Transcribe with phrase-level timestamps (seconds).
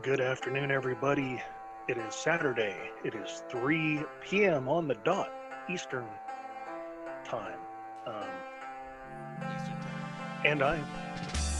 [0.00, 1.42] Good afternoon, everybody.
[1.86, 2.74] It is Saturday.
[3.04, 4.66] It is 3 p.m.
[4.66, 5.30] on the dot,
[5.68, 6.06] Eastern
[7.26, 7.58] time.
[8.06, 8.30] Um,
[10.46, 10.80] and I,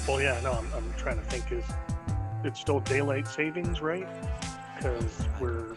[0.09, 1.53] well, yeah, no, I'm, I'm trying to think.
[1.53, 1.67] Is
[2.43, 4.09] it's still daylight savings, right?
[4.77, 5.77] Because we're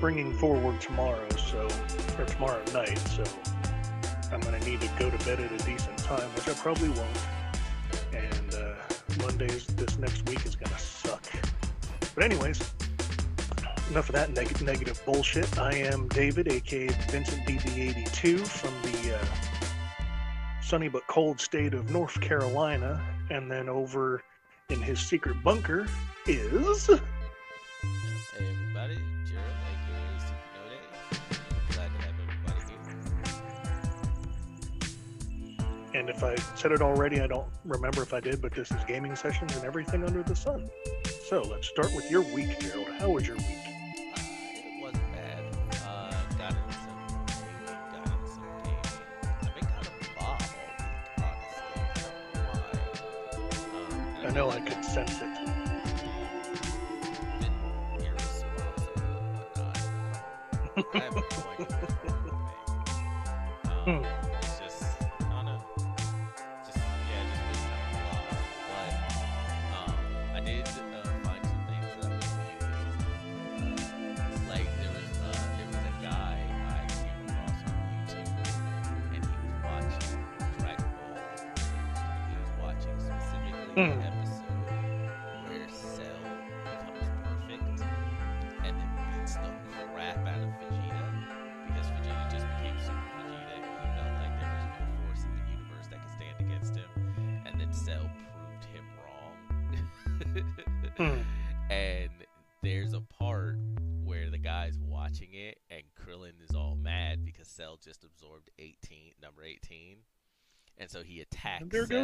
[0.00, 1.68] yeah, springing forward tomorrow, so
[2.18, 3.24] or tomorrow night, so
[4.32, 7.18] I'm gonna need to go to bed at a decent time, which I probably won't.
[8.12, 8.74] And uh,
[9.22, 11.22] Mondays this next week is gonna suck.
[12.14, 12.60] But anyways,
[13.90, 15.58] enough of that neg- negative bullshit.
[15.58, 19.24] I am David, aka Vincent BB82 from the uh,
[20.62, 24.22] sunny but cold state of North Carolina, and then over
[24.70, 25.86] in his secret bunker
[26.26, 26.90] is.
[36.60, 39.64] Said it already, I don't remember if I did, but this is gaming sessions and
[39.64, 40.68] everything under the sun.
[41.26, 42.88] So let's start with your week, Gerald.
[42.98, 43.59] How was your week?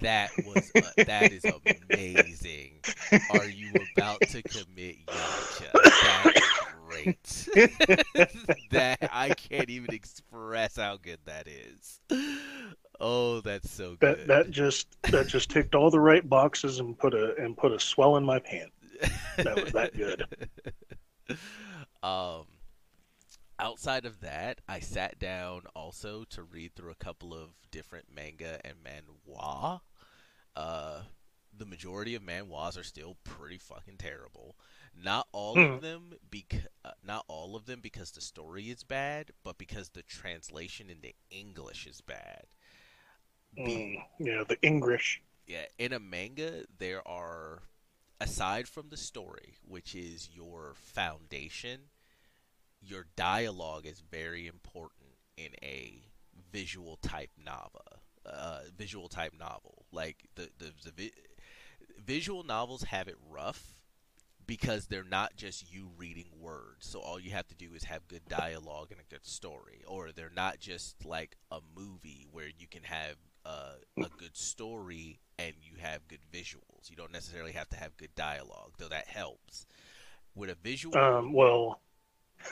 [0.02, 2.82] That was uh, that is amazing.
[3.32, 5.72] Are you about to commit yamcha?
[6.04, 6.50] That's
[6.88, 7.48] great.
[8.72, 12.00] That i can't even express how good that is
[13.00, 16.98] oh that's so good That that just that just ticked all the right boxes and
[16.98, 18.72] put a and put a swell in my pant.
[19.44, 20.26] That was that good.
[22.04, 22.46] um,
[23.60, 28.60] outside of that, I sat down also to read through a couple of different manga
[28.66, 29.82] and manhwa.
[30.56, 31.04] Uh,
[31.56, 34.56] the majority of manhwas are still pretty fucking terrible.
[34.96, 35.74] Not all Hmm.
[35.76, 39.90] of them bec- uh, not all of them because the story is bad, but because
[39.90, 42.46] the translation into English is bad.
[43.58, 45.22] Mm, yeah, the English.
[45.48, 47.64] yeah, in a manga, there are,
[48.20, 51.90] aside from the story, which is your foundation,
[52.82, 56.02] your dialogue is very important in a
[56.52, 57.82] visual type novel.
[58.26, 61.12] Uh, visual type novel, like the the, the vi-
[62.06, 63.82] visual novels have it rough
[64.48, 66.88] because they're not just you reading words.
[66.88, 70.12] So all you have to do is have good dialogue and a good story, or
[70.14, 73.16] they're not just like a movie where you can have
[73.46, 76.90] uh, a good story and you have good visuals.
[76.90, 79.66] You don't necessarily have to have good dialogue, though that helps.
[80.36, 81.82] With a visual, Um, well,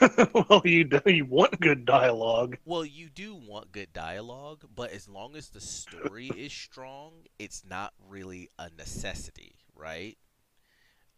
[0.34, 2.58] well, you do, you want good dialogue.
[2.64, 7.64] well, you do want good dialogue, but as long as the story is strong, it's
[7.64, 10.18] not really a necessity, right?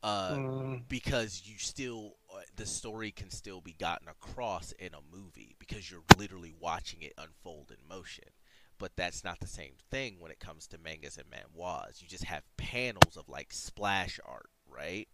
[0.02, 5.00] Uh, Mm, because you still uh, the story can still be gotten across in a
[5.16, 8.25] movie because you're literally watching it unfold in motion
[8.79, 12.25] but that's not the same thing when it comes to mangas and manhwas you just
[12.25, 15.09] have panels of like splash art right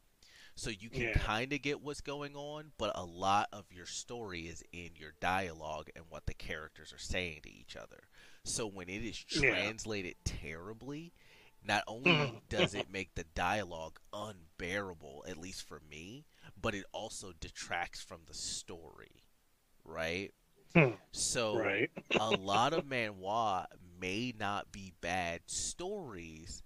[0.57, 1.13] so you can Yeah.
[1.15, 5.13] kind of get what's going on but a lot of your story is in your
[5.21, 8.01] dialogue and what the characters are saying to each other
[8.45, 9.51] so when it is Yeah.
[9.51, 11.13] translated terribly
[11.63, 12.37] not only mm-hmm.
[12.49, 16.25] does it make the dialogue unbearable, at least for me,
[16.61, 19.25] but it also detracts from the story,
[19.85, 20.33] right?
[20.75, 20.91] Hmm.
[21.13, 21.91] So right.
[22.19, 23.67] a lot of manhwa
[24.01, 26.63] may not be bad stories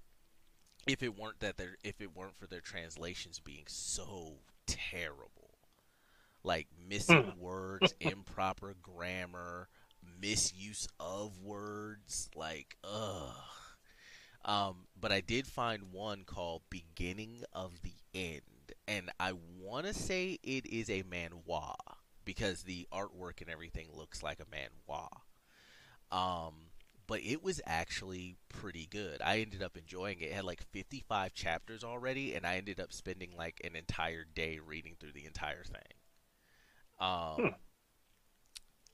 [0.86, 5.50] if it weren't that their if it weren't for their translations being so terrible.
[6.42, 9.68] like missing words, improper grammar,
[10.20, 13.34] misuse of words, like ugh.
[14.44, 18.42] Um, but I did find one called Beginning of the End,
[18.86, 21.74] and I want to say it is a manhwa
[22.24, 25.08] because the artwork and everything looks like a manhwa.
[26.10, 26.54] Um,
[27.06, 29.20] but it was actually pretty good.
[29.22, 30.26] I ended up enjoying it.
[30.26, 34.58] It had like 55 chapters already, and I ended up spending like an entire day
[34.64, 35.92] reading through the entire thing.
[37.00, 37.48] Um, Hmm.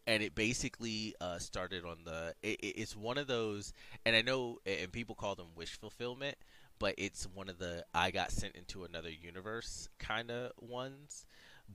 [0.06, 2.34] and it basically uh, started on the.
[2.42, 3.72] It, it- it's one of those,
[4.04, 6.36] and I know, and people call them wish fulfillment,
[6.78, 11.26] but it's one of the I got sent into another universe kind of ones.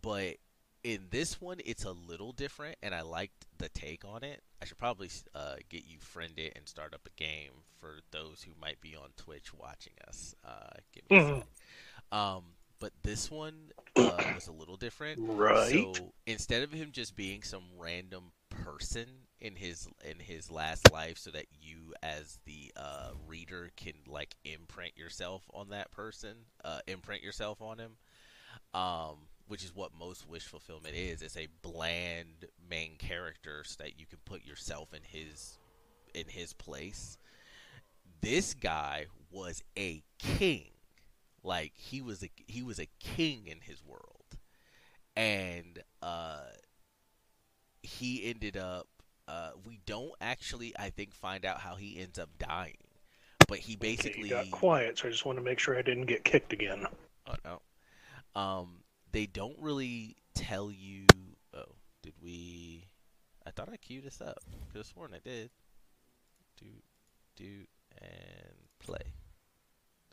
[0.02, 0.38] But
[0.86, 4.44] in this one, it's a little different, and I liked the take on it.
[4.62, 8.52] I should probably uh, get you friended and start up a game for those who
[8.62, 10.36] might be on Twitch watching us.
[10.46, 11.22] Uh, give me a Mhm.
[11.22, 11.48] sec.
[12.12, 12.44] Um,
[12.80, 15.20] but this one uh, was a little different.
[15.20, 15.90] Right.
[15.92, 19.08] So instead of him just being some random person
[19.42, 24.36] in his in his last life, so that you as the uh, reader can like
[24.46, 27.98] imprint yourself on that person, uh, imprint yourself on him,
[28.74, 31.22] um, which is what most wish fulfillment is.
[31.22, 35.60] It's a bland main character so that you can put yourself in his
[36.14, 37.18] in his place.
[38.22, 40.72] This guy was a king
[41.46, 44.38] like he was a he was a king in his world
[45.16, 46.42] and uh
[47.84, 48.88] he ended up
[49.28, 52.78] uh we don't actually i think find out how he ends up dying
[53.48, 55.84] but he Okay, basically you got quiet, so I just want to make sure I
[55.84, 56.88] didn't get kicked again.
[57.28, 58.80] oh no um
[59.16, 61.06] they don't really tell you
[61.54, 61.64] oh
[62.04, 62.86] did we
[63.48, 64.40] i thought i queued this up
[64.72, 65.50] could have sworn i did
[66.60, 66.66] do
[67.38, 67.46] do
[68.02, 69.14] and play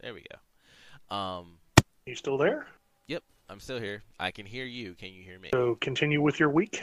[0.00, 0.24] there we
[1.10, 1.58] go um
[2.06, 2.66] You still there?
[3.06, 4.02] Yep, I'm still here.
[4.18, 4.94] I can hear you.
[4.94, 5.50] Can you hear me?
[5.52, 6.82] So continue with your week.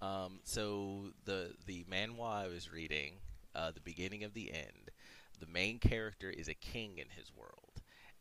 [0.00, 3.14] Um, so the the manhwa I was reading,
[3.54, 4.90] uh, the beginning of the end,
[5.40, 7.59] the main character is a king in his world,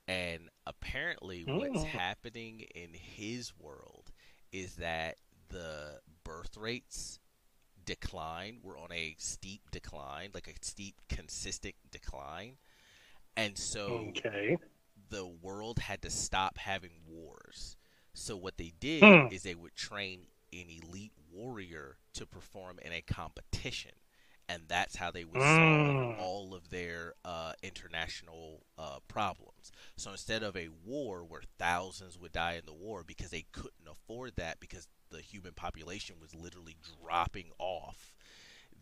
[0.10, 1.86] and apparently what's Mm.
[1.86, 4.12] happening in his world
[4.54, 5.18] is that
[5.50, 7.20] the birth rates
[7.86, 8.60] decline.
[8.64, 12.58] We're on a steep decline, like a steep, consistent decline,
[13.38, 14.58] and so Okay.
[15.10, 17.78] the world had to stop having wars.
[18.14, 19.30] So what they did Hmm.
[19.30, 23.94] is they would train an elite warrior to perform in a competition,
[24.50, 26.14] and that's how they would solve Mm.
[26.18, 29.72] all of their uh, international uh, problems.
[29.98, 33.88] So instead of a war where thousands would die in the war because they couldn't
[33.90, 38.14] afford that because the human population was literally dropping off,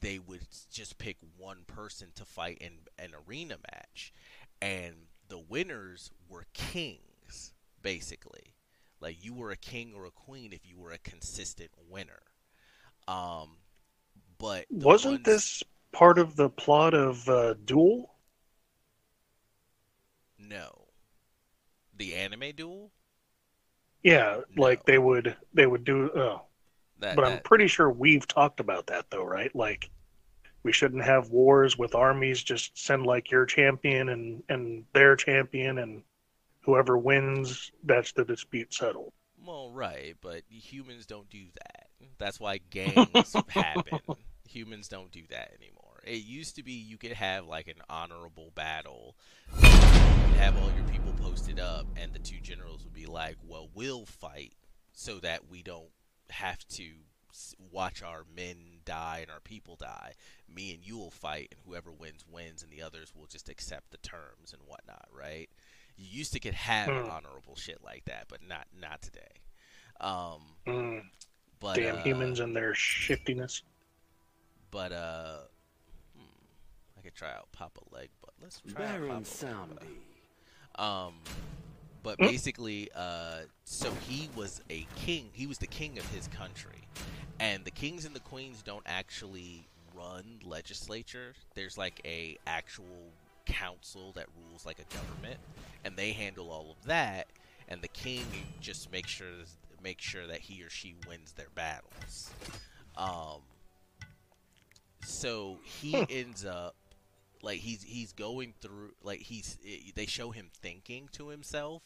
[0.01, 4.13] they would just pick one person to fight in an arena match,
[4.61, 4.95] and
[5.29, 8.55] the winners were kings, basically.
[9.01, 12.21] Like you were a king or a queen if you were a consistent winner.
[13.07, 13.57] Um,
[14.39, 18.13] but Wasn't ones- this part of the plot of uh, Duel?
[20.39, 20.85] no
[21.97, 22.91] the anime duel?
[24.03, 24.61] Yeah, No.
[24.61, 26.11] like they would they would do.
[26.15, 26.43] Oh,
[26.99, 29.53] That, but I'm pretty sure we've talked about that though, right?
[29.55, 29.89] Like
[30.63, 32.43] we shouldn't have wars with armies.
[32.43, 36.03] Just send like your champion and and their champion, and
[36.61, 39.11] whoever wins, that's the dispute settled.
[39.43, 41.87] Well, right, but humans don't do that.
[42.19, 43.99] That's why gangs happen.
[44.47, 46.01] Humans don't do that anymore.
[46.05, 49.15] It used to be you could have like an honorable battle.
[49.55, 49.63] You'd
[50.39, 54.05] have all your people posted up, and the two generals would be like, "Well, we'll
[54.05, 54.53] fight
[54.93, 55.89] so that we don't
[56.29, 56.85] have to
[57.71, 60.13] watch our men die and our people die.
[60.47, 63.91] Me and you will fight, and whoever wins wins, and the others will just accept
[63.91, 65.49] the terms and whatnot." Right?
[65.97, 67.09] You used to could have Hmm.
[67.09, 69.41] honorable shit like that, but not not today.
[69.99, 71.09] Um, Mm,
[71.59, 73.63] but damn uh, humans and their shiftiness.
[74.71, 75.37] But uh,
[76.15, 76.45] hmm,
[76.97, 79.79] I could try out Papa Leg, but let's try out Baron Papa Sambi.
[79.81, 79.89] Leg.
[80.75, 81.15] Um,
[82.03, 82.25] but Hmm?
[82.25, 85.29] basically, uh, so he was a king.
[85.33, 86.87] He was the king of his country,
[87.39, 91.33] and the kings and the queens don't actually run legislature.
[91.55, 93.13] There's like a actual
[93.45, 95.39] council that rules like a government,
[95.83, 97.27] and they handle all of that.
[97.69, 98.25] And the king
[98.61, 99.27] just makes sure
[99.83, 102.31] make sure that he or she wins their battles.
[102.95, 103.41] Um,
[105.07, 106.03] so he Hmm.
[106.09, 106.75] ends up
[107.41, 109.57] like he's he's going through like he's
[109.95, 111.83] they show him thinking to himself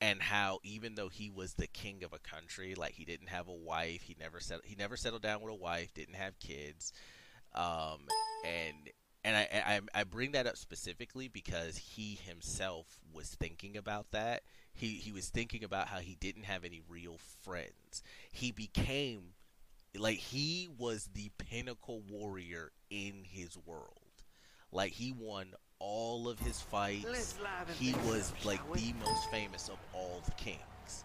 [0.00, 3.48] and how even though he was the king of a country like he didn't have
[3.48, 6.92] a wife he never set, he never settled down with a wife didn't have kids
[7.54, 8.12] um
[8.44, 8.90] and
[9.24, 9.48] and I,
[9.94, 14.42] I I bring that up specifically because he himself was thinking about that.
[14.74, 18.02] He he was thinking about how he didn't have any real friends.
[18.32, 19.34] He became
[19.96, 23.92] like he was the pinnacle warrior in his world.
[24.72, 27.34] Like he won all of his fights.
[27.78, 31.04] He was like the most famous of all the kings.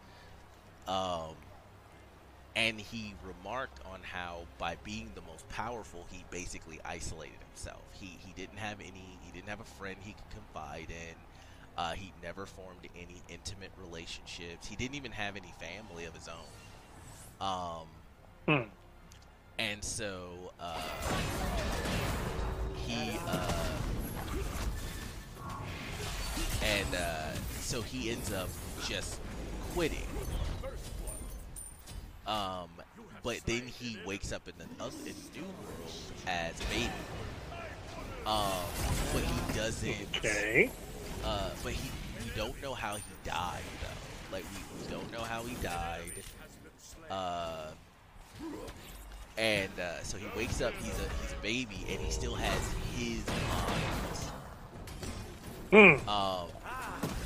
[0.88, 1.36] Um
[2.56, 8.18] and he remarked on how by being the most powerful he basically isolated himself he
[8.20, 11.16] he didn't have any he didn't have a friend he could confide in
[11.76, 16.28] uh, he never formed any intimate relationships he didn't even have any family of his
[16.28, 17.88] own um,
[18.48, 18.64] Hmm.
[19.58, 20.82] and so uh,
[22.76, 23.64] he uh,
[26.62, 28.50] and uh, so he ends up
[28.86, 29.20] just
[29.74, 30.08] quitting
[32.26, 32.70] um,
[33.22, 35.92] but then he wakes up in the other in the new world
[36.28, 36.90] as a baby.
[38.26, 38.64] Um,
[39.14, 40.08] but he doesn't.
[40.18, 40.72] Okay.
[41.24, 41.90] Uh, but he
[42.24, 44.36] we don't know how he died though.
[44.36, 46.12] Like we, we don't know how he died.
[47.10, 47.72] Uh,
[49.38, 50.74] and uh, so he wakes up.
[50.82, 53.26] He's a he's a baby, and he still has his
[55.72, 56.00] mind.
[56.02, 56.10] Hmm.
[56.10, 56.48] Um,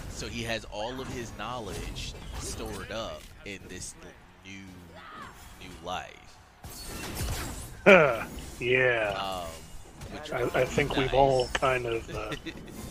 [0.09, 3.93] so he has all of his knowledge stored up in this
[4.45, 4.63] new
[5.61, 6.37] new life.
[7.85, 8.25] Huh.
[8.59, 9.13] yeah.
[9.17, 9.47] Um,
[10.13, 12.31] which I, I think we've all kind of, uh,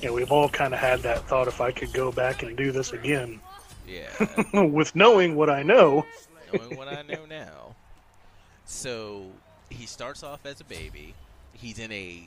[0.02, 1.48] yeah, we've all kind of had that thought.
[1.48, 3.40] If I could go back and do this again,
[3.88, 4.08] yeah,
[4.64, 6.04] with knowing what I know.
[6.52, 7.74] knowing what I know now.
[8.66, 9.26] So
[9.70, 11.14] he starts off as a baby.
[11.52, 12.22] He's in a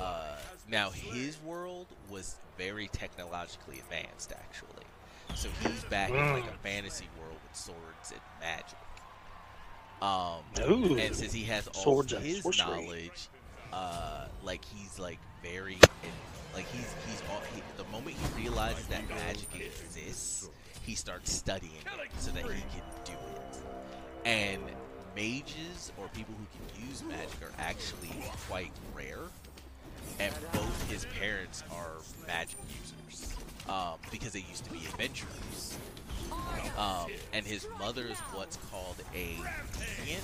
[0.00, 0.36] uh,
[0.70, 4.86] now his world was very technologically advanced actually.
[5.34, 8.78] So he's back in like a fantasy world with swords and magic.
[10.02, 10.98] Um, Ooh.
[10.98, 13.28] and since he has all his knowledge,
[13.72, 15.78] uh, like he's like very,
[16.54, 20.50] like he's he's all, he, the moment he realizes that magic exists,
[20.82, 24.26] he starts studying it so that he can do it.
[24.26, 24.62] And
[25.14, 28.10] mages or people who can use magic are actually
[28.48, 29.18] quite rare.
[30.18, 33.34] And both his parents are magic users
[33.68, 35.78] um, because they used to be adventurers.
[36.78, 39.36] Um, and his mother is what's called a
[39.78, 40.22] deviant.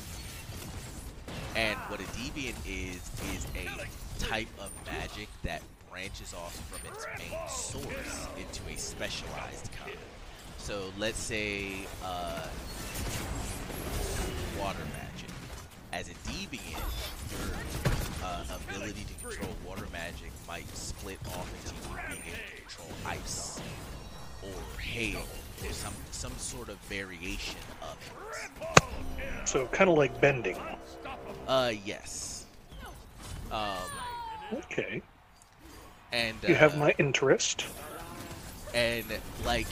[1.57, 3.00] And what a deviant is
[3.35, 9.71] is a type of magic that branches off from its main source into a specialized
[9.83, 9.97] kind.
[10.59, 12.47] So let's say uh,
[14.58, 15.30] water magic.
[15.92, 16.82] As a deviant,
[17.30, 17.56] your
[18.24, 22.88] uh, ability to control water magic might split off into you being able to control
[23.06, 23.60] ice
[24.42, 25.22] or hail
[25.64, 27.96] or some some sort of variation of
[29.18, 29.48] it.
[29.48, 30.58] So kind of like bending.
[31.46, 32.46] Uh, yes.
[33.50, 33.68] Um,
[34.52, 35.02] Okay.
[36.12, 37.66] and You have uh, my interest.
[38.74, 39.04] and
[39.44, 39.66] like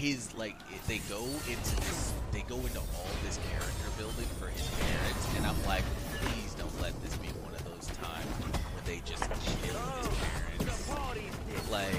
[0.00, 4.66] his like they go into this they go into all this character building for his
[4.80, 5.84] parents and i'm like
[6.22, 8.24] please don't let this be one of those times
[8.72, 9.20] where they just
[9.60, 11.92] kill his parents like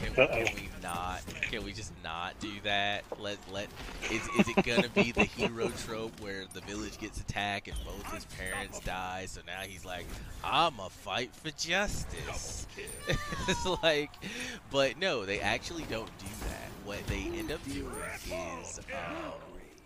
[0.00, 0.44] can, Uh-oh.
[0.46, 3.04] can we not can we just not do that?
[3.18, 3.68] Let let
[4.10, 8.12] is, is it gonna be the hero trope where the village gets attacked and both
[8.12, 9.26] his parents die?
[9.26, 10.06] So now he's like
[10.44, 12.66] i'm a fight for justice.
[13.48, 14.10] It's like
[14.70, 16.68] but no they actually don't do that.
[16.84, 17.90] What they end up doing
[18.62, 19.32] is um,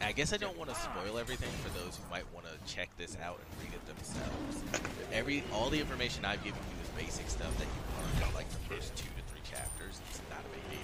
[0.00, 2.88] I guess I don't want to spoil everything for those who might want to check
[2.96, 4.64] this out and read it themselves.
[5.12, 8.48] Every all the information I've given you is basic stuff that you learned in like
[8.48, 10.00] the first two to three chapters.
[10.08, 10.80] It's not a big deal.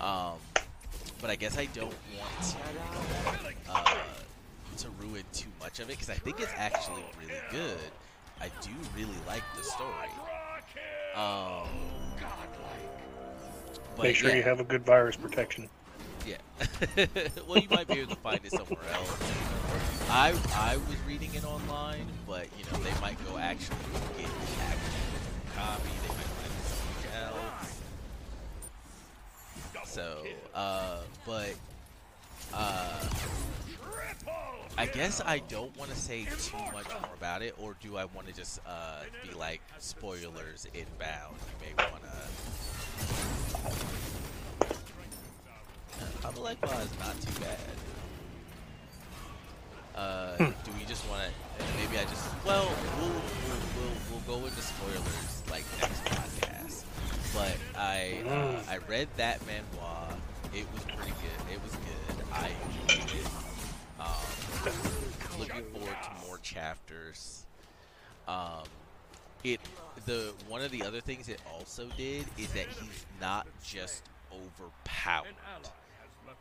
[0.00, 0.38] Um,
[1.20, 3.94] but I guess I don't want to uh,
[4.78, 7.78] to ruin too much of it because I think it's actually really good.
[8.40, 10.10] I do really like the story.
[11.14, 11.68] Um,
[14.02, 14.36] Make sure yeah.
[14.36, 15.68] you have a good virus protection.
[16.26, 16.36] Yeah.
[17.46, 19.18] well, you might be able to find it somewhere else.
[20.08, 23.76] I I was reading it online, but you know they might go actually
[24.16, 25.99] get the
[29.90, 30.22] So,
[30.54, 31.52] uh, but
[32.54, 33.04] uh,
[34.78, 38.04] I guess I don't want to say too much more about it, or do I
[38.04, 41.34] want to just uh be like spoilers inbound?
[41.60, 42.08] You may want to.
[46.22, 47.58] Papa Like Bar is not too bad.
[49.96, 51.30] Uh, do we just want to?
[51.76, 52.28] Maybe I just.
[52.46, 52.70] Well,
[53.00, 56.59] we'll, we'll we'll we'll go into spoilers like next podcast.
[57.34, 60.14] But I uh, I read that manhwa.
[60.54, 61.52] It was pretty good.
[61.52, 62.26] It was good.
[62.32, 62.50] I
[62.88, 63.26] enjoyed it.
[64.00, 67.46] Um, looking forward to more chapters.
[68.26, 68.64] Um,
[69.44, 69.60] it
[70.06, 75.26] the one of the other things it also did is that he's not just overpowered,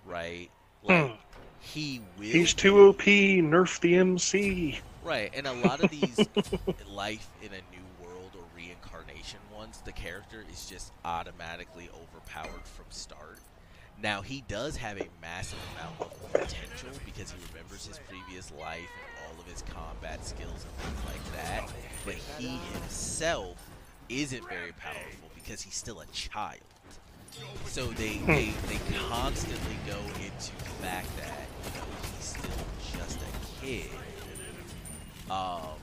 [0.05, 0.49] right?
[0.83, 1.15] Like Hmm.
[1.59, 2.25] he will.
[2.25, 3.01] He's too OP.
[3.01, 4.79] Nerf the MC.
[5.03, 6.27] Right, and a lot of these
[6.89, 12.85] life in a new world or reincarnation ones, the character is just automatically overpowered from
[12.89, 13.39] start.
[13.99, 18.77] Now he does have a massive amount of potential because he remembers his previous life
[18.77, 21.73] and all of his combat skills and things like that.
[22.05, 23.57] But he himself
[24.09, 26.59] isn't very powerful because he's still a child.
[27.65, 28.79] So they they, they
[29.09, 33.89] constantly go into the fact that you know he's still just a kid.
[35.31, 35.79] Um,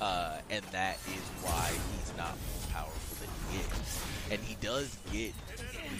[0.00, 4.04] uh, and that is why he's not more powerful than he is.
[4.30, 5.32] And he does get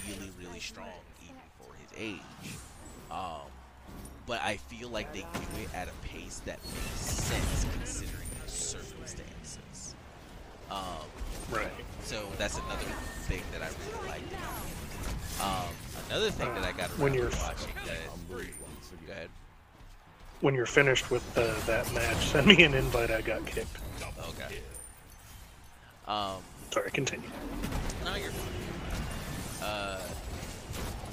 [0.08, 0.88] really, really strong
[1.24, 2.52] even for his age.
[3.10, 3.48] Um,
[4.26, 8.50] but I feel like they do it at a pace that makes sense considering the
[8.50, 9.94] circumstances.
[10.70, 10.78] Um,
[11.50, 11.66] Right.
[12.04, 12.84] so that's another
[13.26, 14.32] thing that I really liked.
[15.40, 15.74] Um,
[16.10, 17.96] another thing that I got When to you're- watching that.
[19.06, 19.30] Go ahead.
[20.40, 23.10] When you're finished with uh, that match, send me an invite.
[23.10, 23.76] I got kicked.
[24.28, 24.58] Okay.
[26.06, 27.28] Um, Sorry, continue.
[28.04, 29.66] no, you're fine.
[29.68, 29.98] Uh,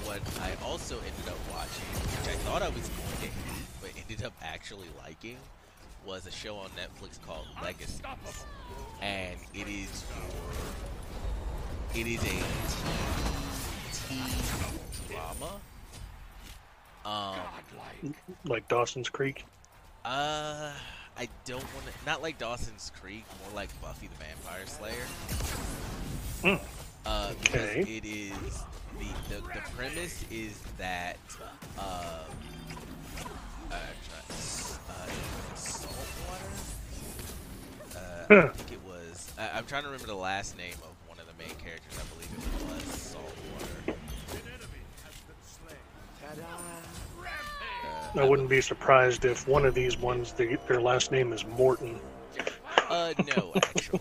[0.04, 3.32] what I also ended up watching, which I thought I was going to hate,
[3.80, 5.36] but ended up actually liking,
[6.06, 8.00] was a show on Netflix called Legacies,
[9.02, 12.26] and it is for it is a
[14.08, 15.60] teen, teen drama.
[17.04, 17.40] Um,
[18.44, 19.44] Like Dawson's Creek.
[20.04, 20.72] uh,
[21.18, 21.92] I don't want to.
[22.06, 25.06] Not like Dawson's Creek, more like Buffy the Vampire Slayer.
[26.42, 26.60] Mm.
[27.04, 27.80] Uh, because Okay.
[27.80, 28.32] it is
[28.98, 31.16] the, the the premise is that
[31.78, 32.24] uh, uh,
[33.70, 34.36] try-
[34.90, 36.52] uh, saltwater.
[37.96, 39.32] Uh, I think it was.
[39.38, 41.98] I, I'm trying to remember the last name of one of the main characters.
[41.98, 43.98] I believe it was Saltwater.
[48.18, 52.00] I wouldn't be surprised if one of these ones, their last name is Morton.
[52.88, 54.00] Uh, no, actually.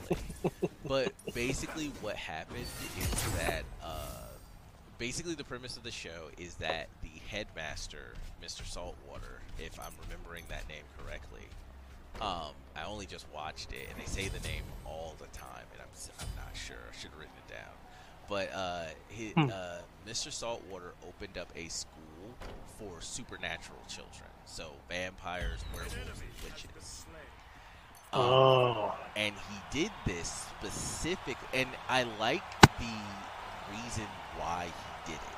[0.88, 2.64] but basically, what happened
[3.00, 4.26] is that, uh,
[4.98, 8.66] basically, the premise of the show is that the headmaster, Mr.
[8.66, 11.44] Saltwater, if I'm remembering that name correctly,
[12.20, 15.82] um, I only just watched it, and they say the name all the time, and
[15.82, 16.78] I'm, I'm not sure.
[16.92, 17.74] I should have written it down.
[18.28, 19.50] But uh, he, Hmm.
[19.54, 19.78] uh,
[20.08, 20.32] Mr.
[20.32, 21.92] Saltwater opened up a school
[22.80, 27.06] for supernatural children, so vampires, werewolves, and witches.
[28.14, 28.96] Um, Oh.
[29.18, 32.42] and he did this specific and i like
[32.80, 32.96] the
[33.70, 34.08] reason
[34.40, 35.38] why he did it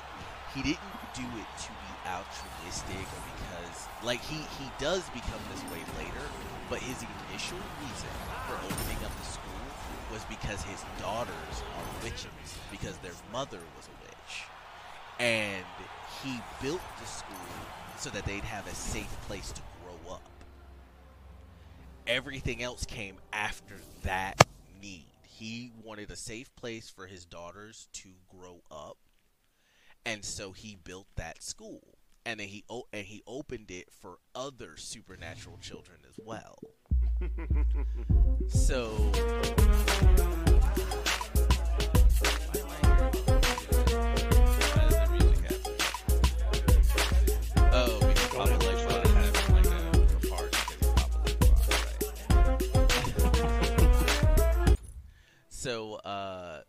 [0.54, 5.62] he didn't do it to be altruistic or because like he he does become this
[5.74, 6.24] way later
[6.70, 8.14] but his initial reason
[8.46, 9.66] for opening up the school
[10.12, 13.99] was because his daughters are witches because their mother was a witch
[15.20, 15.64] and
[16.22, 17.36] he built the school
[17.96, 20.22] so that they'd have a safe place to grow up
[22.10, 24.44] everything else came after that
[24.82, 25.06] need.
[25.22, 28.98] He wanted a safe place for his daughters to grow up,
[30.04, 31.80] and so he built that school.
[32.26, 36.58] And then he o- and he opened it for other supernatural children as well.
[38.48, 39.10] so.
[55.60, 56.62] So, uh,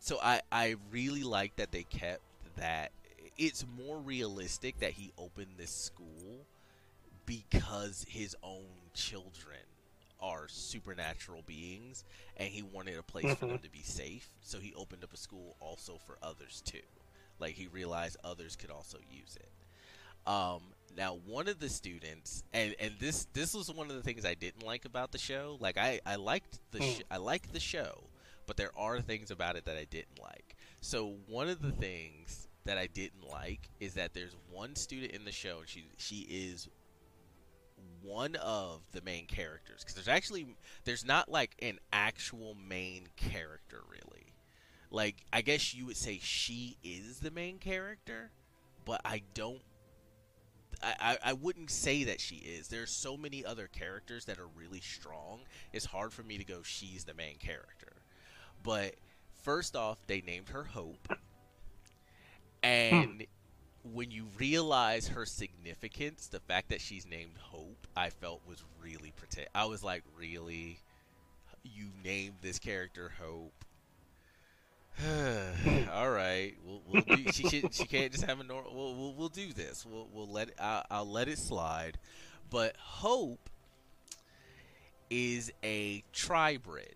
[0.00, 2.22] so I I really like that they kept
[2.56, 2.92] that.
[3.38, 6.46] It's more realistic that he opened this school
[7.26, 9.58] because his own children
[10.20, 12.04] are supernatural beings,
[12.36, 14.28] and he wanted a place for them to be safe.
[14.40, 16.80] So he opened up a school also for others too.
[17.38, 19.48] Like he realized others could also use it.
[20.26, 20.62] Um,
[20.96, 24.34] now, one of the students, and and this this was one of the things I
[24.34, 25.56] didn't like about the show.
[25.60, 28.04] Like I I liked the sh- I liked the show,
[28.46, 30.56] but there are things about it that I didn't like.
[30.80, 35.24] So one of the things that I didn't like is that there's one student in
[35.24, 36.68] the show, and she she is
[38.02, 40.46] one of the main characters because there's actually
[40.84, 44.32] there's not like an actual main character really.
[44.90, 48.30] Like I guess you would say she is the main character,
[48.84, 49.60] but I don't
[50.82, 52.68] I, I, wouldn't say that she is.
[52.68, 55.40] There's so many other characters that are really strong.
[55.72, 57.95] It's hard for me to go she's the main character.
[58.62, 58.94] But
[59.42, 61.08] first off, they named her Hope.
[62.62, 63.24] And
[63.92, 69.12] when you realize her significance, the fact that she's named Hope, I felt was really
[69.16, 69.50] protect.
[69.54, 70.80] I was like, really,
[71.62, 73.52] you named this character Hope.
[75.92, 78.74] All right, we'll, we'll do, she should, she can't just have a normal.
[78.74, 79.84] We'll, we'll, we'll do this.
[79.84, 81.98] We'll we'll let I'll, I'll let it slide.
[82.48, 83.50] But Hope
[85.10, 86.94] is a tribrid,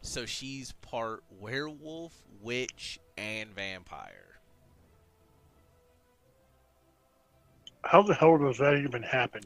[0.00, 4.40] so she's part werewolf, witch, and vampire.
[7.82, 9.42] How the hell does that even happen?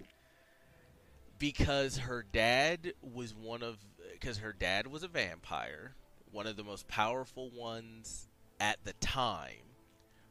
[1.38, 3.76] because her dad was one of
[4.12, 5.94] because her dad was a vampire,
[6.30, 8.28] one of the most powerful ones
[8.60, 9.62] at the time.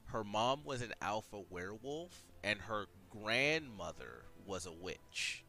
[0.06, 5.44] Her mom was an alpha werewolf, and her grandmother was a witch.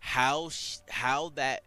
[0.00, 1.62] How sh- how that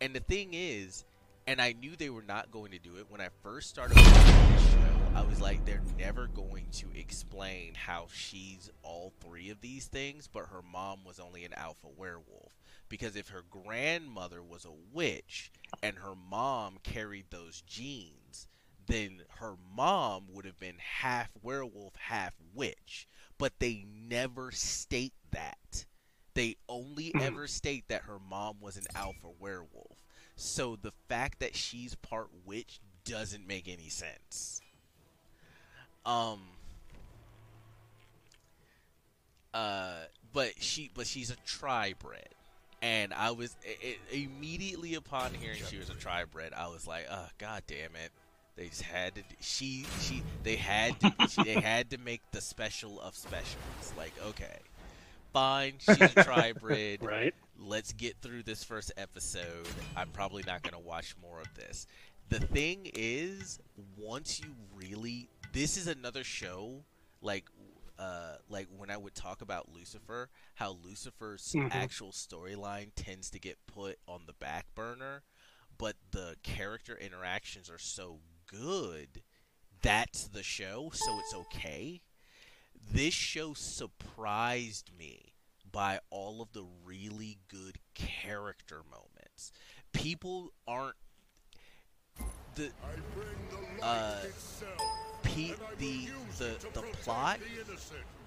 [0.00, 1.04] and the thing is,
[1.46, 4.52] and I knew they were not going to do it when I first started watching
[4.52, 4.78] this show.
[5.14, 10.26] I was like, they're never going to explain how she's all three of these things,
[10.28, 12.52] but her mom was only an alpha werewolf.
[12.88, 15.50] Because if her grandmother was a witch
[15.82, 18.46] and her mom carried those genes,
[18.86, 23.06] then her mom would have been half werewolf, half witch.
[23.38, 25.86] But they never state that.
[26.34, 27.22] They only Mhm.
[27.22, 29.91] ever state that her mom was an alpha werewolf.
[30.36, 34.60] So the fact that she's part witch doesn't make any sense.
[36.04, 36.40] Um
[39.54, 42.26] uh but she but she's a tribrid.
[42.80, 47.06] And I was i i immediately upon hearing she was a tribrid, I was like,
[47.10, 48.10] "Oh god damn it."
[48.56, 52.40] They just had to she she they had to she, they had to make the
[52.40, 53.92] special of specials.
[53.96, 54.58] Like, okay.
[55.32, 57.34] Fine, she's a tribrid Right?
[57.62, 59.66] Let's get through this first episode.
[59.96, 61.86] I'm probably not going to watch more of this.
[62.28, 63.58] The thing is,
[63.96, 66.82] once you really this is another show
[67.20, 67.44] like
[67.98, 71.68] uh like when I would talk about Lucifer, how Lucifer's Mhm.
[71.72, 75.22] actual storyline tends to get put on the back burner,
[75.78, 79.22] but the character interactions are so good.
[79.82, 82.00] That's the show, so it's okay.
[82.92, 85.31] This show surprised me
[85.72, 89.52] by all of the really good character moments.
[89.92, 90.96] People aren't
[92.54, 92.70] the
[93.82, 94.18] uh
[95.34, 95.54] the
[96.38, 97.38] the the plot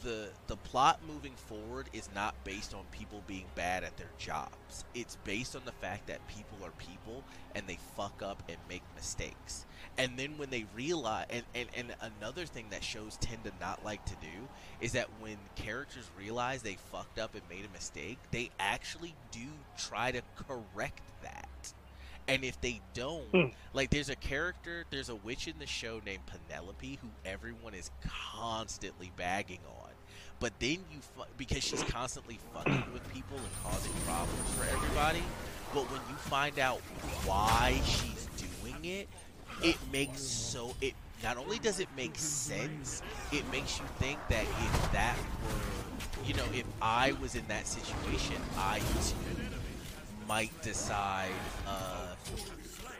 [0.01, 4.83] the the plot moving forward is not based on people being bad at their jobs.
[4.93, 7.23] It's based on the fact that people are people
[7.55, 9.65] and they fuck up and make mistakes.
[9.97, 13.83] And then when they realize and, and, and another thing that shows tend to not
[13.83, 14.49] like to do
[14.81, 19.47] is that when characters realize they fucked up and made a mistake, they actually do
[19.77, 21.44] try to correct that.
[22.27, 23.45] And if they don't, Hmm.
[23.73, 27.91] like there's a character, there's a witch in the show named Penelope who everyone is
[28.35, 29.89] constantly bagging on.
[30.39, 35.23] But then you, fu- because she's constantly fucking with people and causing problems for everybody.
[35.73, 36.79] But when you find out
[37.25, 38.27] why she's
[38.63, 39.07] doing it,
[39.63, 40.93] it makes so it.
[41.23, 46.33] Not only does it make sense, it makes you think that if that were, you
[46.33, 49.34] know, if I was in that situation, I too
[50.27, 51.31] might decide.
[51.67, 52.15] Uh,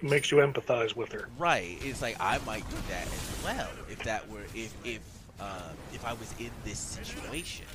[0.01, 1.27] Makes you empathize with her.
[1.38, 1.77] Right.
[1.81, 4.99] It's like I might do that as well if that were if if
[5.39, 7.65] uh, if I was in this situation.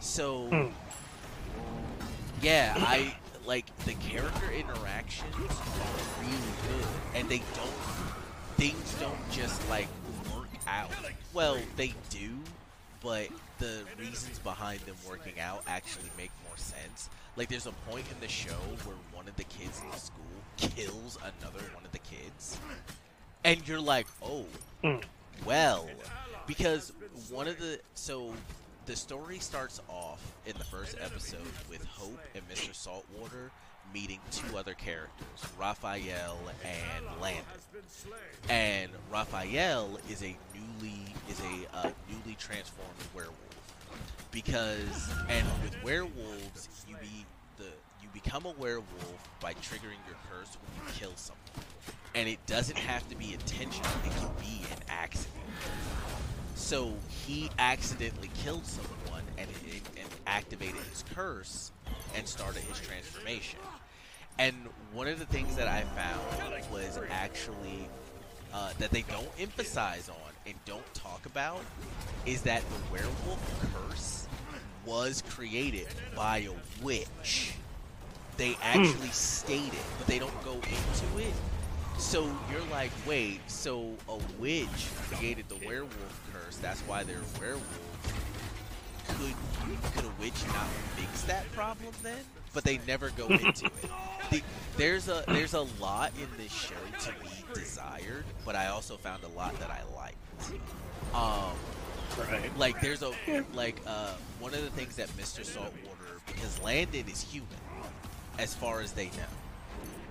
[0.00, 0.66] So Hmm.
[2.42, 3.14] yeah, I
[3.46, 6.36] like the character interactions are really
[6.68, 7.70] good, and they don't
[8.56, 9.88] things don't just like
[10.34, 10.90] work out.
[11.32, 12.30] Well, they do,
[13.02, 17.08] but the reasons behind them working out actually make more sense.
[17.36, 20.22] Like there's a point in the show where one of the kids in the school
[20.56, 22.58] kills another one of the kids.
[23.44, 24.46] And you're like, "Oh,
[24.82, 24.96] Hmm.
[25.44, 25.88] well."
[26.46, 26.92] Because
[27.28, 28.32] one of the so
[28.86, 32.72] the story starts off in the first episode with Hope and Mr.
[32.74, 33.50] Saltwater
[33.92, 35.26] meeting two other characters,
[35.58, 37.44] Raphael and Landon.
[38.48, 43.36] And Raphael is a newly is a uh, newly transformed werewolf.
[44.30, 47.24] Because and with werewolves you be
[47.56, 47.64] the
[48.02, 51.42] you become a werewolf by triggering your curse when you kill someone.
[52.14, 53.90] And it doesn't have to be intentional.
[54.04, 55.32] It can be an accident.
[56.54, 56.94] So
[57.26, 61.70] he accidentally killed someone and, it, and activated his curse
[62.16, 63.58] and started his transformation
[64.38, 64.54] and
[64.92, 67.88] one of the things that i found was actually
[68.52, 71.60] uh, that they don't emphasize on and don't talk about
[72.24, 74.26] is that the werewolf curse
[74.86, 77.54] was created by a witch.
[78.36, 81.34] They actually state it, but they don't go into it.
[81.98, 86.56] So you're like, wait, so a witch created the werewolf curse.
[86.58, 87.66] That's why they're werewolves.
[89.08, 89.34] Could
[89.94, 92.22] could a witch not fix that problem then?
[92.56, 93.90] But they never go into it.
[94.30, 94.42] The,
[94.78, 99.22] there's a there's a lot in this show to be desired, but I also found
[99.24, 100.16] a lot that I liked.
[101.14, 101.52] Um,
[102.18, 102.56] Right.
[102.58, 103.12] like there's a
[103.52, 105.44] like uh one of the things that Mr.
[105.44, 107.48] Saltwater because Landon is human
[108.38, 109.34] as far as they know.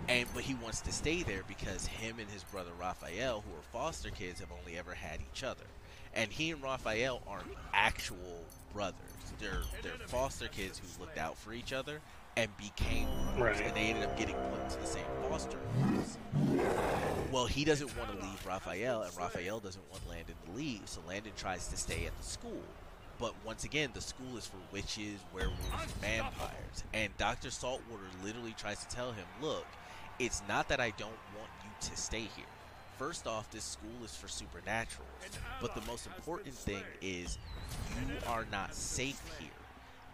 [0.08, 3.64] And but he wants to stay there because him and his brother Raphael, who are
[3.84, 5.64] foster kids, have only ever had each other.
[6.14, 9.00] And he and Raphael aren't actual brothers.
[9.40, 12.02] They're they're foster kids who looked out for each other
[12.38, 13.60] and became brothers.
[13.60, 13.68] Right.
[13.68, 16.18] And they ended up getting put into the same foster homes.
[17.32, 21.02] Well, he doesn't want to leave Raphael, and Raphael doesn't want Landon to leave, so
[21.08, 22.62] Landon tries to stay at the school.
[23.20, 26.84] But once again, the school is for witches, werewolves, vampires.
[26.94, 27.50] And Dr.
[27.50, 29.66] Saltwater literally tries to tell him, look,
[30.20, 32.46] it's not that I don't want you to stay here.
[32.98, 35.38] First off, this school is for supernaturals.
[35.62, 37.38] But the most important thing is
[37.98, 39.50] you are not safe here.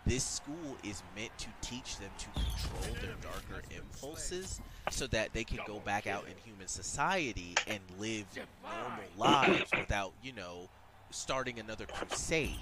[0.06, 4.60] This school is meant to teach them to control their darker impulses
[4.90, 8.26] so that they can go back out in human society and live
[8.64, 10.70] normal lives without, you know,
[11.12, 12.58] starting another crusade.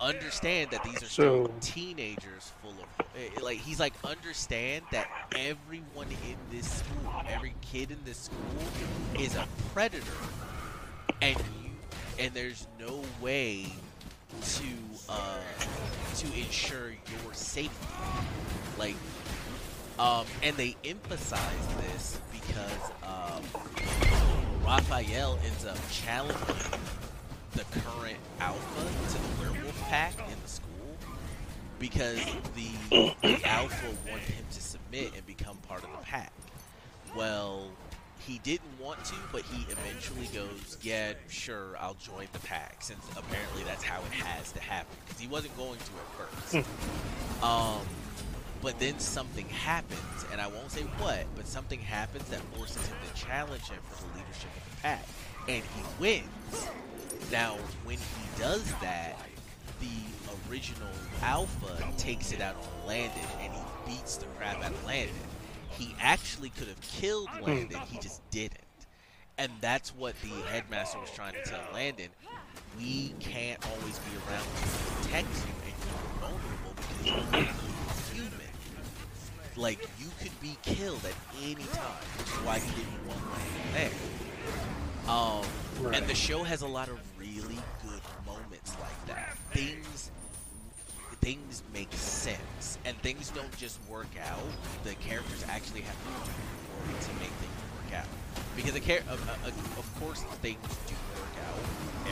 [0.00, 5.08] Understand that these are still So- teenagers full of eh, like he's like understand that
[5.36, 10.04] everyone in this school, every kid in this school is a predator
[11.20, 11.70] and you
[12.18, 13.66] and there's no way
[14.42, 14.64] to
[15.08, 15.38] uh
[16.16, 17.86] to ensure your safety.
[18.78, 18.96] Like
[19.98, 23.42] um and they emphasize this because um
[24.64, 26.80] Raphael ends up challenging
[27.52, 30.68] the current alpha to the werewolf pack in the school
[31.78, 32.24] because
[32.54, 36.32] the, the alpha wanted him to submit and become part of the pack.
[37.16, 37.70] Well,
[38.28, 43.04] he didn't want to, but he eventually goes, "Yeah, sure, I'll join the pack." Since
[43.16, 47.42] apparently that's how it has to happen, because he wasn't going to at first.
[47.42, 47.80] um,
[48.60, 52.96] but then something happens, and I won't say what, but something happens that forces him
[53.06, 55.08] to challenge him for the leadership of the pack,
[55.48, 56.68] and he wins.
[57.32, 59.16] Now, when he does that,
[59.80, 60.88] the original
[61.22, 65.14] Alpha takes it out on Landon and he beats the crap out of Landon.
[65.78, 68.58] He actually could have killed Landon, he just didn't.
[69.38, 72.08] And that's what the headmaster was trying to tell Landon.
[72.76, 74.68] We can't always be around to
[75.02, 78.40] protect you and you're vulnerable because you're human.
[79.56, 83.72] Like, you could be killed at any time, which is why he didn't want Landon
[85.06, 85.10] there.
[85.14, 85.44] Um,
[85.80, 85.96] Right.
[85.96, 89.38] and the show has a lot of really good moments like that.
[89.52, 90.10] Things
[91.20, 94.38] things make sense, and things don't just work out.
[94.84, 96.14] The characters actually have to do
[96.92, 98.06] work to make things work out.
[98.56, 101.58] Because the char- of, of, of course things do work out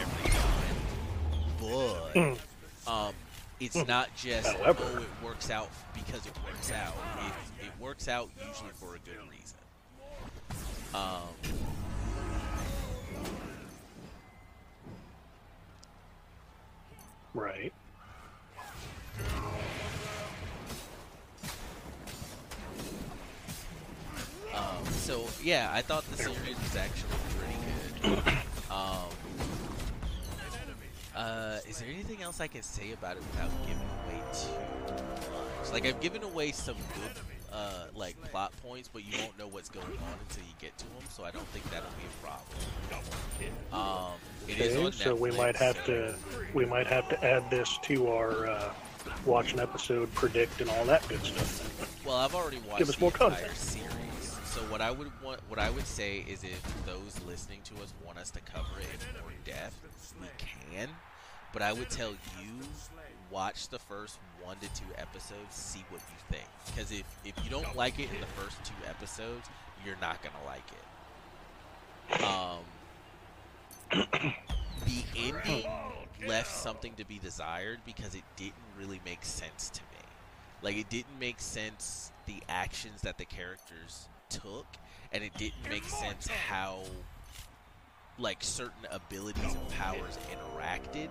[0.00, 0.76] every time,
[2.86, 3.12] but um,
[3.60, 4.84] it's not just However.
[4.84, 6.94] oh it works out because it works out.
[7.60, 9.58] It, it works out usually for a good reason.
[10.94, 11.28] Um,
[17.34, 17.72] Right.
[25.06, 28.34] So yeah, I thought the series was actually pretty good.
[28.70, 29.08] Um,
[31.14, 34.92] uh, is there anything else I can say about it without giving away too
[35.62, 35.72] much?
[35.72, 39.68] Like I've given away some good uh, like plot points, but you won't know what's
[39.68, 41.04] going on until you get to them.
[41.08, 42.58] So I don't think that'll be a problem.
[43.72, 44.12] Um,
[44.48, 46.14] it is Okay, on so we might have so- to
[46.52, 48.72] we might have to add this to our uh,
[49.24, 52.04] watch an episode, predict, and all that good stuff.
[52.04, 53.52] Well, I've already watched Give us more content.
[54.56, 57.92] So what I would want, what I would say is, if those listening to us
[58.06, 60.88] want us to cover it in more depth, we can.
[61.52, 62.64] But I would tell you,
[63.30, 66.48] watch the first one to two episodes, see what you think.
[66.64, 69.46] Because if if you don't like it in the first two episodes,
[69.84, 70.64] you're not gonna like
[72.08, 72.22] it.
[72.24, 72.64] Um,
[74.86, 75.70] the ending
[76.26, 80.00] left something to be desired because it didn't really make sense to me.
[80.62, 84.66] Like it didn't make sense the actions that the characters took,
[85.12, 86.80] and it didn't make sense how
[88.18, 91.08] like certain abilities and powers interacted.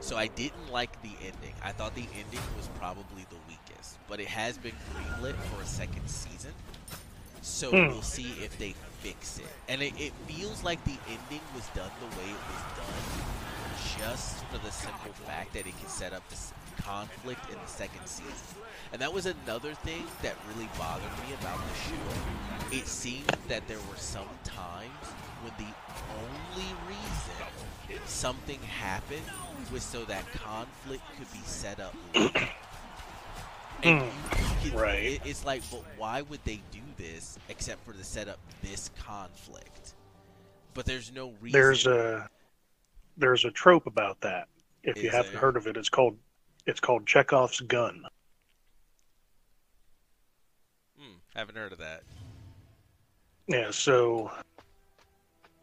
[0.00, 1.54] So I didn't like the ending.
[1.62, 5.66] I thought the ending was probably the weakest, but it has been greenlit for a
[5.66, 6.52] second season.
[7.42, 7.88] So Hmm.
[7.88, 9.46] we'll see if they fix it.
[9.68, 14.44] And it, it feels like the ending was done the way it was done just
[14.46, 18.32] for the simple fact that it can set up this conflict in the second season.
[18.92, 22.76] And that was another thing that really bothered me about the show.
[22.76, 24.88] It seemed that there were some times
[25.42, 25.72] when the
[26.18, 29.22] only reason something happened
[29.72, 31.94] was so that conflict could be set up.
[33.82, 34.06] And you,
[34.64, 35.02] you can, Right.
[35.04, 38.90] it- it's like, but why would they do this except for to set up this
[38.98, 39.94] conflict?
[40.74, 41.52] But there's no reason.
[41.60, 42.28] There's a
[43.16, 44.46] there's a trope about that.
[44.84, 45.40] If you haven't there?
[45.40, 46.16] heard of it, it's called
[46.68, 48.04] it's called Chekhov's gun.
[50.98, 52.02] Hmm, haven't heard of that.
[53.48, 54.30] Yeah, so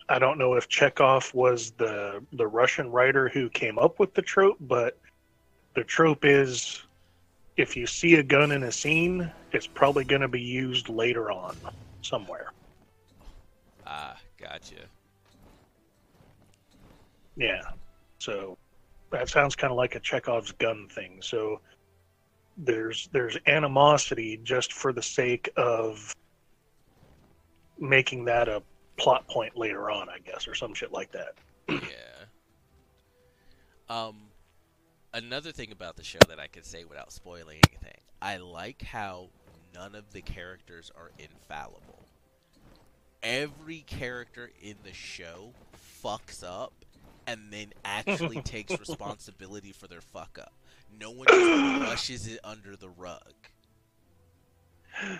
[0.09, 4.23] I don't know if Chekhov was the the Russian writer who came up with the
[4.23, 4.97] trope, but
[5.75, 6.81] the trope is
[7.55, 11.31] if you see a gun in a scene, it's probably going to be used later
[11.31, 11.55] on
[12.01, 12.47] somewhere.
[13.85, 14.89] Ah, gotcha.
[17.37, 17.61] Yeah.
[18.19, 18.57] So
[19.15, 21.19] that sounds kind of like a Chekhov's gun thing.
[21.21, 21.61] So
[22.57, 26.13] there's there's animosity just for the sake of
[27.79, 28.61] making that a
[28.97, 31.33] plot point later on, I guess, or some shit like that.
[31.69, 31.79] yeah.
[33.89, 34.15] Um,
[35.13, 39.29] another thing about the show that I could say without spoiling anything, I like how
[39.73, 42.03] none of the characters are infallible.
[43.21, 45.51] Every character in the show
[46.03, 46.84] fucks up
[47.27, 50.53] and then actually takes responsibility for their fuck up.
[50.99, 53.33] No one just brushes it under the rug.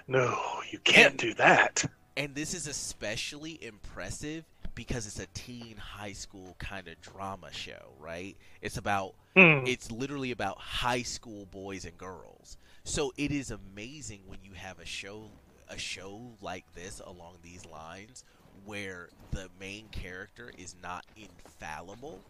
[0.07, 0.39] No,
[0.71, 1.85] you can't And- do that.
[2.17, 7.93] And this is especially impressive because it's a teen high school kind of drama show,
[7.99, 8.37] right?
[8.61, 9.65] It's about Hmm.
[9.67, 12.55] it's literally about high school boys and girls.
[12.85, 15.29] So it is amazing when you have a show
[15.67, 18.23] a show like this along these lines
[18.65, 22.21] where the main character is not infallible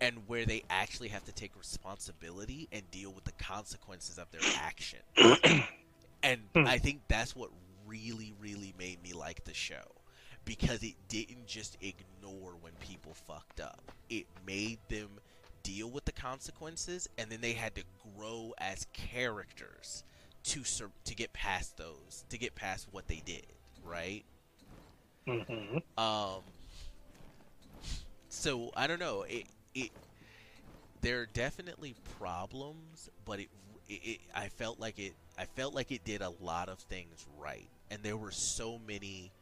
[0.00, 4.40] and where they actually have to take responsibility and deal with the consequences of their
[4.56, 5.00] action.
[6.22, 6.66] and Hmm.
[6.66, 7.50] I think that's what
[7.86, 9.96] really really made me like the show
[10.44, 13.92] because it didn't just ignore when people fucked up.
[14.08, 15.20] It made them
[15.62, 17.84] deal with the consequences, and then they had to
[18.16, 20.04] grow as characters
[20.44, 23.46] to sur- to get past those, to get past what they did,
[23.84, 24.24] right?
[25.26, 26.42] Hmm Um.
[28.28, 29.22] So I don't know.
[29.22, 29.90] It it
[31.00, 33.48] there are definitely problems, but it,
[33.88, 37.26] it, it I felt like it I felt like it did a lot of things
[37.38, 39.32] right, and there were so many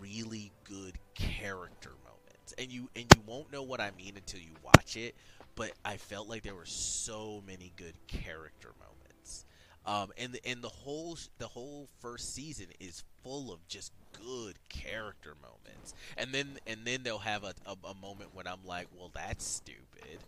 [0.00, 4.54] really good character moments, and you and you won't know what I mean until you
[4.62, 5.14] watch it.
[5.54, 9.44] But I felt like there were so many good character moments,
[9.84, 13.92] um, and the, and the whole the whole first season is full of just
[14.22, 18.64] good character moments, and then and then they'll have a, a, a moment when I'm
[18.64, 20.18] like, well, that's stupid.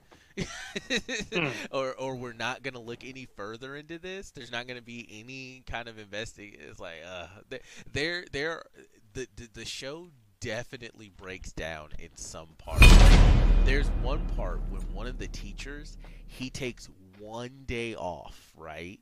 [1.33, 1.49] Hmm.
[1.71, 4.31] or or we're not gonna look any further into this.
[4.31, 6.57] There's not gonna be any kind of investing.
[6.59, 8.65] It's like uh, th- there there
[9.13, 10.09] the, the the show
[10.41, 12.87] definitely breaks down in some parts.
[13.65, 19.01] There's one part when one of the teachers he takes one day off, right?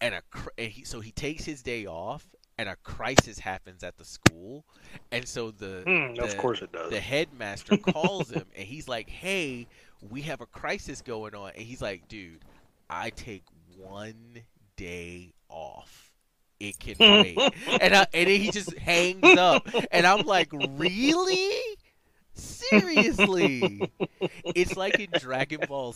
[0.00, 0.22] And a
[0.56, 2.26] and he, so he takes his day off,
[2.60, 4.64] and a crisis happens at the school,
[5.10, 5.78] and so the
[6.20, 6.90] of the- course it does.
[6.90, 9.66] the headmaster calls him and he's like, "Hey,
[10.10, 12.44] we have a crisis going on." And he's like, "Dude,
[12.88, 13.44] I take
[13.76, 14.42] one
[14.76, 16.12] day off.
[16.58, 17.38] It can wait."
[17.80, 21.60] and I, and then he just hangs up, and I'm like, "Really?"
[22.34, 23.90] Seriously,
[24.44, 25.94] it's like in Dragon Ball.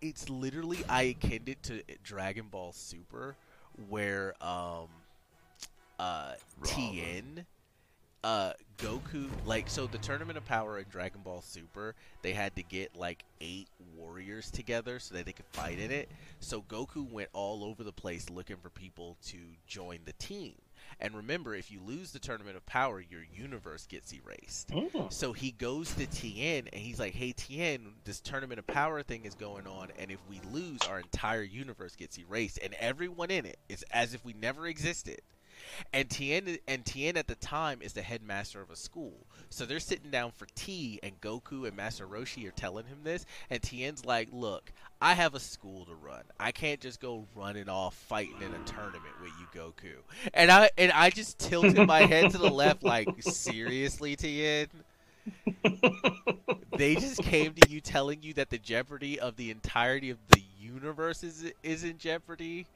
[0.00, 3.36] It's literally I akin it to Dragon Ball Super,
[3.88, 4.88] where um,
[5.98, 6.32] uh,
[6.64, 7.46] Tien,
[8.24, 12.62] uh, Goku, like so the Tournament of Power in Dragon Ball Super, they had to
[12.62, 16.08] get like eight warriors together so that they could fight in it.
[16.40, 20.54] So Goku went all over the place looking for people to join the team.
[21.00, 24.70] And remember, if you lose the Tournament of Power, your universe gets erased.
[24.70, 25.08] Hmm.
[25.10, 29.24] So he goes to Tien and he's like, "Hey Tien, this tournament of power thing
[29.24, 33.46] is going on, and if we lose, our entire universe gets erased, and everyone in
[33.46, 35.20] it is as if we never existed."
[35.92, 39.80] And Tien and Tien at the time is the headmaster of a school, so they're
[39.80, 44.04] sitting down for tea, and Goku and Master Roshi are telling him this, and Tien's
[44.04, 46.24] like, "Look, I have a school to run.
[46.38, 49.96] I can't just go running off fighting in a tournament with you, Goku."
[50.34, 54.68] And I and I just tilted my head to the left, like, "Seriously, Tien?"
[56.76, 60.42] they just came to you telling you that the jeopardy of the entirety of the
[60.58, 62.66] universe is is in jeopardy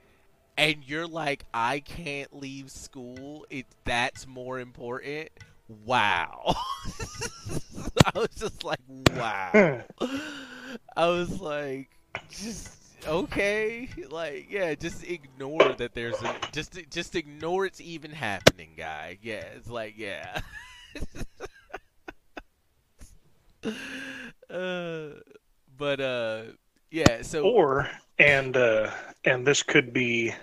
[0.61, 5.30] and you're like I can't leave school it that's more important
[5.86, 6.54] wow
[8.14, 8.80] I was just like
[9.16, 9.82] wow
[10.96, 11.90] I was like,
[12.30, 18.70] just okay, like yeah, just ignore that there's a just just ignore it's even happening,
[18.76, 19.18] guy.
[19.22, 20.40] Yeah, it's like yeah.
[24.50, 25.08] uh,
[25.76, 26.42] but uh,
[26.90, 27.22] yeah.
[27.22, 27.88] So Or
[28.18, 28.90] and uh,
[29.24, 30.34] and this could be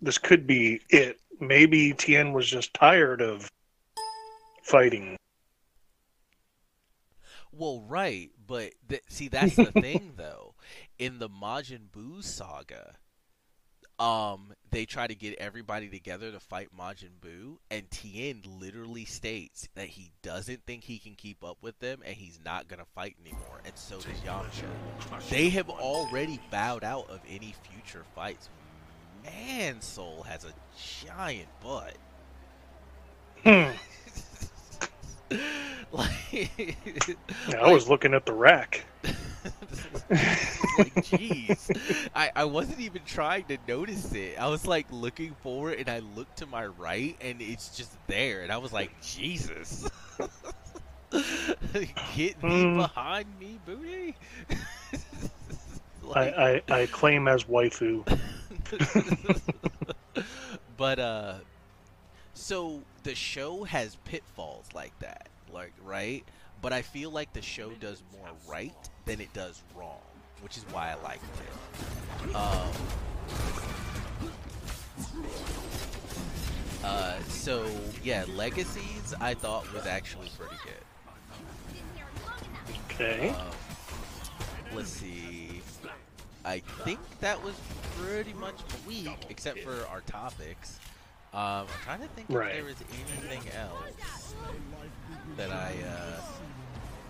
[0.00, 1.18] this could be it.
[1.40, 3.50] Maybe Tien was just tired of
[4.62, 5.16] fighting.
[7.52, 10.54] Well, right, but th- see, that's the thing, though.
[10.98, 12.96] In the Majin Buu saga,
[13.98, 19.68] um, they try to get everybody together to fight Majin Buu, and Tien literally states
[19.74, 23.16] that he doesn't think he can keep up with them, and he's not gonna fight
[23.24, 23.60] anymore.
[23.64, 25.30] And so does Yamcha.
[25.30, 28.50] They have already bowed out of any future fights.
[29.26, 31.98] Man, Sol has a giant butt.
[33.44, 33.72] Hmm.
[35.92, 36.50] like,
[37.52, 38.86] I was looking at the rack.
[40.78, 41.70] like, jeez.
[42.14, 44.38] I, I wasn't even trying to notice it.
[44.38, 48.42] I was like looking forward and I looked to my right and it's just there.
[48.42, 49.88] And I was like, Jesus.
[52.14, 52.76] Get me Hmm.
[52.76, 54.16] behind me, booty.
[56.14, 58.04] I, I, I claim as waifu.
[60.76, 61.34] but uh
[62.34, 66.24] so the show has pitfalls like that like right
[66.62, 70.00] but i feel like the show does more right than it does wrong
[70.40, 71.20] which is why i like
[72.28, 72.72] it um
[76.84, 77.66] uh so
[78.02, 80.74] yeah legacies i thought was actually pretty good
[82.90, 83.28] Okay.
[83.28, 83.36] um,
[84.74, 85.45] let's see.
[86.46, 87.54] I think that was
[87.98, 90.78] pretty much a week, except for our topics.
[91.34, 92.50] Um, I'm trying to think Right.
[92.50, 94.34] if there was anything else
[95.36, 96.20] that I uh,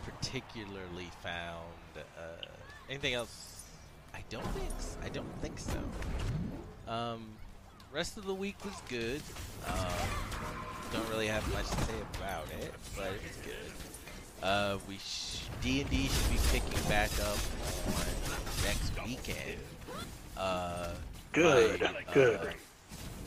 [0.07, 1.63] particularly found.
[1.97, 2.47] Uh,
[2.89, 3.63] anything else?
[4.15, 4.71] I don't think.
[5.05, 5.79] I don't think so.
[6.91, 7.27] Um,
[7.93, 9.21] rest of the week was good.
[9.69, 10.09] Um,
[10.93, 13.73] don't really have much to say about it, but it was good.
[14.47, 14.97] Uh, we
[15.61, 17.37] D and D should be picking back up
[17.89, 18.07] on
[18.65, 19.59] next weekend.
[20.37, 20.91] Uh,
[21.33, 21.81] Good.
[21.81, 22.55] my, uh, Good.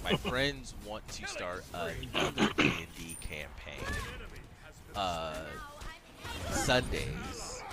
[0.01, 3.85] my friends want to start another D and D campaign.
[4.95, 5.35] Uh,
[6.51, 7.63] Sundays.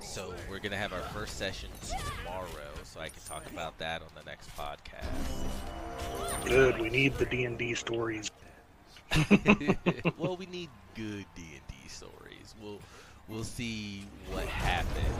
[0.00, 2.46] So we're gonna have our first session tomorrow,
[2.84, 5.04] so I can talk about that on the next podcast.
[6.46, 6.80] Good.
[6.80, 8.30] We need the D and D stories.
[10.16, 12.54] well, we need good D and D stories.
[12.62, 12.80] We'll
[13.28, 15.16] we'll see what happens.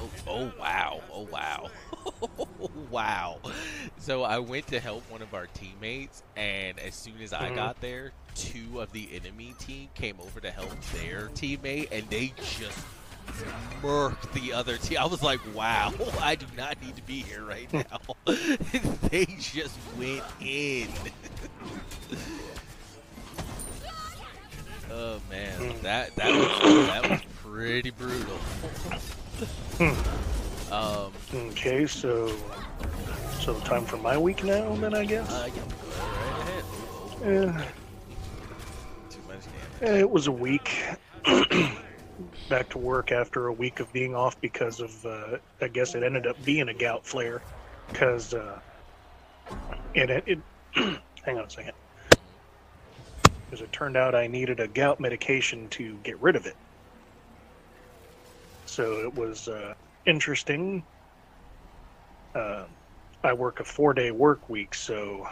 [0.00, 1.00] Oh, oh wow!
[1.12, 1.70] Oh wow!
[2.90, 3.38] wow!
[3.98, 7.54] So I went to help one of our teammates, and as soon as I Mhm.
[7.54, 12.32] got there, two of the enemy team came over to help their teammate, and they
[12.58, 12.78] just
[13.80, 14.98] murked the other team.
[14.98, 15.92] I was like, wow!
[16.20, 18.00] I do not need to be here right now.
[19.08, 20.88] they just went in.
[24.94, 25.80] Oh man, Mm.
[25.82, 28.36] that that was that was pretty brutal.
[30.70, 31.86] um, Okay.
[31.86, 32.30] So,
[33.40, 34.74] so time for my week now.
[34.76, 35.30] Then I guess.
[35.32, 36.38] uh, yeah, go right
[37.22, 37.72] ahead.
[39.82, 40.78] Eh, much it was a week.
[42.50, 46.02] Back to work after a week of being off because of, uh, I guess it
[46.02, 47.40] ended up being a gout flare,
[47.88, 48.60] because uh,
[49.94, 50.38] it it.
[51.24, 51.72] hang on a second.
[53.52, 56.56] As it turned out, I needed a gout medication to get rid of it.
[58.64, 59.74] So it was uh,
[60.06, 60.82] interesting.
[62.34, 62.64] Uh,
[63.22, 65.28] I work a four-day work week, so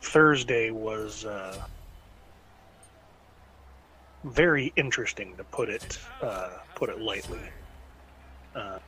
[0.00, 1.60] Thursday was uh,
[4.22, 7.40] very interesting to put it uh, put it lightly.
[8.54, 8.78] Uh,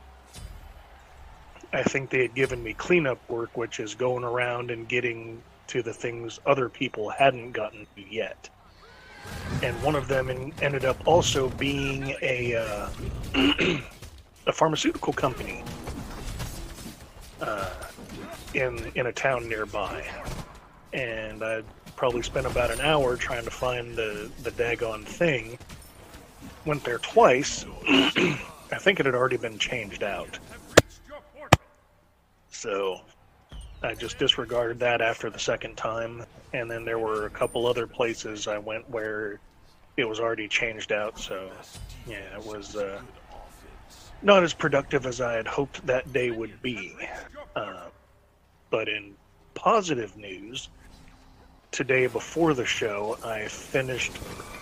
[1.73, 5.83] I think they had given me cleanup work, which is going around and getting to
[5.83, 8.49] the things other people hadn't gotten to yet.
[9.63, 12.89] And one of them en- ended up also being a uh,
[14.47, 15.63] a pharmaceutical company
[17.41, 17.69] uh,
[18.53, 20.05] in in a town nearby,
[20.93, 21.63] and I
[21.95, 25.57] probably spent about an hour trying to find the the daggone thing.
[26.65, 27.65] Went there twice.
[27.87, 30.37] I think it had already been changed out.
[32.49, 33.01] So
[33.83, 36.25] I just disregarded that after the second time.
[36.53, 39.39] And then there were a couple other places I went where
[39.97, 41.19] it was already changed out.
[41.19, 41.49] So
[42.07, 43.01] yeah, it was uh,
[44.21, 46.95] not as productive as I had hoped that day would be.
[47.55, 47.87] Uh,
[48.69, 49.15] but in
[49.55, 50.69] positive news,
[51.71, 54.11] today before the show, I finished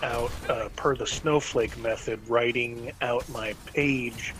[0.02, 4.34] out, uh, per the snowflake method, writing out my page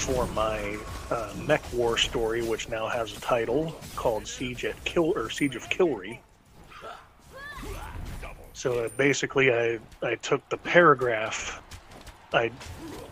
[0.00, 0.78] for my
[1.10, 5.56] uh, Mech War story, which now has a title called Siege at Kill or Siege
[5.56, 6.20] of Kilry.
[8.60, 11.62] So uh, basically, I I took the paragraph
[12.34, 12.50] I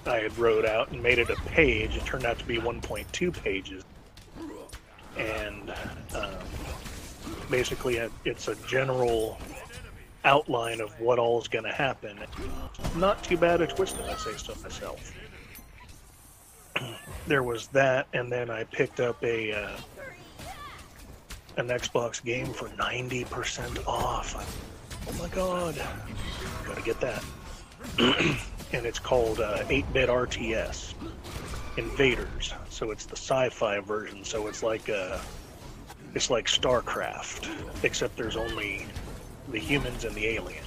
[0.05, 1.97] I had wrote out and made it a page.
[1.97, 3.83] It turned out to be 1.2 pages,
[5.17, 5.73] and
[6.15, 6.35] um,
[7.51, 7.97] basically,
[8.27, 9.39] it's a general
[10.27, 12.19] outline of what all is going to happen.
[12.97, 15.15] Not too bad a twist, if I say so myself.
[17.27, 19.77] there was that, and then I picked up a uh,
[21.57, 24.77] an Xbox game for 90% off.
[25.09, 25.81] Oh my god,
[26.67, 27.25] gotta get that.
[27.99, 30.95] and it's called uh, 8-bit RTS
[31.77, 32.53] Invaders.
[32.69, 34.25] So it's the sci-fi version.
[34.25, 35.19] So it's like uh,
[36.15, 37.49] it's like StarCraft,
[37.85, 38.87] except there's only
[39.51, 40.65] the humans and the alien.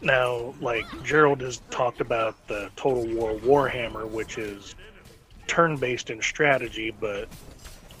[0.00, 3.34] Now, like Gerald has talked about the Total War
[3.68, 4.74] Warhammer, which is
[5.46, 7.28] turn-based in strategy, but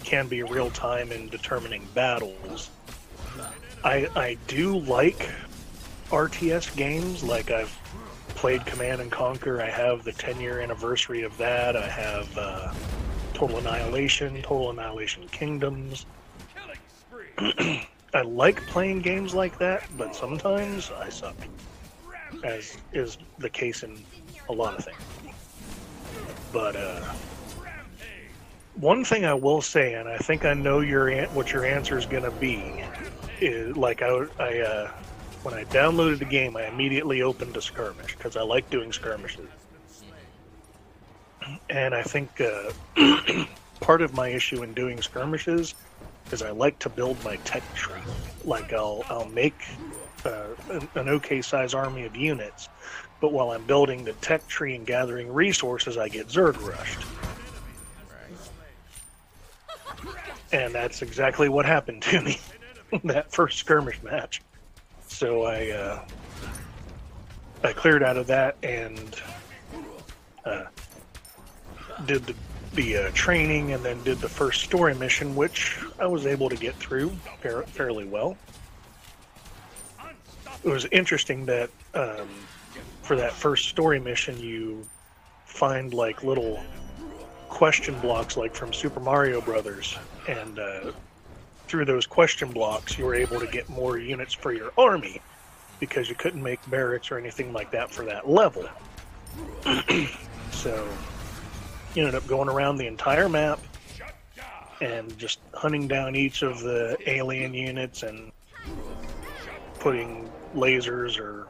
[0.04, 2.70] can be real time in determining battles.
[3.86, 5.30] I I do like
[6.10, 7.22] RTS games.
[7.22, 7.70] Like I've
[8.30, 9.62] played Command and Conquer.
[9.62, 11.76] I have the 10 year anniversary of that.
[11.76, 12.74] I have uh,
[13.32, 16.04] Total Annihilation, Total Annihilation Kingdoms.
[17.38, 21.36] I like playing games like that, but sometimes I suck,
[22.42, 24.02] as is the case in
[24.48, 24.98] a lot of things.
[26.52, 27.14] But uh,
[28.74, 32.04] one thing I will say, and I think I know your what your answer is
[32.04, 32.82] going to be,
[33.40, 34.90] is like I, I uh,
[35.42, 39.48] when I downloaded the game, I immediately opened a skirmish because I like doing skirmishes.
[41.70, 42.72] And I think uh,
[43.80, 45.74] part of my issue in doing skirmishes
[46.32, 48.00] is I like to build my tech tree.
[48.44, 49.54] Like I'll I'll make
[50.24, 52.68] uh, an, an okay size army of units,
[53.20, 57.06] but while I'm building the tech tree and gathering resources, I get Zerg rushed.
[60.52, 62.40] And that's exactly what happened to me
[63.04, 64.42] that first skirmish match.
[65.08, 66.04] So I uh,
[67.62, 69.16] I cleared out of that and
[70.44, 70.64] uh,
[72.04, 72.34] did the
[72.74, 76.56] the uh, training and then did the first story mission, which I was able to
[76.56, 77.10] get through
[77.40, 78.36] fairly well.
[80.62, 82.28] It was interesting that um,
[83.02, 84.86] for that first story mission, you
[85.46, 86.62] find like little
[87.48, 89.96] question blocks, like from Super Mario Brothers,
[90.28, 90.92] and uh,
[91.66, 95.20] through those question blocks, you were able to get more units for your army
[95.80, 98.64] because you couldn't make barracks or anything like that for that level.
[100.50, 100.88] so
[101.94, 103.60] you ended up going around the entire map
[104.80, 108.30] and just hunting down each of the alien units and
[109.80, 111.48] putting lasers or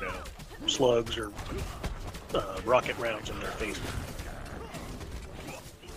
[0.00, 0.14] you know,
[0.66, 1.32] slugs or
[2.34, 3.82] uh, rocket rounds in their faces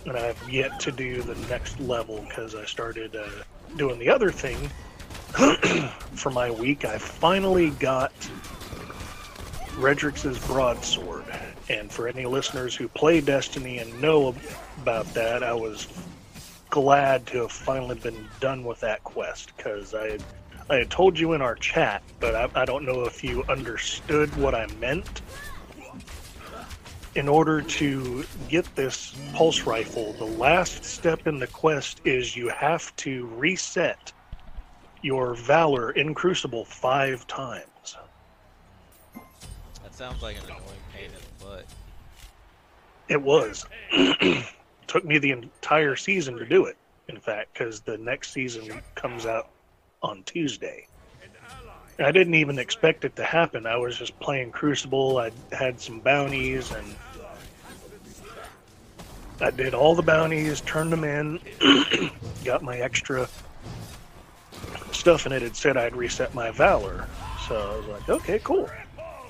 [0.06, 3.28] and I've yet to do the next level because I started uh,
[3.76, 4.70] doing the other thing
[6.14, 6.84] for my week.
[6.84, 8.12] I finally got
[9.76, 11.24] Redrix's broadsword,
[11.68, 14.34] and for any listeners who play Destiny and know
[14.80, 15.88] about that, I was
[16.70, 20.24] glad to have finally been done with that quest because I had,
[20.70, 24.34] I had told you in our chat, but I, I don't know if you understood
[24.36, 25.20] what I meant
[27.14, 32.48] in order to get this pulse rifle, the last step in the quest is you
[32.48, 34.12] have to reset
[35.02, 37.96] your Valor in Crucible five times.
[39.82, 40.62] That sounds like an annoying
[40.94, 41.66] pain in the butt.
[43.08, 43.66] It was.
[44.86, 46.76] Took me the entire season to do it,
[47.08, 49.50] in fact, because the next season comes out
[50.02, 50.86] on Tuesday.
[51.98, 53.66] I didn't even expect it to happen.
[53.66, 55.18] I was just playing Crucible.
[55.18, 56.96] I had some bounties and
[59.40, 61.40] I did all the bounties, turned them in,
[62.44, 63.28] got my extra
[64.92, 67.08] stuff, and it had said I'd reset my Valor.
[67.48, 68.70] So I was like, okay, cool.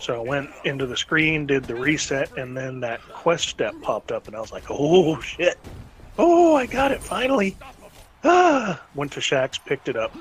[0.01, 4.13] So I went into the screen, did the reset, and then that quest step popped
[4.13, 5.59] up, and I was like, oh shit.
[6.19, 7.57] Oh, I got it finally.
[8.23, 10.15] Ah, went to Shaxx, picked it up.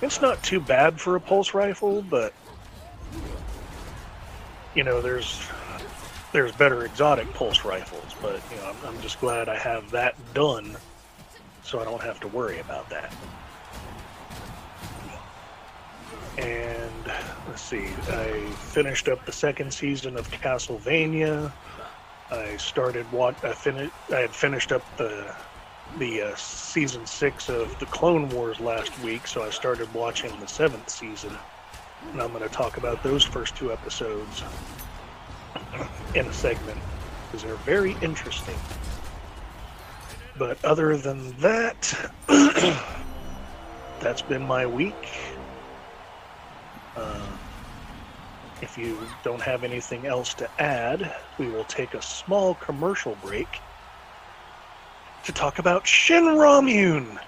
[0.00, 2.32] It's not too bad for a pulse rifle, but
[4.74, 5.40] you know, there's
[6.32, 10.14] there's better exotic pulse rifles, but you know, I'm, I'm just glad I have that
[10.34, 10.76] done,
[11.62, 13.12] so I don't have to worry about that.
[16.36, 17.12] And
[17.48, 21.52] let's see, I finished up the second season of Castlevania.
[22.30, 23.92] I started what I finished.
[24.12, 25.34] I had finished up the
[25.96, 30.46] the uh, season six of the Clone Wars last week, so I started watching the
[30.46, 31.36] seventh season,
[32.12, 34.42] and I'm going to talk about those first two episodes
[36.14, 36.78] in a segment
[37.26, 38.56] because they're very interesting.
[40.36, 42.12] But other than that,
[44.00, 44.94] that's been my week.
[46.96, 47.26] Uh,
[48.60, 53.60] if you don't have anything else to add, we will take a small commercial break
[55.28, 57.06] to talk about Shin Ramyun.
[57.06, 57.18] Hmm.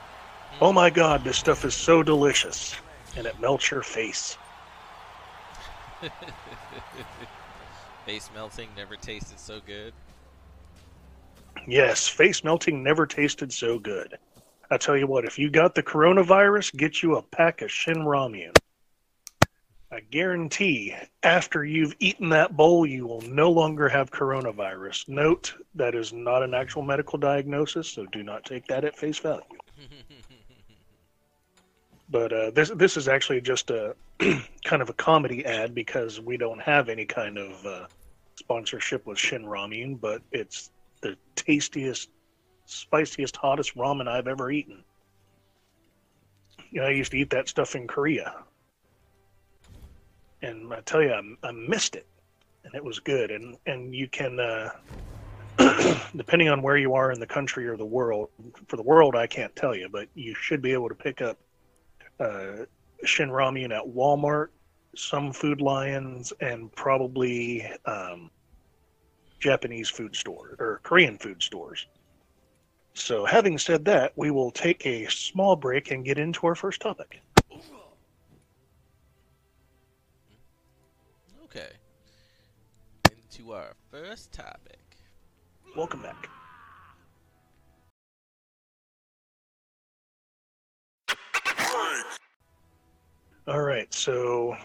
[0.62, 2.74] Oh my god, this stuff is so delicious,
[3.14, 4.38] and it melts your face.
[8.06, 9.92] Face melting never tasted so good.
[11.68, 14.16] Yes, face melting never tasted so good.
[14.70, 17.98] I tell you what, if you got the coronavirus, get you a pack of Shin
[17.98, 18.56] Ramyun.
[19.92, 25.08] I guarantee after you've eaten that bowl, you will no longer have coronavirus.
[25.08, 29.18] Note that is not an actual medical diagnosis, so do not take that at face
[29.18, 29.42] value.
[32.10, 33.96] but uh, this this is actually just a
[34.64, 37.86] kind of a comedy ad because we don't have any kind of uh,
[38.36, 40.70] sponsorship with Shin Ramyun, but it's
[41.00, 42.10] the tastiest,
[42.64, 44.84] spiciest, hottest ramen I've ever eaten.
[46.70, 48.44] You know, I used to eat that stuff in Korea,
[50.42, 52.06] and I tell you, I, I missed it,
[52.64, 53.30] and it was good.
[53.30, 54.70] And and you can, uh,
[56.16, 58.30] depending on where you are in the country or the world,
[58.66, 61.38] for the world I can't tell you, but you should be able to pick up
[62.18, 62.64] uh,
[63.04, 64.48] Shin Ramyun at Walmart,
[64.96, 68.30] some Food Lions, and probably um,
[69.40, 71.86] Japanese food stores or Korean food stores.
[72.94, 76.80] So, having said that, we will take a small break and get into our first
[76.80, 77.20] topic.
[83.52, 84.78] Our first topic.
[85.76, 86.28] Welcome back.
[93.48, 94.56] All right, so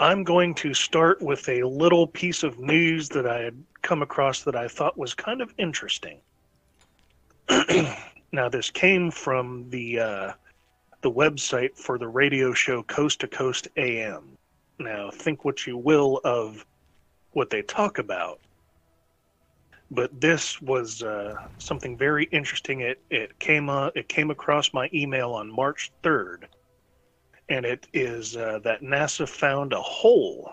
[0.00, 4.42] I'm going to start with a little piece of news that I had come across
[4.42, 6.18] that I thought was kind of interesting.
[8.32, 10.32] now, this came from the uh,
[11.02, 14.36] the website for the radio show Coast to Coast AM.
[14.80, 16.66] Now, think what you will of
[17.38, 18.40] what they talk about,
[19.90, 22.80] but this was uh, something very interesting.
[22.80, 26.48] It it came uh, it came across my email on March third
[27.48, 30.52] and it is uh, that NASA found a hole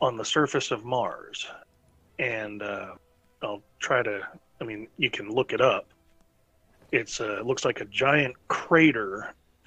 [0.00, 1.46] on the surface of Mars.
[2.18, 2.94] And uh,
[3.42, 4.20] I'll try to,
[4.60, 5.86] I mean, you can look it up.
[6.92, 9.34] It's uh, looks like a giant crater,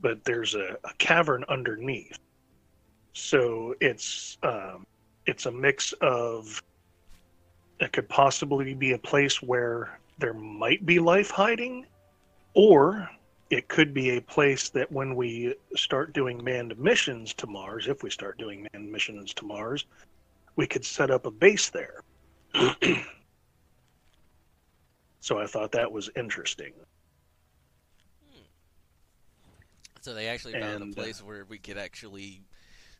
[0.00, 2.18] but there's a, a, cavern underneath.
[3.14, 4.84] So it's um,
[5.26, 6.62] it's a mix of
[7.80, 11.86] it could possibly be a place where there might be life hiding,
[12.54, 13.08] or
[13.50, 18.02] it could be a place that when we start doing manned missions to Mars, if
[18.02, 19.86] we start doing manned missions to Mars,
[20.56, 22.00] we could set up a base there.
[25.20, 26.72] so I thought that was interesting.
[30.00, 32.42] So they actually found And, a place where we could actually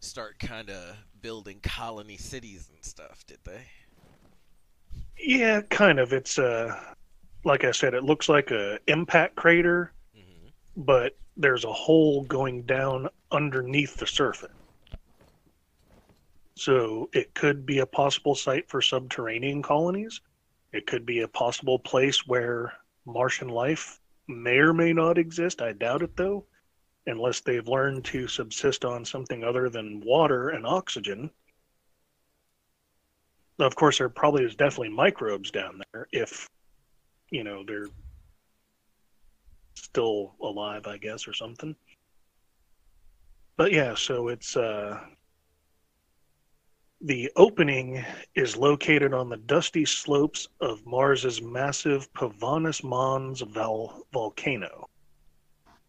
[0.04, 3.62] start kind of building colony cities and stuff, did they?
[5.18, 6.12] Yeah, kind of.
[6.12, 6.78] It's uh,
[7.44, 12.62] like I said, it looks like a impact crater, hmm but there's a hole going
[12.62, 14.50] down underneath the surface.
[16.56, 20.20] So it could be a possible site for subterranean colonies.
[20.72, 22.72] It could be a possible place where
[23.06, 25.62] Martian life may or may not exist.
[25.62, 26.46] I doubt it though,
[27.06, 31.30] unless they've learned to subsist on something other than water and oxygen.
[33.58, 36.48] Of course, there probably is definitely microbes down there if,
[37.30, 37.88] you know, they're
[39.74, 41.76] still alive, I guess, or something.
[43.56, 44.98] But yeah, so it's uh,
[47.00, 54.88] the opening is located on the dusty slopes of Mars's massive Pavonis Mons vol- volcano.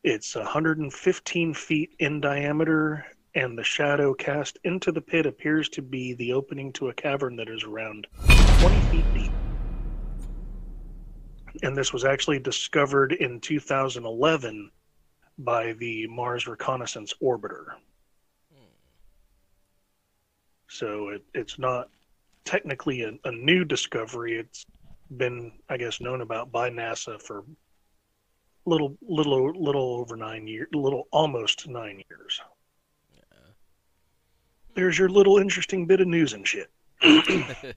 [0.08, 6.14] It's 115 feet in diameter, and the shadow cast into the pit appears to be
[6.14, 8.06] the opening to a cavern that is around
[8.60, 9.32] 20 feet deep
[11.64, 14.70] and this was actually discovered in 2011
[15.40, 17.66] by the Mars Reconnaissance Orbiter.
[20.68, 21.90] So it, it's not
[22.44, 24.38] technically a, a new discovery.
[24.38, 24.68] It's
[25.18, 27.44] been, I guess, known about by NASA for
[28.66, 32.42] little, little, little over nine years, little almost nine years.
[34.76, 36.70] There's your little interesting bit of news and shit.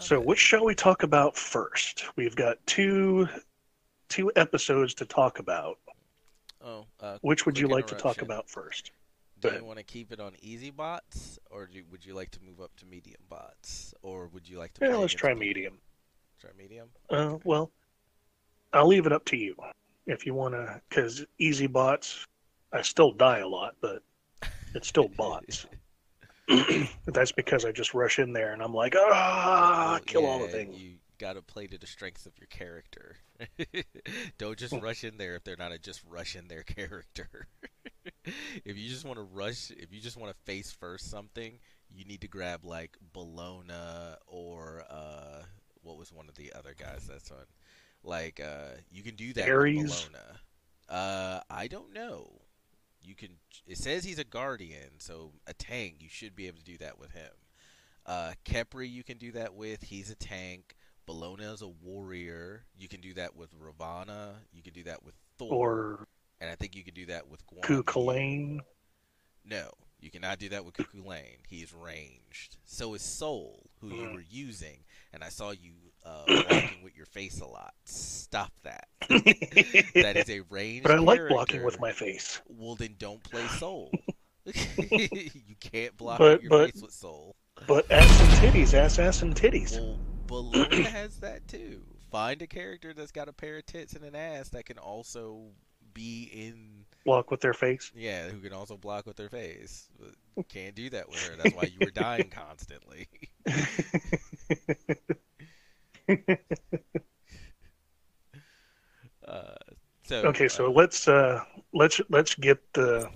[0.00, 2.04] So, which shall we talk about first?
[2.16, 3.28] We've got two
[4.08, 5.78] two episodes to talk about.
[6.60, 8.90] Oh, uh, Which would you like to talk about first?
[9.40, 12.40] do you want to keep it on easy bots, or do, would you like to
[12.42, 14.86] move up to medium bots, or would you like to?
[14.86, 15.78] Yeah, let's try people?
[16.44, 16.88] Try medium.
[17.08, 17.70] Uh, well,
[18.72, 19.54] I'll leave it up to you
[20.06, 22.26] if you want to, because easy bots,
[22.72, 24.02] I still die a lot, but
[24.74, 25.66] it's still bots.
[27.06, 30.48] That's because I just rush in there and I'm like, ah, Well, kill all the
[30.48, 30.78] things.
[30.78, 33.16] You gotta play to the strengths of your character.
[34.38, 34.80] Don't just Hmm.
[34.80, 37.46] rush in there if they're not a just rush in their character.
[38.26, 41.58] if you just want to rush, if you just want to face first something,
[41.90, 45.42] you need to grab like Bellona or uh,
[45.84, 47.44] what was one of the other guys that's on.
[48.02, 49.46] Like uh, you can do that
[49.82, 50.10] with
[50.88, 52.40] Uh, I don't know.
[53.02, 53.30] You can.
[53.66, 55.96] It says he's a guardian, so a tank.
[56.00, 57.30] You should be able to do that with him.
[58.06, 59.82] Uh, Khepri, you can do that with.
[59.82, 60.74] He's a tank.
[61.08, 62.64] Bellona is a warrior.
[62.78, 64.34] You can do that with Ravana.
[64.52, 65.52] You can do that with Thor.
[65.52, 66.08] Or
[66.40, 67.82] and I think you can do that with Guan Ku
[69.44, 69.70] No,
[70.00, 71.38] you cannot do that with Cuckoo Lane.
[71.46, 72.56] He's ranged.
[72.64, 74.14] So is Sol, who you Mm.
[74.14, 74.84] were using,
[75.14, 75.72] and I saw you
[76.04, 77.72] uh, blocking with your face a lot.
[77.84, 78.88] Stop that.
[79.94, 80.82] That is a ranged.
[80.82, 82.40] but I like blocking with my face.
[82.48, 83.90] Well, then don't play Sol.
[84.44, 87.34] you can't block But- with your but- face with Sol.
[87.68, 89.78] But ass and titties, ass, ass and titties.
[89.78, 89.96] Well,
[90.26, 91.82] Bellona has that too.
[92.10, 95.44] Find a character that's got a pair of tits and an ass that can also
[95.94, 96.84] be in.
[97.04, 97.92] Block with their face.
[97.94, 99.88] Yeah, who can also block with their face.
[100.00, 101.36] But can't do that with her.
[101.36, 103.06] That's why you were dying constantly.
[109.26, 109.54] Uh,
[110.04, 111.42] so Okay, so uh, let's uh
[111.72, 113.08] let's let's get the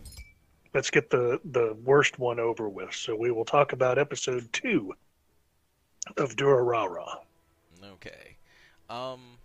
[0.74, 2.94] let's get the the worst one over with.
[2.94, 4.94] So we will talk about episode two
[6.16, 7.20] of Durarara.
[7.82, 8.36] Okay.
[8.88, 9.38] Um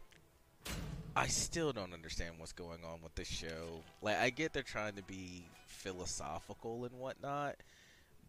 [1.16, 3.84] I still don't understand what's going on with this show.
[4.02, 7.56] Like I get they're trying to be philosophical and whatnot,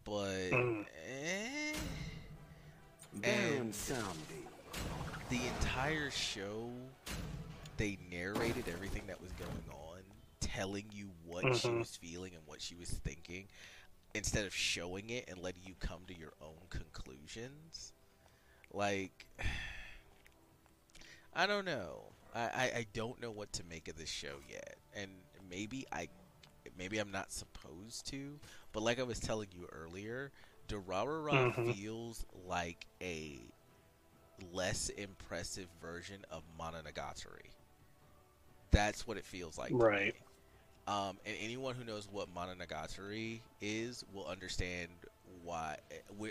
[0.05, 0.87] but Mm.
[1.09, 1.75] eh,
[3.21, 4.47] Damn And- zombie.
[5.31, 6.71] the entire show
[7.77, 10.03] they narrated everything that was going on,
[10.41, 11.79] telling you what she Mhm.
[11.81, 13.49] was feeling and what she was thinking,
[14.15, 17.93] instead of showing it and letting you come to your own conclusions.
[18.71, 19.27] Like,
[21.33, 22.13] I don't know.
[22.33, 25.11] I, I, I don't know what to make of this show yet, and
[25.49, 26.09] maybe I,
[26.77, 28.39] maybe I'm not supposed to.
[28.73, 30.31] But like I was telling you earlier,
[30.69, 31.75] Durarara Mhm.
[31.75, 33.39] feels like a
[34.53, 37.51] less impressive version of Mononogatari.
[38.71, 39.71] That's what it feels like.
[39.73, 40.15] Right.
[40.87, 44.91] Um, and anyone who knows what Mononogatari is will understand
[45.43, 45.79] why.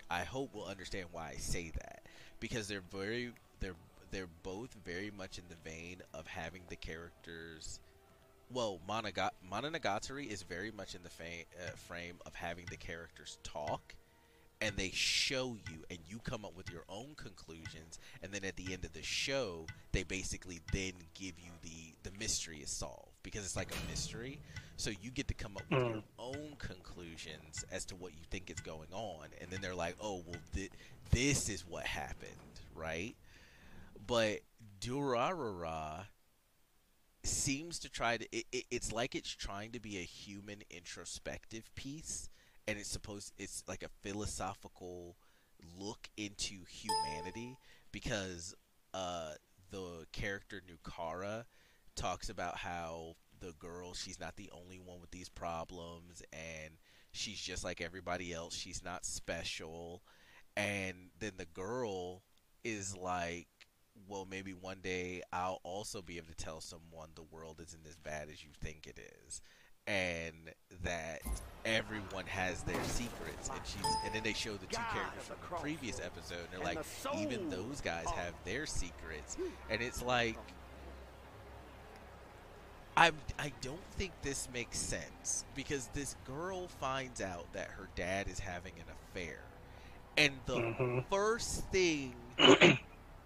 [0.09, 2.03] I hope will understand why I say that
[2.39, 3.75] because they're very they're
[4.11, 7.79] they're both very much in the vein of having the characters.
[8.51, 13.95] Well, Mononogatari is very much in the fa- uh, frame of having the characters talk
[14.63, 18.55] and they show you and you come up with your own conclusions and then at
[18.55, 23.11] the end of the show they basically then give you the the mystery is solved
[23.23, 24.39] because it's like a mystery.
[24.77, 26.03] So you get to come up with your mm.
[26.17, 30.23] own conclusions as to what you think is going on and then they're like oh
[30.25, 30.71] well thi-
[31.11, 32.31] this is what happened
[32.73, 33.15] right?
[34.07, 34.39] But
[34.79, 36.05] Durarara
[37.25, 41.69] seems to try to it, it, it's like it's trying to be a human introspective
[41.75, 42.29] piece
[42.67, 45.15] and it's supposed it's like a philosophical
[45.77, 47.57] look into humanity
[47.91, 48.53] because
[48.93, 49.31] uh
[49.71, 51.45] the character Nukara
[51.95, 56.77] talks about how the girl she's not the only one with these problems and
[57.11, 58.55] she's just like everybody else.
[58.55, 60.01] She's not special.
[60.57, 62.23] And then the girl
[62.63, 63.47] is like
[64.07, 67.95] well maybe one day I'll also be able to tell someone the world isn't as
[67.95, 69.41] bad as you think it is
[69.87, 70.33] and
[70.83, 71.21] that
[71.65, 75.55] everyone has their secrets and she's and then they show the two characters from the
[75.57, 76.83] previous episode and they're like
[77.21, 79.37] even those guys have their secrets
[79.69, 80.37] and it's like
[82.95, 88.27] I I don't think this makes sense because this girl finds out that her dad
[88.27, 89.39] is having an affair
[90.17, 91.05] and the Mhm.
[91.09, 92.13] first thing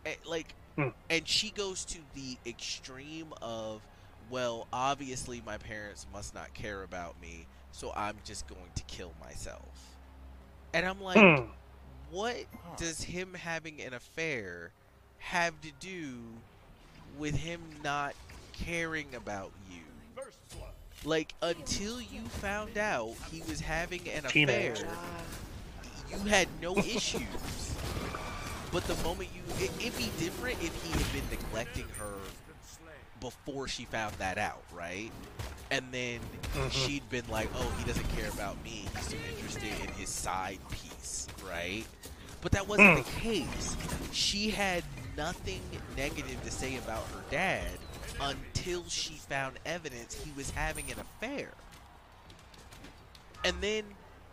[0.05, 0.89] eh, like Hmm.
[1.09, 3.81] and she goes to the extreme of
[4.29, 9.13] well obviously my parents must not care about me so i'm just going to kill
[9.21, 9.95] myself
[10.73, 11.45] and i'm like Hmm.
[12.11, 12.35] what
[12.77, 14.71] does him having an affair
[15.19, 16.13] have to do
[17.17, 18.13] with him not
[18.53, 19.81] caring about you
[21.05, 24.29] like until you found out he was having an affair
[24.73, 24.87] Teenager.
[26.11, 27.75] you had no issues.
[28.71, 32.13] But the moment you, it, it'd be different if he had been neglecting her
[33.19, 35.11] before she found that out, right?
[35.69, 36.19] And then
[36.53, 36.71] Mhm.
[36.71, 38.87] she'd been like, "Oh, he doesn't care about me.
[38.95, 41.85] He's too interested in his side piece," right?
[42.41, 43.75] But that wasn't the case.
[44.11, 44.83] She had
[45.15, 45.61] nothing
[45.95, 47.79] negative to say about her dad
[48.19, 51.51] until she found evidence he was having an affair.
[53.43, 53.83] And then,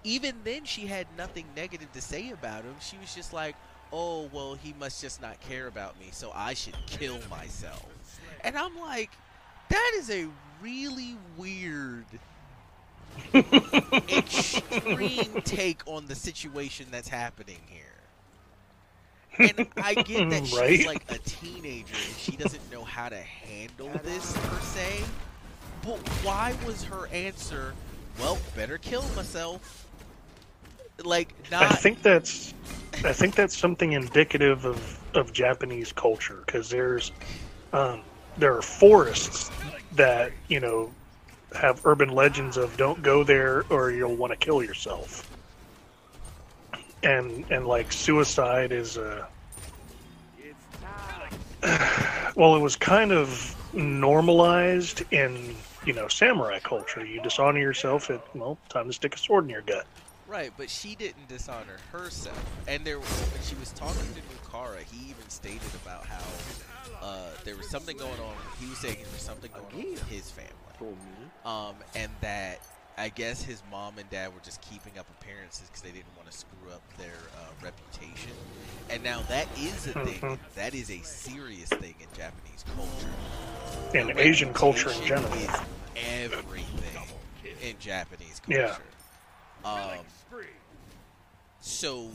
[0.03, 2.77] even then, she had nothing negative to say about him.
[2.81, 3.57] She was just like,
[3.93, 7.87] oh, well, he must just not care about me, so I should kill myself.
[8.45, 9.21] And I'm like,
[9.71, 10.29] that is a
[10.63, 12.21] really weird,
[14.09, 18.11] extreme take on the situation that's happening here.
[19.43, 20.85] And I get that she's Right?
[20.85, 25.13] like a teenager and she doesn't know how to handle this per se.
[25.83, 27.77] But why was her answer,
[28.19, 29.89] well, better kill myself?
[31.05, 31.71] Like, not.
[31.71, 32.55] I think that's
[33.05, 37.13] I think that's something indicative of, of Japanese culture because there's
[37.73, 38.05] um,
[38.39, 39.51] there are forests
[39.93, 40.93] that you know
[41.55, 45.31] have urban legends of don't go there or you'll want to kill yourself.
[47.03, 49.29] And and like suicide is a
[52.37, 55.55] well it was kind of normalized in
[55.87, 57.05] you know samurai culture.
[57.05, 59.87] You dishonor yourself at well time to stick a sword in your gut.
[60.27, 62.43] Right, but she didn't dishonor herself.
[62.67, 66.25] And there, when she was talking to Nukara, he even stated about how
[67.03, 68.35] uh, there was something going on.
[68.61, 71.31] He was saying there was something going on with his family, For me.
[71.45, 72.61] um, and that
[72.97, 76.31] I guess his mom and dad were just keeping up appearances because they didn't want
[76.31, 78.31] to screw up their uh, reputation.
[78.91, 80.21] And now that is a thing.
[80.21, 80.39] Mhm.
[80.55, 83.11] That is a serious thing in Japanese culture.
[83.99, 85.51] And Your asian culture in general is
[85.97, 87.03] everything
[87.63, 88.61] in Japanese culture.
[88.61, 88.77] Yeah.
[89.65, 89.99] culture.
[89.99, 90.05] Um,
[91.61, 92.11] so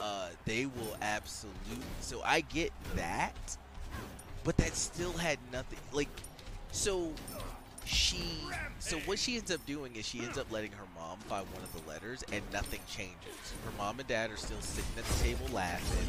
[0.00, 1.84] uh, they will absolutely.
[2.00, 3.56] So I get that,
[4.44, 5.78] but that still had nothing.
[5.92, 6.08] Like,
[6.70, 7.12] so
[7.84, 8.24] she.
[8.78, 11.62] So what she ends up doing is she ends up letting her mom find one
[11.62, 13.52] of the letters, and nothing changes.
[13.64, 16.08] Her mom and dad are still sitting at the table laughing.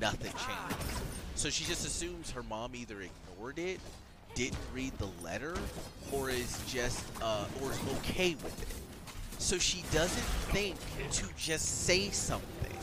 [0.00, 1.00] Nothing changes.
[1.34, 3.80] So she just assumes her mom either ignored it,
[4.34, 5.54] didn't read the letter,
[6.12, 8.68] or is just uh, or is okay with it.
[9.40, 10.76] So she doesn't think
[11.12, 12.76] to just say something.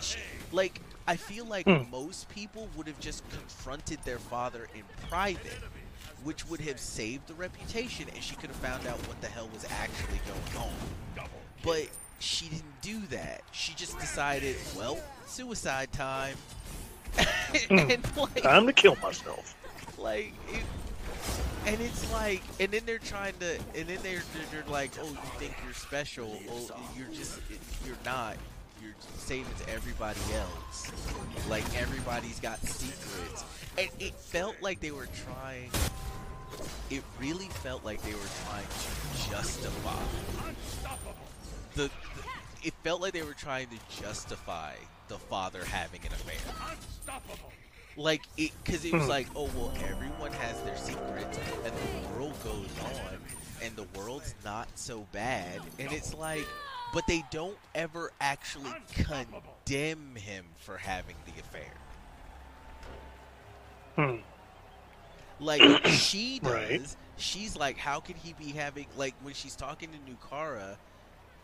[0.00, 0.18] She-
[0.52, 1.90] like I feel like Hmm.
[1.90, 5.60] most people would have just confronted their father in private,
[6.24, 9.48] which would have saved the reputation, and she could have found out what the hell
[9.52, 11.28] was actually going on.
[11.62, 11.88] But
[12.18, 13.42] she didn't do that.
[13.52, 16.36] She just decided, well, suicide time.
[17.70, 19.54] and like, time to kill myself
[19.98, 20.62] like it,
[21.66, 25.08] and it's like and then they're trying to and then they're they're, they're like oh
[25.08, 27.40] you think you're special oh you're just
[27.86, 28.36] you're not
[28.86, 30.90] you're same as everybody else.
[31.48, 33.44] Like everybody's got secrets.
[33.78, 35.70] And it felt like they were trying
[36.90, 40.02] it really felt like they were trying to justify
[41.74, 41.90] the, the
[42.62, 44.72] it felt like they were trying to justify
[45.08, 46.54] the father having an affair.
[47.96, 49.08] Like it because it was Hmm.
[49.08, 53.18] like oh well everyone has their secrets and the world goes on
[53.62, 55.60] and the world's not so bad.
[55.78, 56.46] And it's like
[56.96, 61.74] but they don't ever actually condemn him for having the affair
[63.96, 64.16] Hmm.
[65.38, 66.96] like she does Right.
[67.18, 70.76] she's like how can he be having like when she's talking to Nukara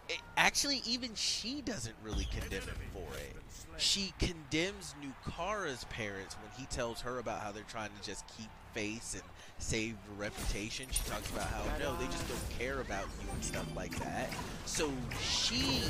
[0.09, 3.37] it, actually even she doesn't really condemn him for it
[3.77, 8.49] she condemns Nukara's parents when he tells her about how they're trying to just keep
[8.73, 9.23] face and
[9.63, 10.87] save reputation.
[10.91, 14.29] She talks about how no, they just don't care about you and stuff like that.
[14.67, 14.91] So
[15.21, 15.83] she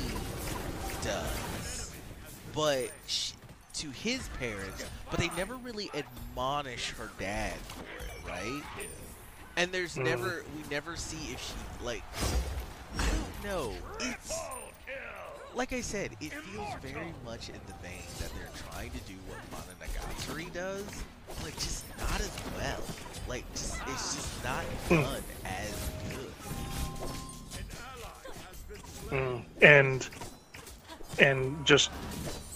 [1.03, 1.93] does,
[2.53, 3.33] but she,
[3.75, 8.63] to his parents, but they never really admonish her dad for it, right?
[9.57, 10.05] And there's Mm.
[10.05, 12.03] never we never see if she like
[12.99, 13.73] I don't know.
[13.99, 14.41] It's
[15.55, 19.13] like I said, it feels very much in the vein that they're trying to do
[19.27, 20.83] what Mononogatari does,
[21.41, 22.81] but just not as well.
[23.27, 26.33] Like, just, it's just not done as good.
[29.09, 29.43] Mm.
[29.61, 30.09] and
[31.19, 31.91] and just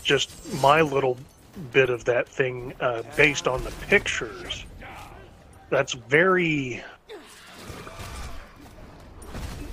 [0.04, 1.18] just my little
[1.72, 4.66] bit of that thing uh, based on the pictures
[5.70, 6.84] that's very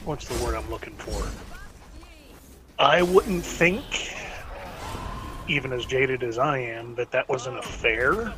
[0.05, 1.27] what's the word i'm looking for
[2.79, 4.13] i wouldn't think
[5.49, 8.35] even as jaded as i am that that was an affair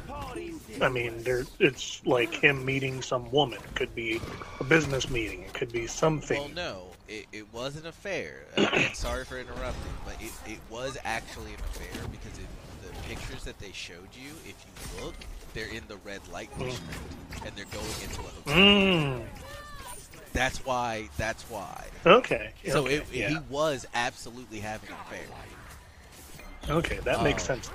[0.80, 4.20] i mean there it's like him meeting some woman it could be
[4.60, 8.44] a business meeting it could be something Well, no, it, it was an affair.
[8.56, 12.48] Again, sorry for interrupting, but it, it was actually an affair because it,
[12.82, 14.72] the pictures that they showed you, if you
[15.04, 15.14] look,
[15.54, 16.64] they're in the red light Mm.
[16.66, 17.00] district,
[17.44, 18.54] and they're going into a hotel.
[18.56, 19.24] Mm.
[20.32, 21.08] That's why.
[21.16, 21.86] That's why.
[22.04, 22.52] Okay.
[22.68, 23.28] So okay, it, yeah.
[23.30, 25.26] he was absolutely having an affair,
[26.68, 27.54] Okay, that makes Oh.
[27.54, 27.70] sense.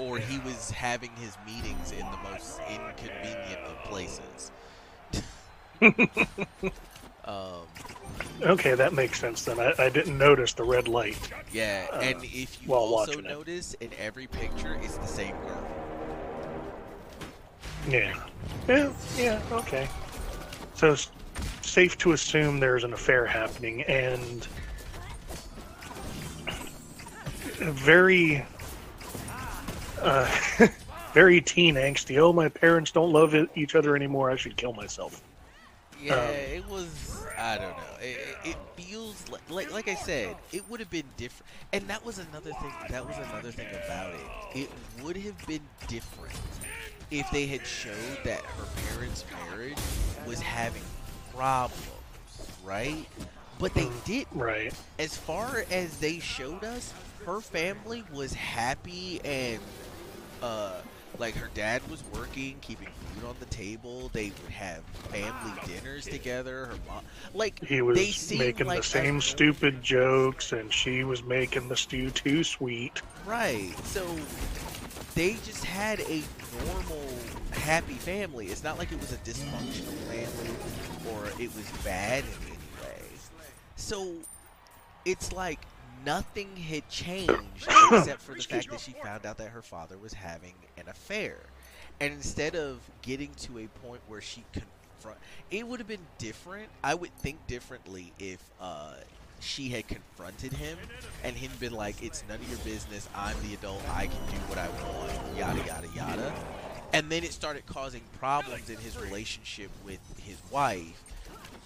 [0.00, 4.50] Or he was having his meetings in the most inconvenient of places.
[7.24, 7.66] um,
[8.42, 9.60] Okay, that makes sense then.
[9.60, 11.18] I, I didn't notice the red light.
[11.52, 13.28] yeah, Uh, and if you while also watching it.
[13.28, 15.62] notice, in every picture, it's the same girl.
[17.88, 18.14] Yeah.
[18.68, 19.88] Yeah, yeah, okay.
[20.74, 21.10] So it's
[21.62, 24.46] safe to assume there's an affair happening and
[27.58, 28.44] very
[30.02, 30.30] uh,
[31.14, 32.18] very teen angsty.
[32.18, 34.30] Oh, my parents don't love each other anymore.
[34.30, 35.22] I should kill myself.
[36.02, 37.26] Yeah, Um, it was.
[37.36, 37.96] I don't know.
[38.00, 41.46] It, it feels like, like, like I said, it would have been different.
[41.72, 42.72] And that was another thing.
[42.88, 44.30] That was another thing about it.
[44.54, 44.70] It
[45.02, 46.34] would have been different
[47.10, 49.78] if they had showed that her parents' marriage
[50.26, 50.82] was having
[51.34, 51.82] problems,
[52.64, 53.06] right?
[53.58, 54.04] But they Mm.
[54.04, 54.26] did.
[54.32, 54.74] Right.
[54.98, 56.94] As far as they showed us,
[57.26, 59.60] her family was happy and
[60.42, 60.80] uh
[61.18, 64.10] like her dad was working, keeping food on the table.
[64.12, 66.66] They would have family dinners together.
[66.66, 67.02] Her mom,
[67.34, 71.22] like He was they seemed making like the same a, stupid jokes, and she was
[71.22, 73.02] making the stew too sweet.
[73.26, 73.74] right.
[73.84, 74.06] So
[75.14, 76.22] they just had a
[76.66, 77.04] normal,
[77.52, 78.46] happy family.
[78.46, 80.50] It's not like it was a dysfunctional family
[81.10, 83.02] or it was bad in any way.
[83.76, 84.12] So
[85.04, 85.60] it's like
[86.04, 87.34] nothing had changed
[87.92, 91.38] except for the fact that she found out that her father was having an affair.
[92.00, 95.18] And instead of getting to a point where she confront,
[95.50, 96.68] it would have been different.
[96.82, 98.94] I would think differently if uh,
[99.40, 100.78] she had confronted him
[101.24, 103.08] and him been like, "It's none of your business.
[103.14, 103.82] I'm the adult.
[103.90, 106.34] I can do what I want." Yada yada yada.
[106.92, 111.09] And then it started causing problems in his relationship with his wife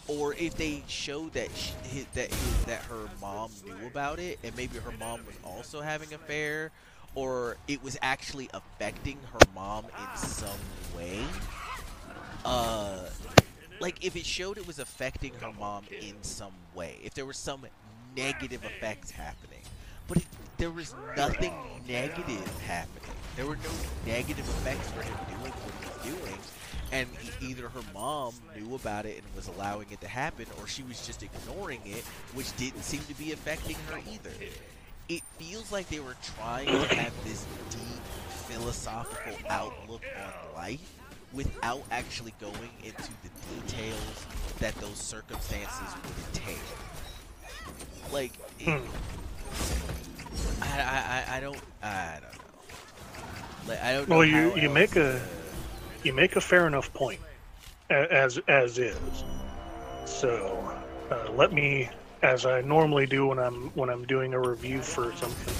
[0.09, 1.72] or if they showed that she,
[2.14, 2.30] that
[2.66, 6.70] that her mom knew about it, and maybe her mom was also having an affair,
[7.14, 10.50] or it was actually affecting her mom in some
[10.96, 11.20] way.
[12.44, 13.07] Uh,
[13.80, 17.36] like if it showed it was affecting her mom in some way, if there was
[17.36, 17.66] some
[18.16, 19.62] negative effects happening,
[20.07, 20.22] but
[20.59, 21.55] there was nothing
[21.88, 23.00] negative happening.
[23.36, 23.70] There were no
[24.07, 26.38] negative effects for him doing what he was doing
[26.93, 27.09] and
[27.41, 31.05] either her mom knew about it and was allowing it to happen, or she was
[31.07, 32.05] just ignoring it,
[32.35, 34.30] which didn't seem to be affecting her either.
[35.09, 38.03] It feels like they were trying to have this deep
[38.49, 40.93] philosophical outlook on life
[41.32, 44.26] without actually going into the details
[44.61, 46.62] that those circumstances would entail.
[48.12, 50.62] Like, it, hmm.
[50.62, 53.68] I, I, I- I don't, I don't know.
[53.68, 54.16] Like, I don't know.
[54.18, 55.20] Well, you you make a
[56.05, 57.20] you make a fair enough point,
[57.90, 59.24] as as is.
[60.05, 60.76] So
[61.11, 61.88] uh, let me,
[62.22, 65.55] as I normally do when I'm when I'm doing a review for something,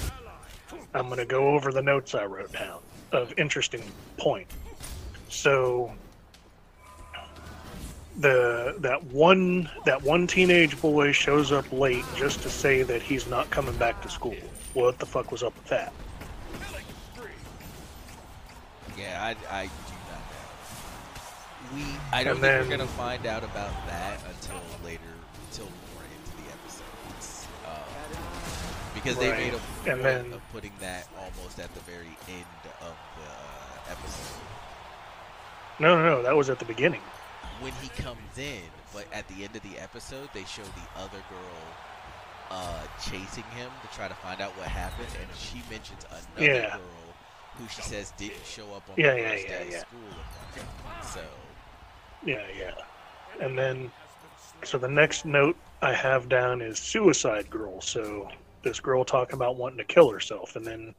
[0.93, 2.79] I'm going to go over the notes I wrote down
[3.11, 3.83] of interesting
[4.17, 4.47] point.
[5.29, 5.91] So
[8.17, 13.27] the that one that one teenage boy shows up late just to say that he's
[13.27, 14.37] not coming back to school.
[14.73, 15.93] What the fuck was up with that?
[18.97, 19.69] Yeah, I, I.
[21.75, 25.01] We, I don't And think then- we're gonna find out about that until later,
[25.49, 26.85] until more into the episode,
[27.67, 32.45] um, because they made a point then- of putting that almost at the very end
[32.81, 34.41] of the uh, episode
[35.79, 36.21] No, no, no.
[36.23, 37.01] That was at the beginning.
[37.59, 38.61] when he comes in.
[38.93, 41.65] But at the end of the episode, they show the other girl
[42.49, 46.77] uh, chasing him to try to find out what happened, and she mentions another Yeah.
[46.77, 46.81] girl
[47.57, 49.75] who she says didn't show up on Yeah, the first yeah, day yeah.
[49.77, 50.63] of school.
[51.13, 51.21] So.
[52.25, 52.73] Yeah, yeah.
[53.39, 53.91] And then,
[54.63, 57.79] so the next note I have down is suicide girl.
[57.81, 58.29] So
[58.63, 60.95] this girl talking about wanting to kill herself, and then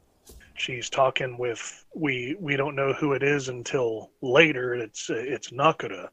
[0.55, 4.75] she's talking with we we don't know who it is until later.
[4.75, 6.09] It's it's Nakura,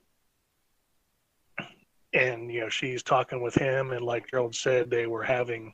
[2.13, 5.73] and you know she's talking with him, and like Gerald said, they were having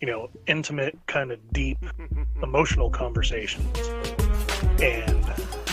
[0.00, 1.78] you know intimate, kind of deep,
[2.42, 3.78] emotional conversations,
[4.82, 5.17] and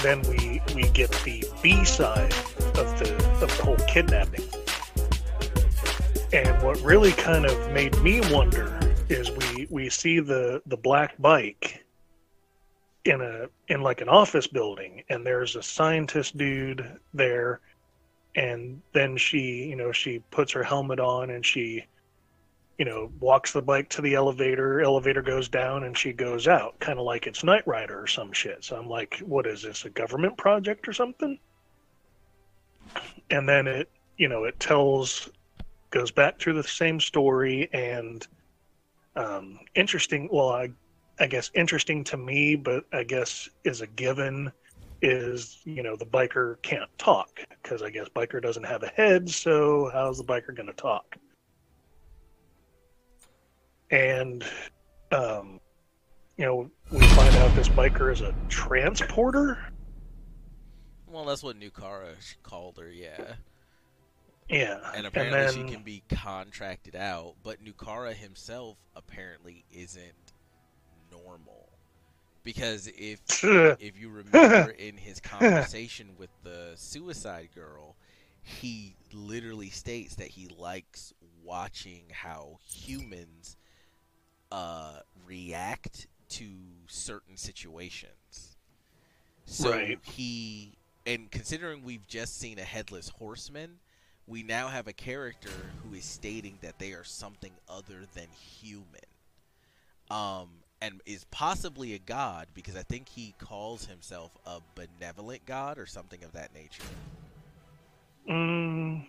[0.06, 2.32] then we we get the B side
[2.78, 4.46] of the of the whole kidnapping.
[6.32, 8.80] And what really kind of made me wonder
[9.10, 11.84] is we we see the the black bike
[13.06, 17.62] in a in like an office building and there's a scientist dude there
[18.36, 21.84] and then she you know she puts her helmet on and she
[22.78, 26.78] you know, walks the bike to the elevator, elevator goes down, and she goes out,
[26.80, 28.64] kind of like it's Knight Rider or some shit.
[28.64, 31.40] So I'm like, what is this, a government project or something?
[33.30, 35.30] And then it, you know, it tells,
[35.92, 38.28] goes back through the same story, and
[39.16, 40.28] um, interesting.
[40.32, 40.72] Well, I,
[41.20, 44.52] I guess interesting to me, but I guess is a given
[45.02, 49.30] is you know the biker can't talk because I guess biker doesn't have a head,
[49.30, 51.16] so how's the biker going to talk?
[53.92, 54.44] And
[55.12, 55.60] um,
[56.38, 59.58] you know we find out this biker is a transporter.
[61.08, 63.36] Well, that's what Nakura called her, yeah.
[64.50, 70.34] Yeah, And apparently then, she can be contracted out, but Nakura himself apparently isn't
[71.12, 71.70] normal.
[72.44, 77.96] Because if if you remember in his conversation with the suicide girl,
[78.44, 81.12] he literally states that he likes
[81.44, 83.58] watching how humans
[84.52, 86.46] uh, react to
[86.88, 88.58] certain situations.
[89.46, 90.00] So Right.
[90.04, 93.80] he, and considering we've just seen a headless horseman,
[94.28, 95.50] we now have a character
[95.84, 99.02] who is stating that they are something other than human.
[100.10, 100.50] Um,
[100.82, 105.86] and is possibly a god because I think he calls himself a benevolent god or
[105.86, 106.84] something of that nature.
[108.30, 109.06] Mm,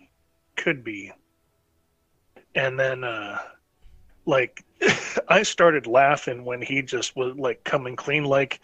[0.55, 1.11] could be.
[2.55, 3.37] And then, uh,
[4.27, 4.63] like,
[5.27, 8.25] I started laughing when he just was like coming clean.
[8.25, 8.59] Like,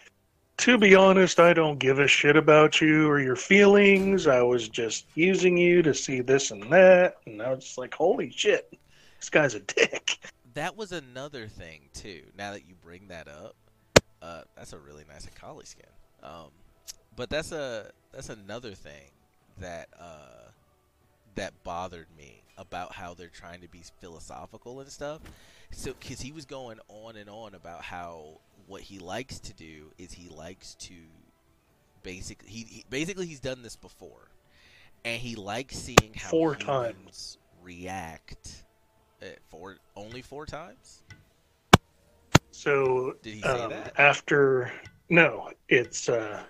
[0.58, 4.26] to be honest, I don't give a shit about you or your feelings.
[4.26, 7.16] I was just using you to see this and that.
[7.26, 8.72] And I was just like, holy shit,
[9.18, 10.18] this guy's a dick.
[10.54, 12.22] That was another thing too.
[12.38, 13.56] Now that you bring that up,
[14.22, 15.86] uh, that's a really nice Akali skin.
[16.22, 16.50] Um,
[17.16, 19.10] but that's a that's another thing
[19.58, 20.50] that uh,
[21.34, 25.20] that bothered me about how they're trying to be philosophical and stuff.
[25.72, 29.90] So, because he was going on and on about how what he likes to do
[29.98, 30.94] is he likes to
[32.02, 34.28] basically he, he basically he's done this before,
[35.04, 37.38] and he likes seeing how Four times.
[37.62, 38.64] react.
[39.22, 41.02] Uh, four only four times.
[42.50, 43.94] So Did he say um, that?
[43.98, 44.72] after
[45.08, 46.42] no, it's uh,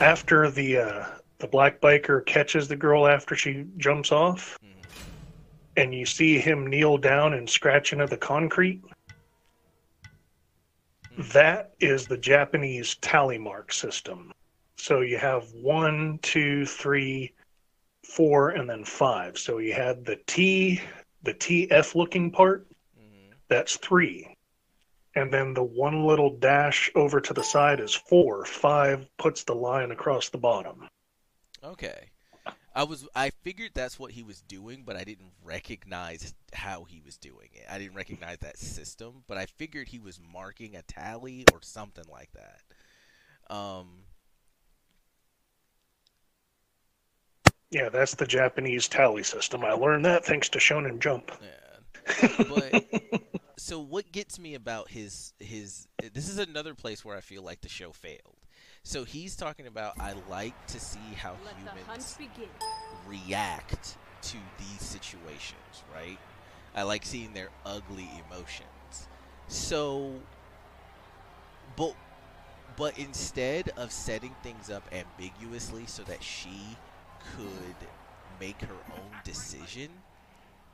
[0.00, 1.06] after the uh,
[1.38, 4.88] the black biker catches the girl after she jumps off, Mhm.
[5.76, 8.82] and you see him kneel down and scratch into the concrete.
[11.12, 11.32] Mhm.
[11.32, 14.32] That is the Japanese tally mark system.
[14.76, 17.32] So you have one, two, three,
[18.04, 19.38] four, and then five.
[19.38, 20.80] So you had the T,
[21.22, 22.66] the TF looking part.
[22.98, 23.34] Mhm.
[23.48, 24.34] That's three.
[25.14, 28.44] And then the one little dash over to the side is four.
[28.44, 30.88] Five puts the line across the bottom.
[31.62, 32.10] Okay.
[32.74, 37.00] I was I figured that's what he was doing, but I didn't recognize how he
[37.04, 37.64] was doing it.
[37.68, 42.04] I didn't recognize that system, but I figured he was marking a tally or something
[42.10, 43.54] like that.
[43.54, 44.04] Um
[47.70, 49.64] Yeah, that's the Japanese tally system.
[49.64, 51.32] I learned that thanks to Shonen Jump.
[51.40, 52.28] yeah.
[52.48, 52.84] But
[53.58, 57.60] so what gets me about his his this is another place where I feel like
[57.60, 58.37] the show failed.
[58.88, 62.16] So he's talking about I like to see how Let humans
[63.06, 66.16] react to these situations, right?
[66.74, 69.08] I like seeing their ugly emotions.
[69.46, 70.14] So
[71.76, 71.96] but
[72.78, 76.78] but instead of setting things up ambiguously so that she
[77.36, 77.76] could
[78.40, 79.90] make her own decision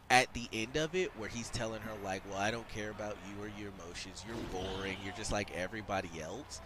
[0.09, 3.17] at the end of it where he's telling her like well i don't care about
[3.27, 6.61] you or your emotions you're boring you're just like everybody else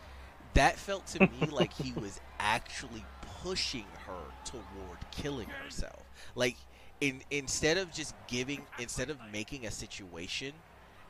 [0.55, 6.59] that felt to me like he was actually pushing her toward killing herself like
[7.01, 10.62] in instead of just giving instead of making a situation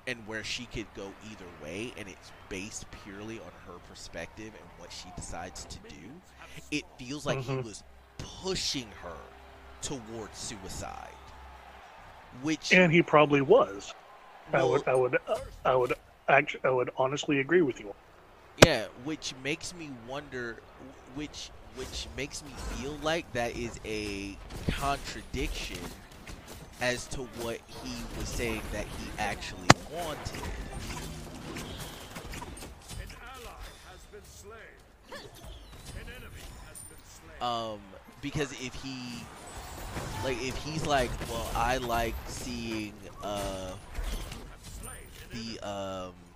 [0.07, 4.71] and where she could go either way and it's based purely on her perspective and
[4.77, 6.23] what she decides to do
[6.71, 7.59] it feels like he Mhm.
[7.59, 7.83] was
[8.19, 9.33] pushing her
[9.81, 11.33] towards suicide
[12.33, 13.95] which And he probably was.
[14.53, 15.19] I would, I would,
[15.65, 15.95] I would,
[16.29, 17.95] actually, I would honestly agree with you.
[18.65, 20.57] Yeah, which makes me wonder,
[21.15, 24.37] which which makes me feel like that is a
[24.69, 25.79] contradiction
[26.81, 30.43] as to what he was saying that he actually wanted.
[33.01, 33.53] An ally
[33.91, 34.53] has been slain.
[35.97, 37.43] An enemy has been slain.
[37.43, 37.81] Um,
[38.21, 39.25] because if he,
[40.25, 43.73] like, if he's like, well, I like seeing uh
[45.33, 46.28] the um.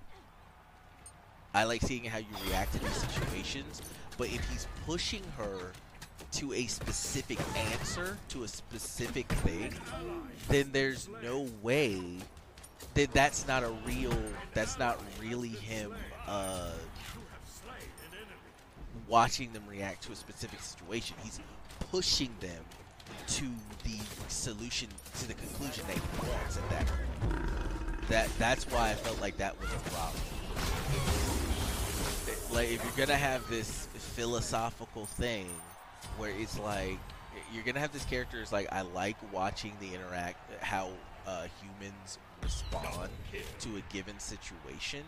[1.54, 3.82] I like seeing how you react to these situations,
[4.16, 5.72] but if he's pushing her
[6.32, 7.38] to a specific
[7.72, 9.74] answer, to a specific thing,
[10.48, 12.00] then there's no way
[12.94, 14.14] that that's not a real
[14.54, 15.94] that's not really him
[16.26, 16.72] uh
[19.08, 21.40] watching them react to a specific situation he's
[21.90, 22.64] pushing them
[23.26, 23.44] to
[23.84, 23.98] the
[24.28, 24.88] solution
[25.18, 28.08] to the conclusion that he wants at that point.
[28.08, 31.41] that that's why i felt like that was a problem
[32.52, 35.48] like if you're gonna have this philosophical thing
[36.16, 36.98] where it's like
[37.52, 40.90] you're gonna have this character is like I like watching the interact how
[41.26, 43.10] uh, humans respond
[43.60, 45.02] to a given situation.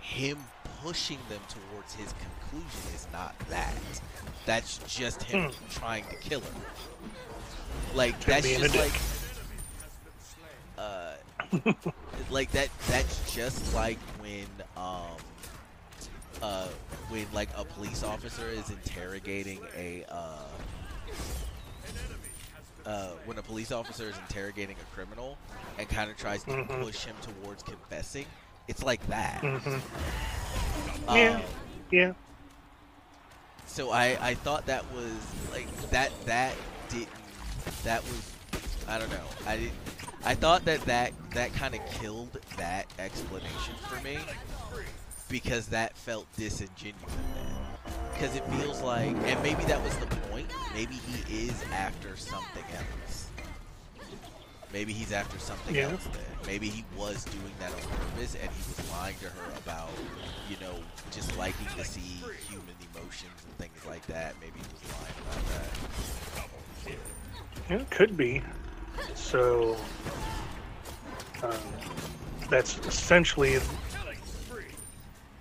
[0.00, 0.38] Him
[0.82, 3.74] pushing them towards his conclusion is not that.
[4.44, 6.46] That's just him trying to kill her.
[7.94, 8.92] Like that's just like
[10.78, 11.14] uh,
[12.30, 12.68] like that.
[12.88, 14.46] That's just like when
[14.76, 15.16] um
[16.46, 16.68] uh
[17.08, 20.58] when like a police officer is interrogating a uh
[22.86, 25.38] uh, when a police officer is interrogating a criminal
[25.78, 26.80] and kind of tries to Mhm.
[26.80, 28.26] push him towards confessing,
[28.68, 29.40] it's like that.
[29.42, 29.78] hmm
[31.08, 31.40] Um, Yeah.
[31.90, 32.12] Yeah.
[33.66, 35.12] So I, I thought that was
[35.52, 36.54] like that that
[36.88, 37.08] didn't
[37.84, 38.22] that was
[38.88, 39.72] I don't know I didn't
[40.24, 44.18] I thought that that that kind of killed that explanation for me
[45.28, 47.12] because that felt disingenuous
[48.12, 52.64] because it feels like and maybe that was the point maybe he is after something
[52.74, 53.28] else.
[54.72, 55.90] Maybe he's after something Yeah.
[55.90, 59.52] else there maybe he was doing that on purpose and he was lying to her
[59.58, 59.90] about
[60.48, 60.74] you know
[61.10, 64.34] just liking to see human emotions and things like that.
[64.40, 66.90] Maybe he was lying about that.
[67.70, 68.42] Yeah, it could be.
[69.14, 69.76] So
[71.42, 71.52] um,
[72.50, 73.58] that's essentially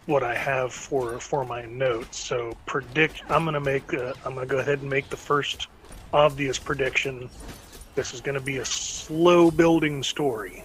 [0.06, 2.18] what I have for for my notes.
[2.20, 3.24] So predict.
[3.30, 3.94] I'm gonna make.
[3.94, 5.68] Uh, I'm gonna go ahead and make the first
[6.14, 7.30] obvious prediction.
[7.96, 10.64] This is gonna be a slow building story,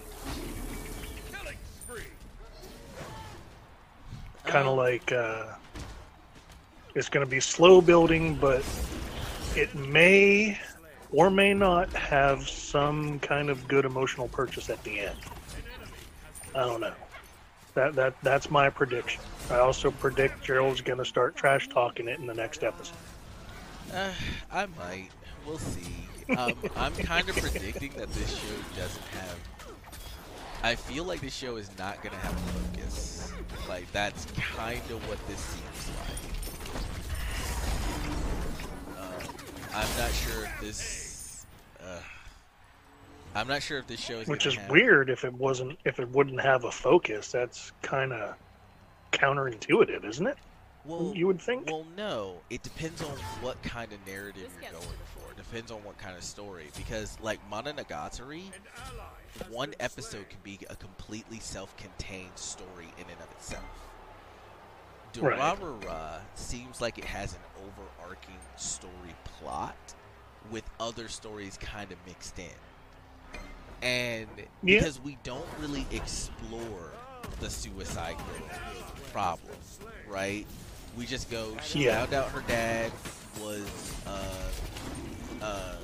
[4.45, 5.13] kind of Um, like.
[5.13, 5.45] Uh,
[6.95, 8.65] it's gonna be slow building, but
[9.57, 10.59] it may
[11.13, 15.17] or may not have some kind of good emotional purchase at the end.
[16.55, 16.93] I don't know.
[17.75, 19.23] That that that's my prediction.
[19.51, 22.97] I also predict Gerald's gonna start trash talking it in the next episode.
[23.95, 24.11] Uh,
[24.53, 25.09] I might.
[25.47, 26.07] We'll see.
[26.37, 29.39] Um, I'm kind of predicting that this show doesn't have.
[30.63, 33.33] I feel like this show is not gonna have a focus.
[33.69, 36.31] Like that's kind of what this seems like.
[39.01, 39.35] Um,
[39.75, 41.00] I'm not sure if this.
[43.35, 44.29] I'm not sure if this show is.
[44.29, 47.31] Which is have- weird if it wasn't if it wouldn't have a focus.
[47.31, 48.35] That's kind of
[49.13, 50.37] counterintuitive, isn't it?
[50.85, 51.67] Well, you would think.
[51.67, 52.41] Well, no.
[52.49, 53.11] It depends on
[53.43, 54.83] what kind of narrative you're going
[55.15, 55.31] for.
[55.31, 56.71] It depends on what kind of story.
[56.77, 58.45] Because, like, Monogatari,
[59.41, 60.25] An one episode slain.
[60.31, 63.63] can be a completely self-contained story in and of itself.
[65.19, 65.39] Right.
[65.39, 69.77] Durarara seems like it has an overarching story plot
[70.51, 72.47] with other stories kind of mixed in.
[73.83, 74.29] And
[74.63, 74.81] Yeah.
[74.81, 76.93] because we don't really explore
[77.41, 78.17] the suicide
[79.13, 79.57] problem,
[80.09, 80.47] right?
[80.99, 82.01] We just go, she Yeah.
[82.01, 82.93] found out her dad
[83.41, 83.65] was
[84.07, 85.77] uh, uh,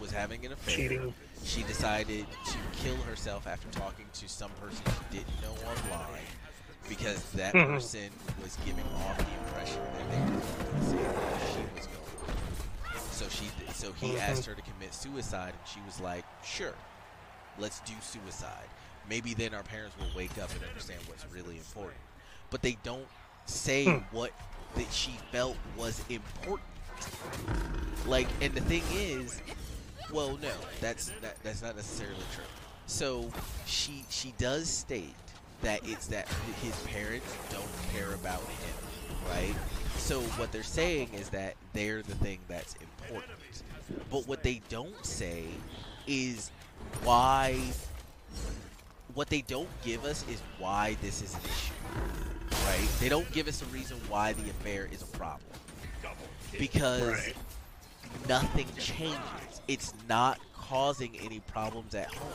[0.00, 1.14] was having an affair Cheating.
[1.44, 6.24] she decided to kill herself after talking to some person she didn't know online
[6.88, 7.66] because that Mhm.
[7.66, 8.10] person
[8.42, 12.04] was giving off the impression that they were going to same way she was going.
[13.10, 14.20] So she, so he Mhm.
[14.20, 16.74] asked her to commit suicide, and she was like, "Sure,
[17.58, 18.68] let's do suicide.
[19.08, 22.00] Maybe then our parents will wake up and understand what's really important."
[22.50, 23.08] But they don't
[23.46, 24.16] say Hmm.
[24.16, 24.32] what
[24.76, 26.68] that she felt was important.
[28.06, 29.40] Like, and the thing is,
[30.12, 32.44] well, no, that's that, that's not necessarily true.
[32.86, 33.30] So
[33.66, 35.14] she she does state
[35.62, 36.28] that it's that
[36.62, 38.74] his parents don't care about him,
[39.30, 39.54] right?
[39.96, 43.32] So what they're saying is that they're the thing that's important.
[44.10, 45.44] But what they don't say
[46.06, 46.50] is
[47.02, 47.60] why.
[49.14, 51.72] What they don't give us is why this is an issue,
[52.66, 52.88] right?
[53.00, 55.50] They don't give us a reason why the affair is a problem
[56.56, 57.36] because Right.
[58.28, 59.60] nothing changes.
[59.66, 62.30] It's not causing any problems at home.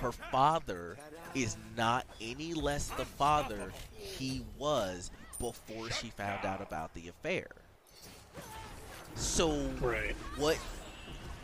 [0.00, 0.98] Her father
[1.34, 7.48] is not any less the father he was before she found out about the affair.
[9.14, 10.14] So, Right.
[10.36, 10.58] what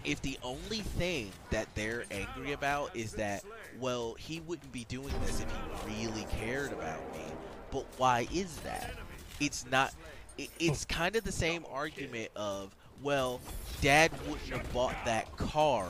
[0.07, 3.43] if the only thing that they're angry about is that,
[3.81, 7.25] well, he wouldn't be doing this if he really cared about me?
[7.73, 8.93] But why is that?
[9.41, 9.93] It's not.
[10.39, 13.41] It, it's kind of the same argument of, well,
[13.83, 15.89] dad wouldn't have bought that car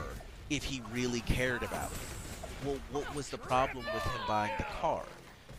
[0.48, 1.98] if he really cared about me.
[2.64, 5.02] well, what was the problem with him buying the car?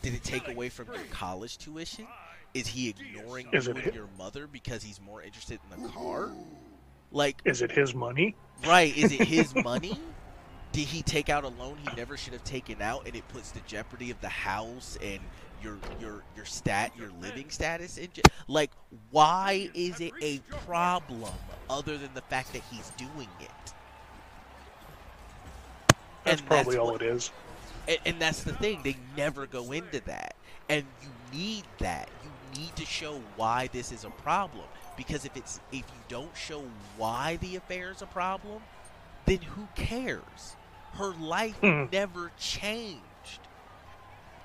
[0.02, 2.06] Did it take away from your college tuition?
[2.54, 6.30] Is he ignoring you and your mother because he's more interested in the car?
[7.10, 8.34] Like, Is it his money?
[8.66, 8.96] right?
[8.96, 9.98] Is it his money?
[10.72, 13.50] Did he take out a loan he never should have taken out, and it puts
[13.52, 15.18] the jeopardy of the house and
[15.62, 18.08] your your your stat, your living status in?
[18.12, 18.70] Je- like,
[19.10, 21.32] why is it a problem
[21.70, 23.50] other than the fact that he's doing it?
[26.24, 27.30] That's And probably that's all what- it is.
[27.88, 30.34] and, and that's the thing; they never go into that,
[30.68, 32.10] and you need that.
[32.22, 34.64] You need to show why this is a problem,
[34.98, 36.62] because if it's if you don't show
[36.98, 38.60] why the affair is a problem,
[39.24, 40.56] then who cares?
[40.94, 41.84] Her life Hmm.
[41.90, 43.00] never changed.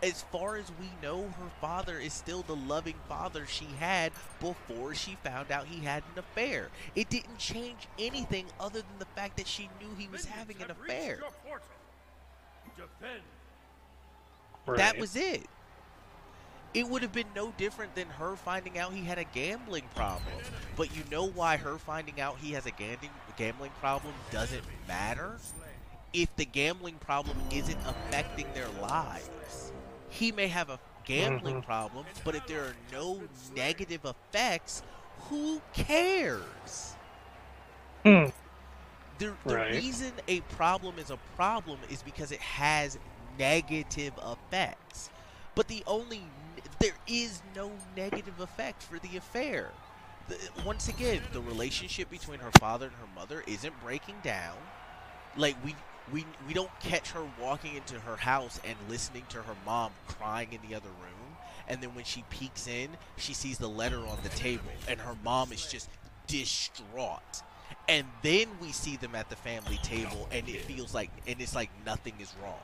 [0.04, 4.12] As far as we know, her father is still the loving father she had
[4.42, 6.70] before she found out he had an affair.
[6.94, 10.72] It didn't change anything other than the fact that she knew he was having an
[10.72, 11.20] affair.
[12.76, 13.22] Defend.
[14.66, 14.78] Right.
[14.78, 15.46] That was it.
[16.74, 20.44] It would have been no different than her finding out he had a gambling problem.
[20.76, 25.42] But you know why her finding out he has a gambling gambling problem doesn't matter?
[26.14, 29.74] If the gambling problem isn't affecting their lives.
[30.08, 31.64] He may have a gambling Mhm.
[31.64, 34.84] problem, but if there are no negative effects,
[35.16, 36.98] who cares?
[38.04, 38.26] Hmm.
[39.18, 39.60] The, the Right.
[39.60, 42.98] reason a problem is a problem is because it has
[43.38, 45.12] negative effects.
[45.56, 46.32] But the only
[46.84, 49.72] there is no negative effect for the affair.
[50.28, 54.58] The, once again, the relationship between her father and her mother isn't breaking down.
[55.38, 55.76] Like we
[56.12, 60.50] we we don't catch her walking into her house and listening to her mom crying
[60.52, 61.38] in the other room,
[61.70, 65.16] and then when she peeks in, she sees the letter on the table, and her
[65.24, 65.90] mom is just
[66.28, 67.44] distraught.
[67.88, 71.56] And then we see them at the family table, and it feels like, and it's
[71.56, 72.60] like nothing is wrong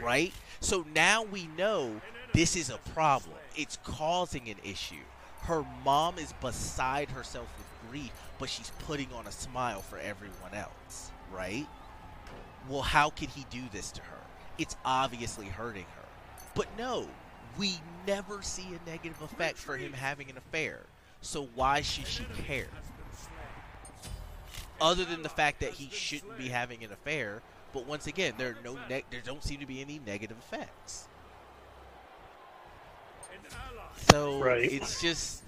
[0.00, 0.32] right?
[0.60, 2.00] So now we know
[2.32, 3.36] this is a problem.
[3.56, 5.04] It's causing an issue.
[5.42, 10.54] Her mom is beside herself with grief, but she's putting on a smile for everyone
[10.54, 11.66] else, right?
[12.68, 14.18] Well, how could he do this to her?
[14.58, 16.08] It's obviously hurting her.
[16.54, 17.08] But no,
[17.58, 17.74] we
[18.06, 20.80] never see a negative effect for him having an affair.
[21.20, 22.68] So why should she care?
[24.80, 27.42] Other than the fact that he shouldn't be having an affair,
[27.72, 31.08] but once again, there are no neg- there don't seem to be any negative effects.
[33.32, 33.84] An ally.
[34.12, 34.70] So Right.
[34.70, 35.42] it's just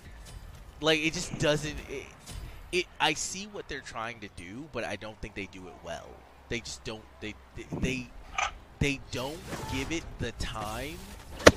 [0.80, 1.76] like it just doesn't.
[1.90, 2.06] It,
[2.72, 5.74] it I see what they're trying to do, but I don't think they do it
[5.84, 6.08] well.
[6.48, 7.04] They just don't.
[7.20, 7.34] They
[7.70, 8.08] they
[8.80, 9.38] they, don't
[9.70, 10.96] give it the time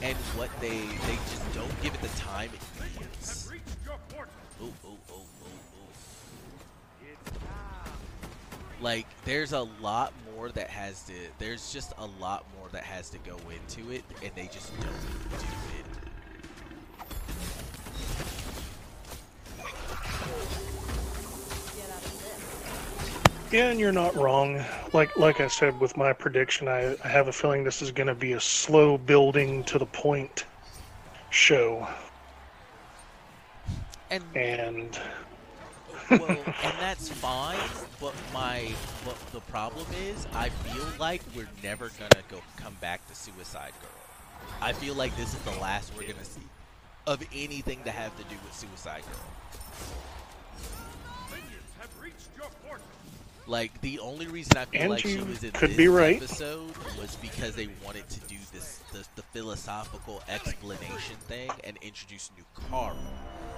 [0.02, 3.54] and what they they just don't give it the time it needs.
[8.82, 11.14] Like there's a lot more that has to.
[11.40, 14.92] There's just a lot more that has to go into it, and they just don't
[15.32, 16.07] do it.
[23.52, 24.64] Yeah, and you're not wrong.
[24.94, 28.08] Like like I said with my prediction, I, I have a feeling this is going
[28.08, 30.46] to be a slow building to the point
[31.30, 31.88] show,
[34.10, 35.00] And and
[36.10, 37.58] well, and that's fine.
[38.00, 38.72] But my
[39.06, 43.74] but the problem is, I feel like we're never gonna go come back to Suicide
[43.82, 43.90] Girl.
[44.62, 46.42] I feel like this is the last we're gonna see
[47.06, 49.26] of anything to have to do with Suicide Girl.
[53.48, 56.18] Like the only reason I feel And like she was in could this be right.
[56.18, 62.30] episode was because they wanted to do this the, the philosophical explanation thing and introduce
[62.38, 62.96] new Nukaru.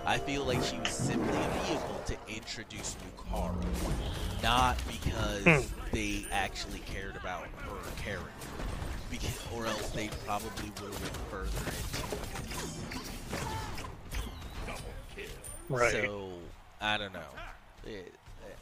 [0.06, 3.56] I feel like she was simply a vehicle to introduce new Nukaru,
[4.44, 5.80] not because Hmm.
[5.92, 8.30] they actually cared about her character.
[9.10, 12.04] Because, or else they probably would have went further into
[15.24, 15.30] it.
[15.68, 15.92] right.
[15.92, 16.30] So
[16.80, 17.20] I don't know.
[17.88, 18.14] It,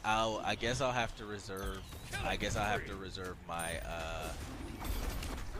[0.04, 0.40] I'll.
[0.44, 1.78] I guess I'll have to reserve.
[2.24, 4.28] I guess I'll have to reserve my uh,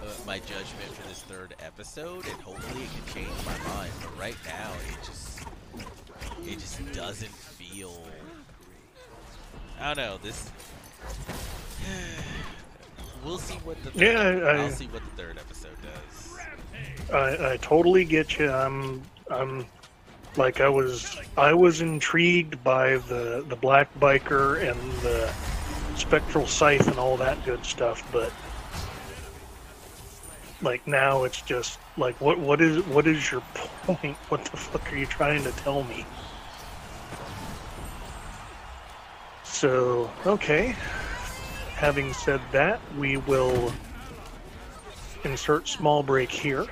[0.03, 3.91] uh, my judgment for this third episode, and hopefully it can change my mind.
[4.01, 5.41] But right now, it just
[6.45, 8.03] it just doesn't feel.
[9.81, 10.19] I don't know.
[10.23, 10.51] This.
[13.25, 13.91] we'll see what the.
[13.91, 16.39] Third, Yeah, I- I'll see what the third episode does.
[17.13, 18.51] I, I totally get you.
[18.51, 19.67] I'm I'm
[20.39, 25.33] like I was I was intrigued by the the black biker and the
[25.97, 28.33] spectral scythe and all that good stuff, but
[30.63, 33.43] like now it's just like what what is what is your
[33.85, 34.17] point?
[34.29, 36.07] What the fuck are you trying to tell me?
[39.45, 40.77] So okay.
[41.75, 43.73] Having said that, we will
[45.25, 46.67] insert small break here.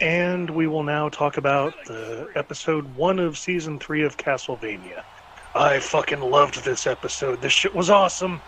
[0.00, 5.04] And we will now talk about the episode one of season three of Castlevania.
[5.54, 7.40] I fucking loved this episode.
[7.40, 8.42] This shit was awesome.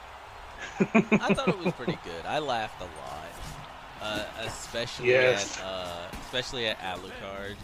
[0.81, 2.27] I thought it was pretty good.
[2.27, 3.33] I laughed a lot,
[4.03, 5.59] uh, especially Yes.
[5.59, 7.57] at uh, especially at Alucard.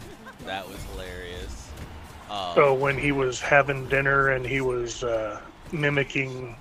[0.45, 1.69] That was hilarious.
[2.29, 5.39] Um, So when he was having dinner and he was uh,
[5.71, 6.55] mimicking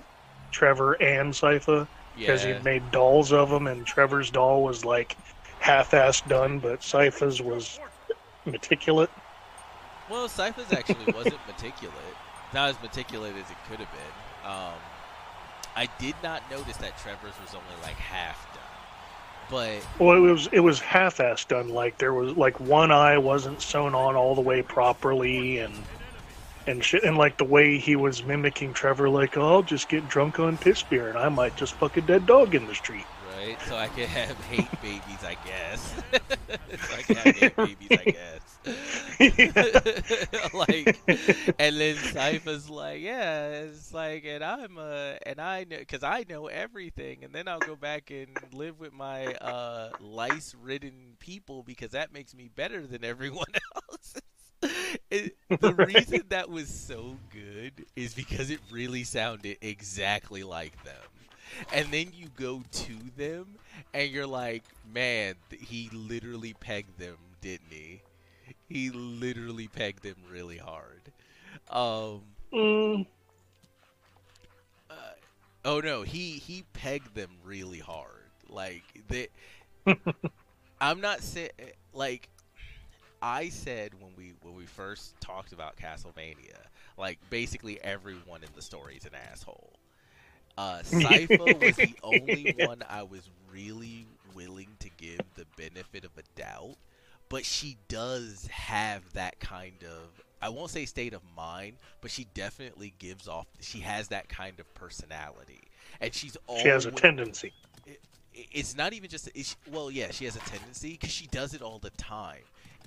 [0.51, 5.17] Trevor and Sypha because yeah, he'd made dolls of them, and Trevor's doll was like
[5.65, 7.81] half-assed done, but Sypha's was
[8.45, 9.09] meticulous.
[10.11, 11.97] well, Sypha's actually wasn't meticulous.
[12.53, 14.51] Not as meticulous as it could have been.
[14.51, 14.78] Um,
[15.74, 18.62] I did not notice that Trevor's was only like half done,
[19.51, 21.70] but Well, it was it was half-assed done.
[21.70, 25.74] Like there was like one eye wasn't sewn on all the way properly, and
[26.66, 27.05] and shit.
[27.05, 30.59] And like the way he was mimicking Trevor, like oh, I'll just get drunk on
[30.59, 33.07] piss beer, and I might just fuck a dead dog in the street.
[33.45, 36.03] Right, so I could have hate babies, I guess.
[36.81, 38.59] so I can have hate babies, I guess.
[40.55, 41.03] like,
[41.59, 46.25] and then Sypha's like, yeah, it's like, and I'm a, and I know, cause I
[46.27, 51.91] know everything, and then I'll go back and live with my uh lice-ridden people because
[51.91, 53.53] that makes me better than everyone
[53.91, 54.15] else.
[55.11, 60.95] It, the reason that was so good is because it really sounded exactly like them.
[61.72, 63.47] And then you go to them
[63.93, 68.02] and you're like, man, he literally pegged them, didn't he?
[68.68, 71.12] He literally pegged them really hard.
[71.70, 72.22] Um,
[72.52, 73.06] Mm,
[75.64, 78.31] oh no, he he pegged them really hard.
[78.48, 79.28] Like they,
[80.81, 81.51] I'm not saying
[81.93, 82.28] like
[83.22, 86.59] I said when we when we first talked about Castlevania,
[86.98, 89.74] like basically everyone in the story is an asshole.
[90.56, 96.12] Uh, Sypha was the only one I was really willing to give the benefit of
[96.18, 96.76] a doubt,
[97.28, 102.24] but she does have that kind of I won't say state of mind, but she
[102.35, 105.62] definitely gives off she has that kind of personality,
[106.01, 107.52] and she's always she has a tendency.
[107.86, 108.01] it-
[108.52, 111.62] it's not even just it's, well yeah she has a tendency because she does it
[111.62, 112.43] all the time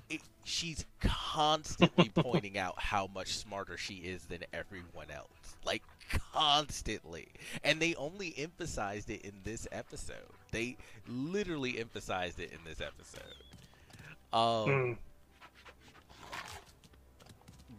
[0.10, 5.56] it, she's constantly pointing out how much smarter she is than everyone else.
[5.66, 5.84] Like
[6.34, 7.28] constantly.
[7.64, 10.16] And they only emphasized it in this episode.
[10.52, 10.78] They
[11.08, 13.24] literally emphasized it in this episode.
[14.34, 14.98] Um Mm.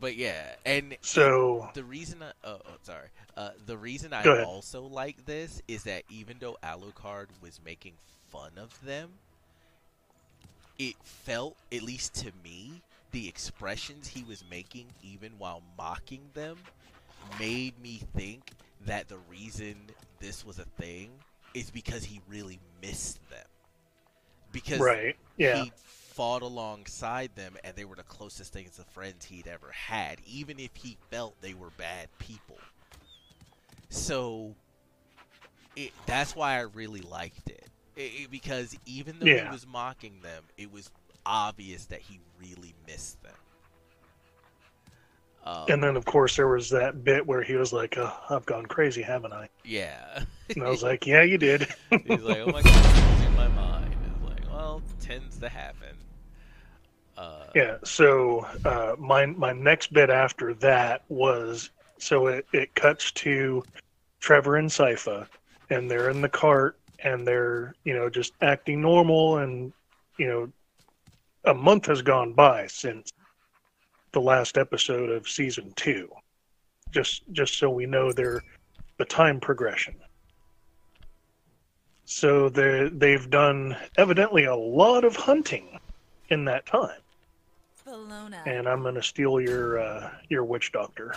[0.01, 3.09] but yeah and So the reason I, oh, oh sorry.
[3.37, 7.95] Uh, the reason I also like this is that even though Alucard was making
[8.29, 9.11] fun of them,
[10.79, 16.57] it felt, at least to me, the expressions he was making, even while mocking them,
[17.39, 18.53] made me think
[18.87, 19.75] that the reason
[20.21, 21.11] this was a thing
[21.55, 23.47] is because he really missed them.
[24.53, 29.25] Because right, yeah, he fought alongside them and they were the closest things to friends
[29.25, 32.59] he'd ever had even if he felt they were bad people.
[33.89, 34.55] So
[35.77, 37.69] it, that's why i really liked it,
[37.99, 39.45] It- it- because even though Yeah.
[39.47, 40.91] he was mocking them it was
[41.27, 43.35] obvious that he really missed them
[45.45, 48.45] um, and then of course there was that bit where he was like, oh, "I've
[48.47, 50.23] gone crazy, haven't I?" yeah
[50.55, 53.95] And I was like, "Yeah, you did." he's like oh my god losing my mind
[54.07, 55.97] it's like well tends to happen
[57.17, 57.79] uh, Yeah.
[57.83, 63.65] So uh, my my next bit after that was so it, it cuts to
[64.21, 65.27] Trevor and Sypha,
[65.69, 69.73] and they're in the cart and they're you know just acting normal, and
[70.19, 70.53] you know
[71.45, 73.13] a month has gone by since
[74.13, 76.09] the last episode of season two.
[76.91, 78.43] Just just so we know their
[78.97, 79.95] the time progression.
[82.05, 85.79] So they they've done evidently a lot of hunting
[86.31, 87.01] in that time
[87.87, 88.47] Bellona.
[88.47, 91.15] and I'm gonna steal your uh, your witch doctor.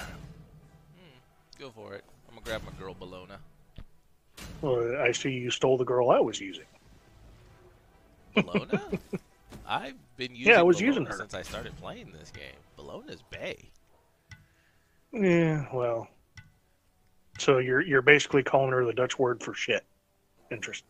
[1.60, 3.38] go for it i'm gonna grab my girl Bellona
[4.62, 6.66] Well, I see you stole the girl I was using.
[8.36, 9.00] Bellona?
[9.68, 11.18] I've been using Yeah, I was Bellona using her.
[11.18, 12.60] since I started playing this game.
[12.78, 13.58] Bellona's bay.
[15.14, 16.08] Yeah, well,
[17.38, 19.84] so you're you're basically calling her the Dutch word for shit.
[20.52, 20.88] Interesting.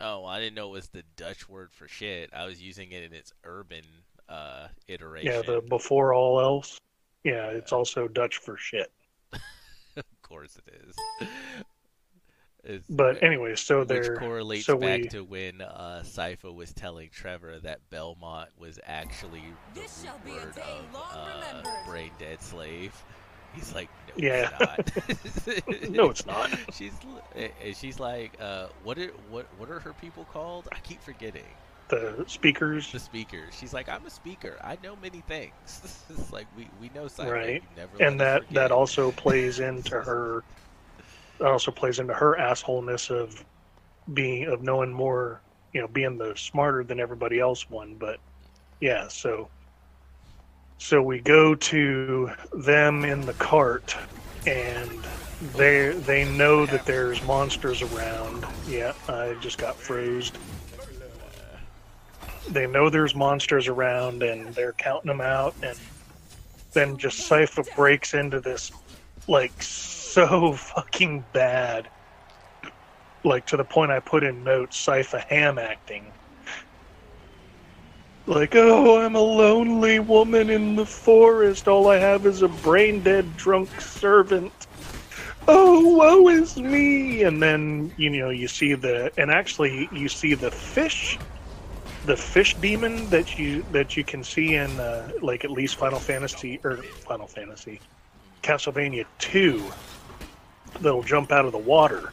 [0.00, 2.30] Oh, I didn't know it was the Dutch word for shit.
[2.34, 3.84] I was using it in its urban
[4.28, 5.32] uh, iteration.
[5.32, 6.80] Yeah, the before all else.
[7.22, 8.92] Yeah, it's also Dutch for shit.
[9.96, 11.28] of course it is.
[12.64, 17.10] It's- But anyway, so which correlates so back we to when uh, Sypha was telling
[17.10, 19.42] Trevor that Belmont was actually
[19.74, 22.94] the This root shall be a word day of long uh, brain dead slave.
[23.54, 24.50] He's like, no, Yeah.
[24.78, 25.90] it's not.
[25.90, 26.50] no, it's not.
[26.72, 26.92] she's
[27.34, 30.68] and she's like, uh, what are what what are her people called?
[30.72, 31.44] I keep forgetting.
[31.88, 33.54] The speakers, The speakers.
[33.54, 34.56] She's like, I'm a speaker.
[34.64, 35.52] I know many things.
[36.08, 37.30] it's like we we know Sypha.
[37.30, 37.62] Right.
[37.76, 40.42] Never and that that also plays into her.
[41.38, 43.44] That also plays into her assholeness of
[44.12, 45.40] being of knowing more,
[45.72, 47.94] you know, being the smarter than everybody else one.
[47.94, 48.18] But
[48.80, 49.48] yeah, so
[50.78, 53.96] so we go to them in the cart,
[54.46, 54.90] and
[55.56, 58.44] they they know that there's monsters around.
[58.68, 60.32] Yeah, I just got froze.
[62.50, 65.78] They know there's monsters around, and they're counting them out, and
[66.72, 68.70] then just Sypha breaks into this,
[69.28, 69.52] like,
[70.14, 71.88] so fucking bad.
[73.24, 76.06] Like, to the point I put in notes, Sypha ham acting.
[78.26, 81.68] Like, oh, I'm a lonely woman in the forest.
[81.68, 84.52] All I have is a brain dead drunk servant.
[85.46, 87.22] Oh, woe is me.
[87.24, 91.18] And then, you know, you see the, and actually, you see the fish
[92.06, 95.98] the fish demon that you that you can see in uh, like at least Final
[95.98, 97.80] Fantasy or Final Fantasy,
[98.42, 99.64] Castlevania two,
[100.80, 102.12] that'll jump out of the water.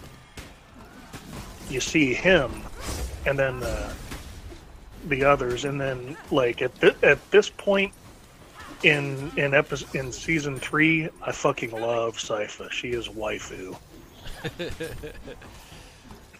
[1.70, 2.64] You see him,
[3.26, 3.94] and then uh,
[5.06, 7.94] the others, and then like at th- at this point
[8.84, 12.70] in in episode in season three, I fucking love Sypha.
[12.72, 13.78] She is waifu.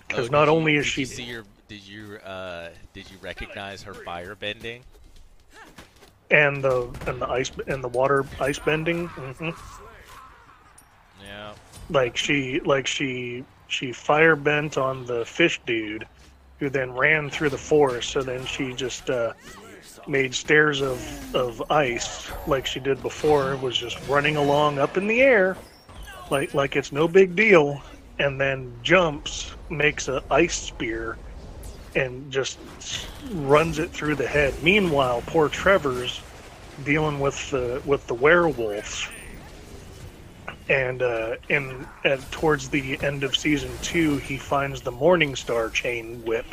[0.08, 3.10] Because Oh, not you- only is did she you see your did you uh did
[3.10, 4.84] you recognize her fire bending?
[6.30, 9.08] and the and the ice and the water ice bending.
[9.08, 9.50] hmm
[11.24, 11.54] Yeah.
[11.92, 16.08] Like she like she she fire bent on the fish dude
[16.60, 19.34] who then ran through the forest so then she just uh,
[20.08, 25.08] made stairs of of ice like she did before was just running along up in
[25.08, 25.58] the air
[26.30, 27.82] like like it's no big deal
[28.20, 31.18] and then jumps makes a ice spear
[31.96, 32.60] and just
[33.32, 34.64] runs it through the head.
[34.64, 36.24] Meanwhile poor trevor's
[36.84, 39.08] dealing with the with the werewolves
[40.72, 45.70] and uh, in at towards the end of season two, he finds the Morning Star
[45.70, 46.46] chain whip,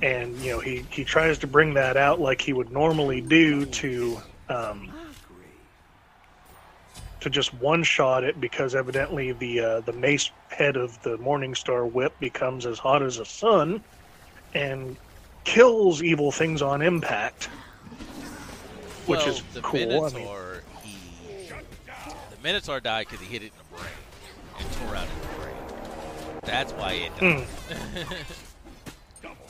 [0.00, 3.66] and you know he he tries to bring that out like he would normally do
[3.66, 4.18] to
[4.48, 4.90] um,
[7.20, 11.54] to just one shot it because evidently the uh, the mace head of the Morning
[11.54, 13.84] Star whip becomes as hot as a sun,
[14.54, 14.96] and
[15.44, 17.50] kills evil things on impact,
[19.04, 20.04] which well, is cool.
[20.06, 20.28] I mean,
[22.42, 23.92] Minotaur died because he hit it in the brain
[24.58, 25.54] and tore out his brain.
[26.42, 27.46] That's why it died.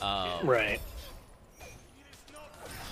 [0.41, 0.79] um, right.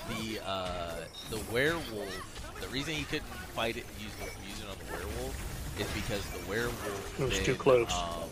[0.09, 0.95] the uh,
[1.29, 2.37] the werewolf.
[2.61, 6.23] The reason he couldn't fight it use the, use it on the werewolf is because
[6.29, 7.91] the werewolf It was then, too close.
[7.93, 8.29] Um,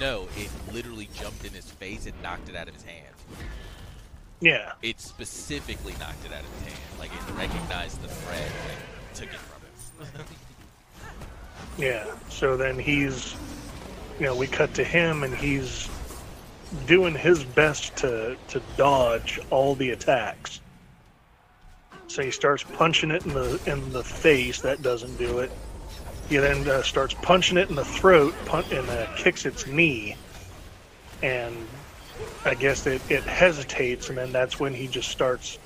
[0.00, 3.14] no, it literally jumped in his face and knocked it out of his hand.
[4.40, 4.72] Yeah.
[4.82, 6.98] It specifically knocked it out of his hand.
[6.98, 9.60] Like it recognized the threat and took it from
[10.06, 10.36] him.
[11.78, 12.06] Yeah.
[12.28, 13.34] So then he's,
[14.18, 15.88] you know, we cut to him and he's
[16.86, 20.60] doing his best to to dodge all the attacks.
[22.06, 24.60] So he starts punching it in the in the face.
[24.60, 25.50] That doesn't do it.
[26.28, 30.16] He then uh, starts punching it in the throat pun- and uh, kicks its knee.
[31.22, 31.56] And
[32.44, 35.58] I guess it, it hesitates, and then that's when he just starts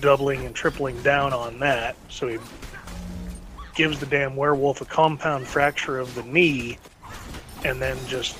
[0.00, 1.96] doubling and tripling down on that.
[2.08, 2.38] So he
[3.76, 6.78] gives the damn werewolf a compound fracture of the knee
[7.64, 8.36] and then just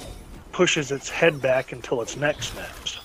[0.50, 2.98] pushes its head back until its neck snaps.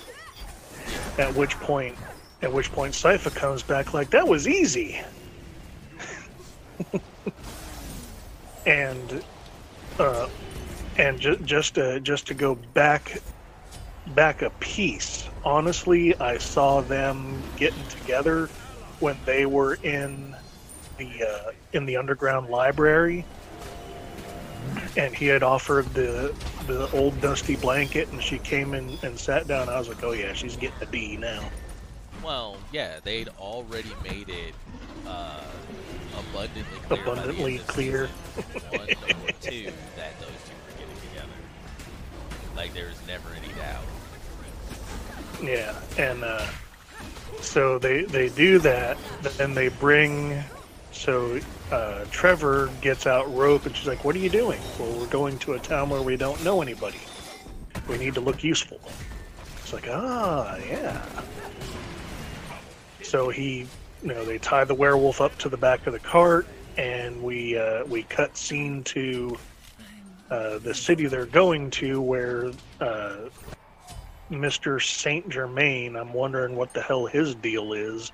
[1.19, 1.97] At which point
[2.41, 4.99] at which point Sypha comes back like that was easy.
[8.65, 9.23] and
[9.99, 10.27] uh
[10.97, 13.21] and ju- just to, just to go back
[14.07, 15.27] back a piece.
[15.43, 18.49] Honestly, I saw them getting together
[18.99, 20.35] when they were in
[21.01, 23.25] the uh, in the underground library,
[24.97, 26.33] and he had offered the
[26.67, 29.69] the old dusty blanket, and she came in and sat down.
[29.69, 31.43] I was like, oh yeah, she's getting a D now.
[32.23, 34.53] Well, yeah, they'd already made it
[35.07, 35.43] uh,
[36.13, 37.01] abundantly clear.
[37.01, 38.07] Abundantly clear.
[38.69, 41.37] One or two that those two were getting together.
[42.55, 43.85] Like there was never any doubt.
[45.41, 46.45] Yeah, and uh,
[47.41, 48.97] so they they do that.
[49.37, 50.43] Then they bring.
[51.01, 51.39] So
[51.71, 55.39] uh, Trevor gets out rope, and she's like, "What are you doing?" Well, we're going
[55.39, 56.99] to a town where we don't know anybody.
[57.89, 58.79] We need to look useful.
[59.57, 61.03] It's like, ah, yeah.
[63.01, 63.65] So he,
[64.03, 66.45] you know, they tie the werewolf up to the back of the cart,
[66.77, 69.39] and we uh, we cut scene to
[70.29, 73.15] uh, the city they're going to, where uh,
[74.29, 74.79] Mr.
[74.79, 75.95] Saint Germain.
[75.95, 78.11] I'm wondering what the hell his deal is.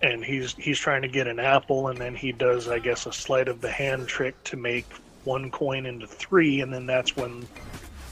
[0.00, 3.12] And he's he's trying to get an apple, and then he does, I guess, a
[3.12, 4.86] sleight of the hand trick to make
[5.24, 7.46] one coin into three, and then that's when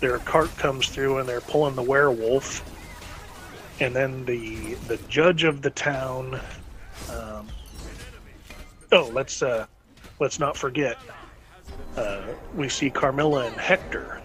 [0.00, 2.62] their cart comes through and they're pulling the werewolf,
[3.80, 6.40] and then the the judge of the town.
[7.10, 7.48] Um,
[8.92, 9.66] oh, let's uh,
[10.18, 10.98] let's not forget.
[11.96, 12.22] Uh,
[12.54, 14.20] we see Carmilla and Hector,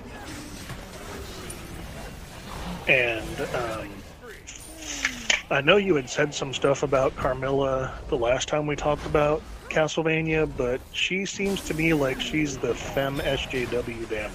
[2.87, 3.89] and um,
[5.51, 9.41] I know you had said some stuff about Carmilla the last time we talked about
[9.69, 14.33] Castlevania, but she seems to me like she's the femme SJW vamp.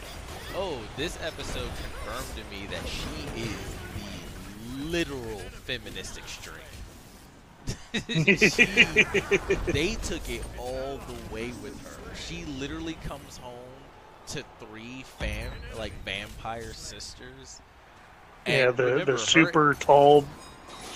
[0.54, 1.68] Oh, this episode
[2.04, 6.54] confirmed to me that she is the literal feminist extreme.
[7.94, 8.64] She-
[9.72, 12.14] they took it all the way with her.
[12.14, 13.54] She literally comes home
[14.28, 17.60] to three fam like vampire sisters.
[18.46, 20.24] Yeah, And the remember, the her- super tall,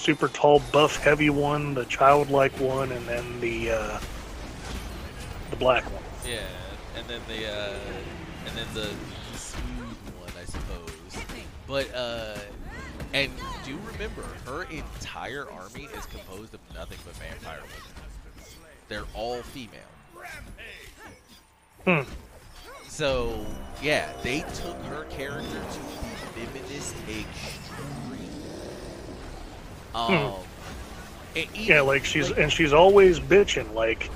[0.01, 4.01] super tall, buff, heavy one, the childlike one, and then the uh,
[5.51, 6.03] the black one.
[6.27, 6.41] Yeah,
[6.97, 7.75] and then the uh,
[8.47, 8.89] and then the,
[9.33, 11.25] the smooth one, I suppose.
[11.67, 12.39] But uh,
[13.13, 13.31] and
[13.65, 18.11] do remember, her entire army is composed of nothing but vampire women.
[18.89, 19.81] They're all female.
[21.85, 22.11] Hmm.
[22.89, 23.47] So
[23.83, 25.81] yeah, they took her character to
[26.35, 28.20] feminist extreme.
[29.95, 30.13] Hmm.
[30.13, 30.35] Um,
[31.37, 34.11] and even, Yeah, like she's and she's always bitching, like,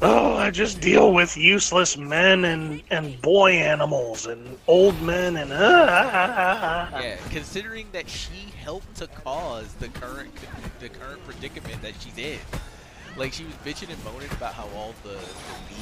[0.00, 5.52] oh, I just deal with useless men and and boy animals and old men and
[5.52, 5.56] uh,
[5.88, 7.00] ah, ah, ah, ah.
[7.00, 10.32] Yeah, considering that she helped to cause the current
[10.80, 12.38] the current predicament that she's in.
[13.16, 15.16] Like she was bitching and moaning about how all the, the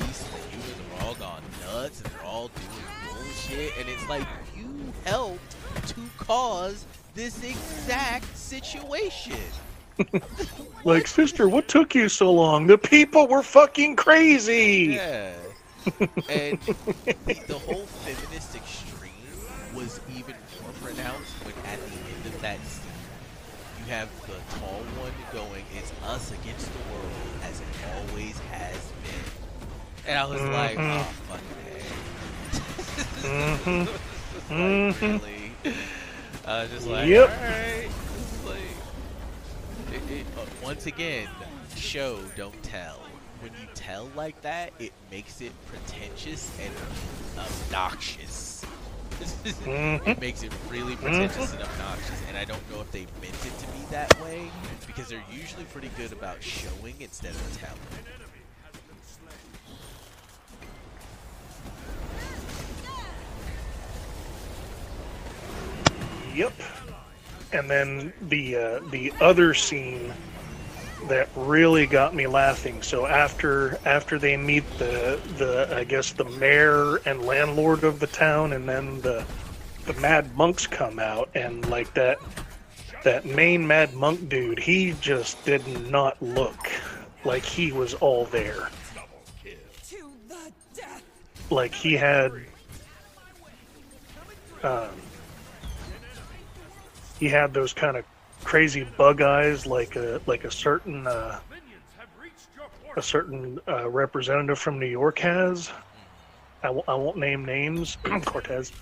[0.06, 4.26] beasts and humans are all gone nuts and they're all doing bullshit, and it's like
[4.56, 5.54] you helped
[5.88, 6.86] to cause
[7.16, 9.34] this exact situation.
[10.84, 12.68] Like, sister, what took you so long?
[12.68, 14.94] The people were fucking crazy.
[14.94, 15.34] Yeah.
[16.28, 16.60] and
[17.26, 19.10] the, the whole feminist extreme
[19.74, 22.92] was even more pronounced when at the end of that scene,
[23.80, 27.10] you have the tall one going, it's us against the world,
[27.42, 27.66] as it
[27.96, 29.26] always has been.
[30.06, 31.00] And I was like, Mhm.
[31.00, 31.56] oh, fucking
[33.22, 33.88] Mhm.
[33.88, 34.00] like,
[34.50, 35.20] Mhm.
[35.22, 35.52] really?
[36.46, 37.28] I was just like, Yep.
[37.30, 37.90] alright.
[38.46, 41.28] Like, it, it, uh, once again,
[41.76, 43.00] show, don't tell.
[43.40, 46.72] When you tell like that, it makes it pretentious and
[47.38, 48.64] obnoxious.
[49.64, 50.06] Mhm.
[50.06, 53.58] it makes it really pretentious and obnoxious, and I don't know if they meant it
[53.60, 54.50] to be that way
[54.86, 57.78] because they're usually pretty good about showing instead of telling.
[66.36, 66.52] Yep.
[67.52, 70.12] And then the uh, the other scene
[71.08, 72.82] that really got me laughing.
[72.82, 78.06] So after after they meet the the I guess the mayor and landlord of the
[78.08, 79.24] town, and then the
[79.86, 82.18] the mad monks come out, and like that
[83.02, 86.70] that main mad monk dude, he just did not look
[87.24, 88.68] like he was all there.
[91.48, 92.32] Like he had
[94.64, 94.88] um,
[97.18, 98.04] he had those kind of
[98.44, 101.38] crazy bug eyes like a like a certain uh,
[102.96, 105.70] a certain uh, representative from New York has.
[106.62, 108.72] I w- I won't name names, Cortez,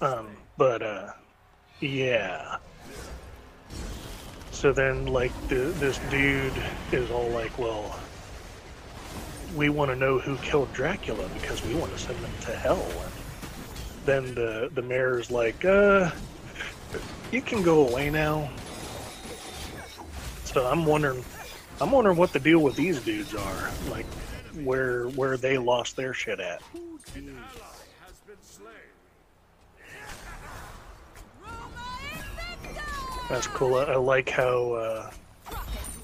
[0.00, 1.12] um, but uh,
[1.80, 2.56] yeah.
[4.52, 6.52] So then, like, this dude
[6.92, 7.98] is all like, "Well,
[9.54, 12.86] we want to know who killed Dracula because we want to send them to hell."
[13.04, 13.12] And
[14.06, 16.10] then the the mayor's like, "Uh,
[17.32, 18.50] you can go away now."
[20.44, 21.24] So I'm wondering,
[21.80, 24.06] I'm wondering what the deal with these dudes are, like
[24.64, 26.62] where where they lost their shit at.
[33.28, 33.74] That's cool.
[33.74, 35.10] I, I like how uh,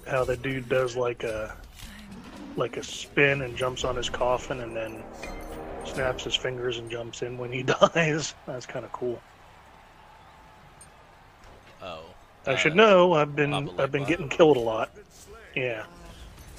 [0.07, 1.57] how the dude does like a
[2.57, 5.03] like a spin and jumps on his coffin and then
[5.85, 7.63] snaps his fingers and jumps in when he
[7.95, 8.35] dies.
[8.47, 9.21] That's kind of cool.
[11.83, 12.05] Oh.
[12.47, 13.13] I uh, should know.
[13.15, 14.91] I've been I've been getting killed a lot.
[15.55, 15.85] Yeah.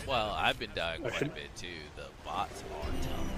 [0.07, 1.67] Well, I've been dying quite a should- bit too.
[1.95, 3.29] The bots are tough.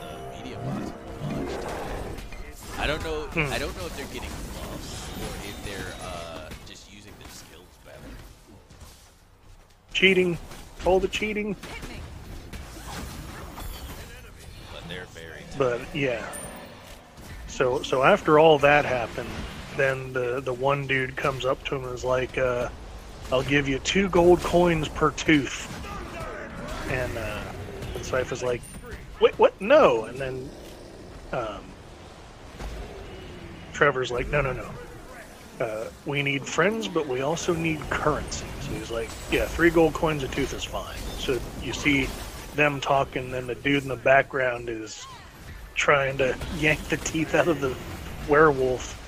[0.00, 2.78] The media bots are much.
[2.78, 3.22] I don't know.
[3.26, 3.52] Hmm.
[3.52, 7.66] I don't know if they're getting buffs or if they're uh, just using their skills
[7.84, 7.98] better.
[9.92, 10.36] cheating,
[10.84, 11.54] all the cheating.
[14.72, 15.42] But they're very.
[15.56, 16.26] But yeah.
[17.46, 19.28] So so after all that happened,
[19.76, 22.68] then the the one dude comes up to him and is like, uh,
[23.32, 25.70] "I'll give you two gold coins per tooth."
[26.90, 27.42] And uh,
[27.94, 28.62] and Sypha's like,
[29.20, 29.58] "Wait, what?
[29.60, 30.50] No!" And then
[31.32, 31.64] um,
[33.72, 34.70] Trevor's like, "No, no, no.
[35.60, 39.94] Uh, we need friends, but we also need currency." So he's like, "Yeah, three gold
[39.94, 42.08] coins a tooth is fine." So you see
[42.54, 45.06] them talking, then the dude in the background is
[45.74, 47.74] trying to yank the teeth out of the
[48.28, 49.00] werewolf.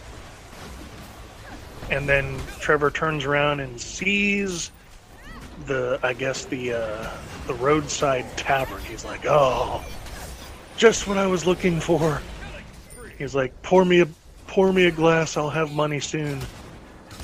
[1.90, 4.70] And then Trevor turns around and sees
[5.66, 7.10] the, I guess the uh,
[7.46, 8.82] the roadside tavern.
[8.82, 9.84] He's like, "Oh,
[10.76, 12.20] just what I was looking for."
[13.18, 14.08] He's like, "Pour me a,
[14.46, 15.36] pour me a glass.
[15.36, 16.40] I'll have money soon."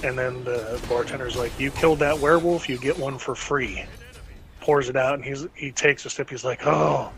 [0.04, 2.68] And then the bartender's like, "You killed that werewolf.
[2.68, 3.84] You get one for free."
[4.60, 6.30] Pours it out, and he's he takes a sip.
[6.30, 7.12] He's like, "Oh."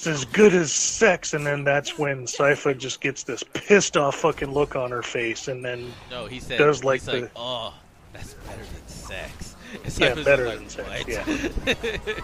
[0.00, 4.14] It's as good as sex, and then that's when Sypha just gets this pissed off
[4.14, 6.56] fucking look on her face, and then No, he said.
[6.56, 7.74] Does like he's like, the- oh,
[8.14, 9.56] that's better than sex.
[9.98, 12.16] Yeah, better like, than sex, "What?" yeah.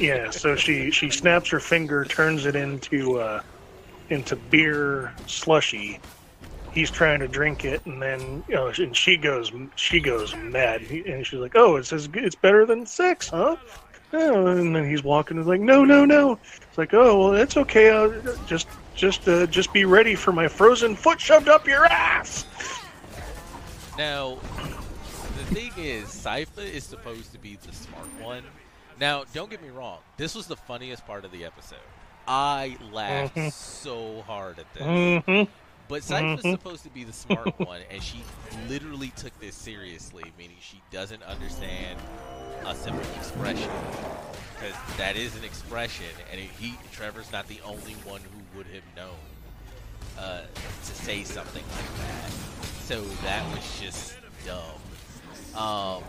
[0.24, 3.42] yeah, so she she snaps her finger, turns it into uh,
[4.08, 6.00] into beer slushy.
[6.72, 10.80] He's trying to drink it, and then you know, and she goes she goes mad,
[10.90, 13.56] and she's like, "Oh, it's as good, it's better than sex, huh?"
[14.12, 17.56] Oh, and then he's walking, and like, "No, no, no." It's like, "Oh, well, it's
[17.58, 17.90] okay.
[17.90, 18.14] I'll
[18.46, 22.44] just just uh, just be ready for my frozen foot shoved up your ass."
[23.98, 24.38] Now,
[25.36, 28.44] the thing is, Sypha is supposed to be the smart one.
[29.00, 29.98] Now, don't get me wrong.
[30.16, 31.78] This was the funniest part of the episode.
[32.26, 33.52] I laughed Mhm.
[33.52, 34.82] so hard at this.
[34.82, 35.50] Mm-hmm.
[35.88, 38.22] But Sypha's was supposed to be the smart one, and she
[38.68, 41.98] literally took this seriously, meaning she doesn't understand
[42.66, 43.70] a simple expression.
[44.54, 48.82] Because that is an expression, and he Trevor's not the only one who would have
[48.96, 49.14] known
[50.18, 52.30] uh, to say something like that.
[52.84, 54.60] So that was just dumb.
[55.54, 56.02] Um,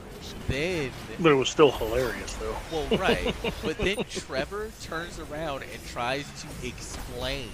[0.48, 2.56] then But it was still hilarious, though.
[2.72, 3.34] well, right.
[3.64, 7.50] but then Trevor turns around and tries to explain.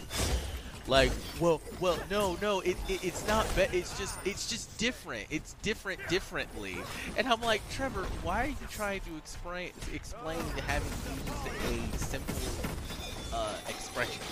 [0.87, 3.53] Like, well, well, no, no, it, it it's not.
[3.55, 5.27] Be- it's just, it's just different.
[5.29, 6.87] It's different, differently.
[7.15, 12.67] And I'm like, Trevor, why are you trying to explain, explain having used a simple
[13.31, 14.25] uh, expression?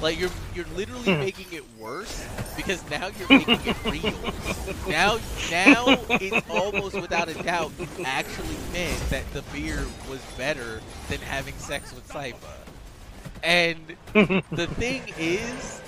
[0.00, 1.18] Like, you're, you're literally Hmm.
[1.18, 4.32] making it worse because now you're making it real.
[4.86, 5.20] Now,
[5.50, 11.20] now it's almost without a doubt you actually meant that the beer was better than
[11.20, 12.68] having sex with Sypha.
[13.42, 13.96] And
[14.54, 15.81] the thing is,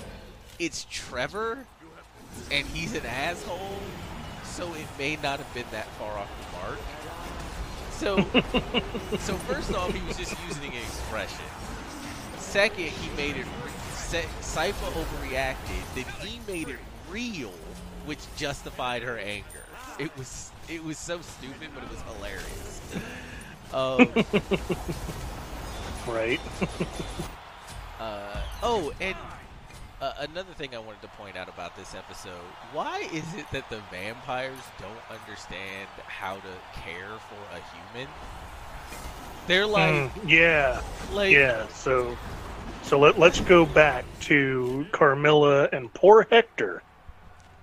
[0.59, 1.65] it's Trevor,
[2.51, 3.77] and he's an asshole,
[4.43, 6.79] so it may not have been that far off the mark.
[7.91, 8.17] So,
[9.19, 11.45] so first off, he was just using an expression.
[12.37, 13.45] Second, he made it.
[13.63, 13.71] Re-
[14.41, 15.95] Sypha overreacted.
[15.95, 16.79] Then he made it
[17.09, 17.51] real,
[18.05, 19.45] which justified her anger.
[19.99, 22.81] It was it was so stupid, but it was hilarious.
[23.73, 24.25] Um,
[26.07, 26.39] Right.
[27.97, 29.15] Uh, oh, and
[30.05, 33.69] uh, another thing I wanted to point out about this episode: why is it that
[33.69, 38.09] the vampires don't understand how to care for a human?
[39.47, 40.81] They're like, Mm, yeah.
[41.13, 42.17] like, Yeah, so
[42.83, 46.83] so let let's go back to Carmilla and poor Hector,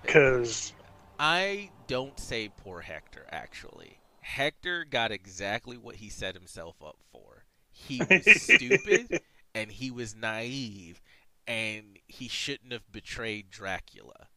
[0.03, 0.73] because
[1.19, 3.27] I don't say poor Hector.
[3.31, 7.45] Actually, Hector got exactly what he set himself up for.
[7.71, 9.09] He was stupid
[9.55, 11.01] and he was naive,
[11.47, 14.29] and he shouldn't have betrayed Dracula.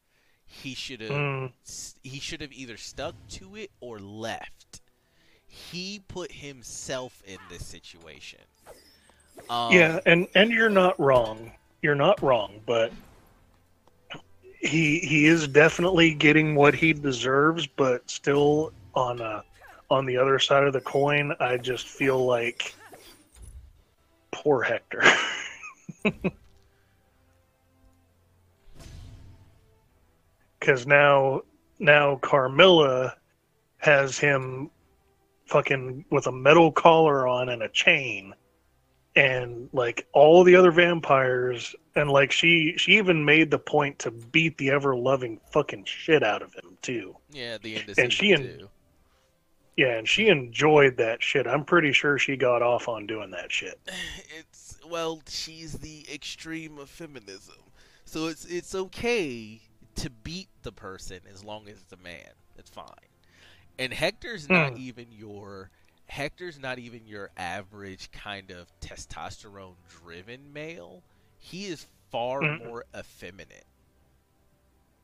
[0.46, 1.12] He should have.
[1.12, 1.52] mm,
[2.04, 4.82] he should have either stuck to it or left.
[5.48, 8.42] He put himself in this situation.
[9.50, 11.52] Um, yeah, and and you're not wrong.
[11.82, 12.92] You're not wrong, but
[14.60, 19.44] he he is definitely getting what he deserves, but still on a
[19.90, 22.74] on the other side of the coin, I just feel like
[24.32, 25.04] poor Hector.
[30.66, 31.42] Because now,
[31.78, 33.16] now Carmilla
[33.78, 34.72] has him
[35.46, 38.34] fucking with a metal collar on and a chain,
[39.16, 44.10] and like all the other vampires, and like she she even made the point to
[44.10, 47.16] beat the ever loving fucking shit out of him too.
[47.30, 48.70] Yeah, the end of And she and- two.
[49.78, 51.46] Yeah, and she enjoyed that shit.
[51.46, 53.80] I'm pretty sure she got off on doing that shit.
[54.40, 57.62] It's well, she's the extreme of feminism,
[58.04, 59.62] so it's it's okay
[59.96, 62.30] to beat the person as long as it's a man.
[62.58, 62.86] It's fine.
[63.80, 64.78] And Hector's not Hmm.
[64.80, 65.70] even your
[66.08, 69.74] Hector's not even your average kind of testosterone
[70.04, 71.02] driven male.
[71.40, 72.64] He is far Mm.
[72.66, 73.66] more effeminate.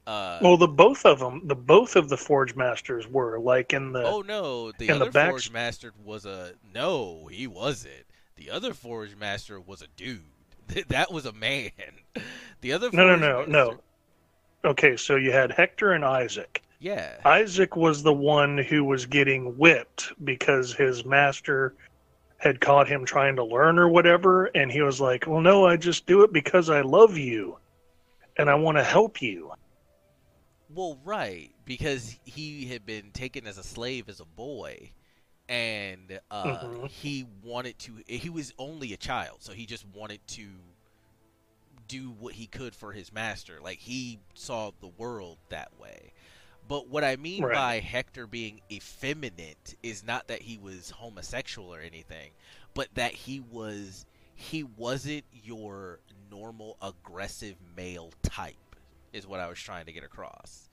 [0.08, 3.92] Uh, Well, the both of them, the both of the Forge Masters were like in
[3.94, 4.04] the.
[4.04, 8.06] oh no, the in the other Forge Master was a no, he wasn't.
[8.36, 10.24] The other Forge Master was a dude.
[10.88, 11.72] that was a man.
[12.62, 13.80] The other no, no, no, Master, no.
[14.64, 16.62] Okay, so you had Hector and Isaac.
[16.80, 21.76] Yeah, Isaac was the one who was getting whipped because his master
[22.38, 25.78] had caught him trying to learn or whatever, and he was like, "Well, no, I
[25.78, 27.58] just do it because I love you,
[28.38, 29.52] and I want to help you."
[30.70, 34.92] Well, right, because he had been taken as a slave as a boy,
[35.50, 36.88] and uh, Mhm.
[36.88, 38.02] he wanted to.
[38.08, 40.48] He was only a child, so he just wanted to
[41.92, 43.60] do what he could for his master.
[43.62, 46.14] Like he saw the world that way.
[46.68, 47.54] But what I mean Right.
[47.56, 52.32] by Hector being effeminate is not that he was homosexual or anything,
[52.74, 56.00] but that he was he wasn't your
[56.32, 58.56] normal aggressive male type
[59.14, 60.70] is what I was trying to get across.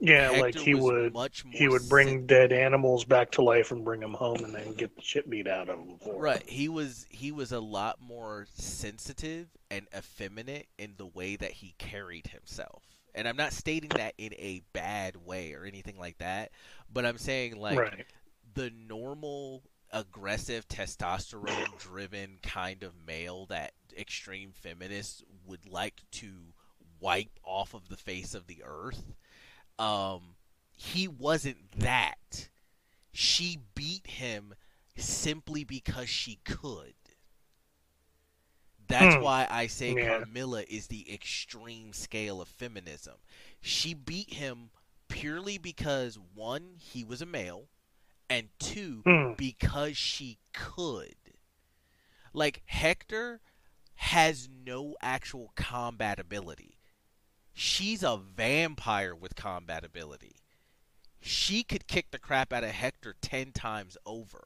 [0.00, 3.70] Yeah, Hector like he would much more he would bring dead animals back to life
[3.70, 5.98] and bring them home, and then get the shit beat out of them.
[6.16, 11.52] Right, he was he was a lot more sensitive and effeminate in the way that
[11.52, 12.82] he carried himself.
[13.14, 16.52] And I'm not stating that in a bad way or anything like that,
[16.90, 18.06] but I'm saying like right.
[18.54, 19.62] the normal
[19.92, 26.30] aggressive testosterone driven kind of male that extreme feminists would like to
[27.00, 29.02] wipe off of the face of the earth
[29.80, 30.36] um
[30.72, 32.50] he wasn't that
[33.12, 34.54] she beat him
[34.96, 36.94] simply because she could
[38.88, 39.18] that's Hmm.
[39.18, 39.94] why i say Yeah.
[39.94, 43.14] carmilla is the extreme scale of feminism
[43.60, 44.70] she beat him
[45.08, 47.68] purely because one he was a male
[48.30, 49.34] and two Hmm.
[49.36, 51.14] because she could.
[52.34, 53.40] Like Hector
[53.96, 56.79] has no actual combat ability.
[57.62, 60.36] She's a vampire with combat ability.
[61.20, 64.44] She could kick the crap out of Hector 10 times over.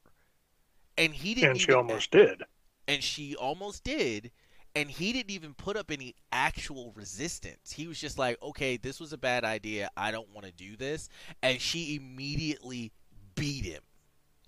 [0.99, 2.43] And he didn't And she even- almost did.
[2.89, 4.33] and she almost did
[4.75, 8.99] and he didn't even put up any actual resistance he was just like okay this
[9.01, 11.09] was a bad idea i don't want to do this
[11.43, 12.93] and she immediately
[13.37, 13.81] beat him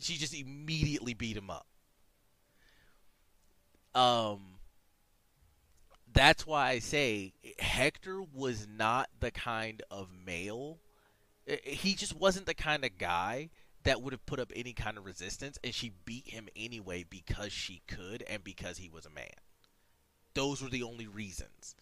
[0.01, 1.67] she just immediately beat him up
[3.95, 4.56] um
[6.17, 10.79] that's why i say hector was not the kind of male
[11.63, 13.51] he just wasn't the kind of guy
[13.85, 17.53] that would have put up any kind of resistance, and she beat him anyway because
[17.53, 19.29] she could and because he was a man.
[20.35, 21.77] Those were the only reasons.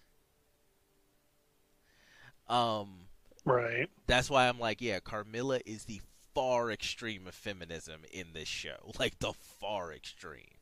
[2.46, 3.06] Um,
[3.46, 3.88] Right.
[4.06, 6.02] that's why I'm like, yeah, Carmilla is the
[6.34, 10.58] far extreme of feminism in this show, like the far extreme.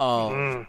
[0.00, 0.68] Um, Mm.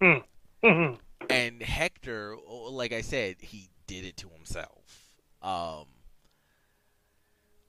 [0.00, 0.24] Mm.
[0.62, 5.14] And Hector, like I said, he did it to himself.
[5.42, 5.86] Um,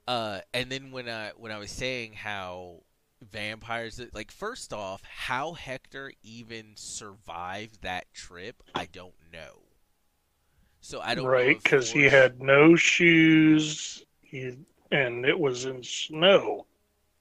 [0.06, 2.82] uh, and then when I when I was saying how
[3.30, 9.62] vampires, like first off, how Hector even survived that trip, I don't know.
[10.80, 14.56] So I don't Right, because he had no shoes, he,
[14.90, 16.66] and it was in snow.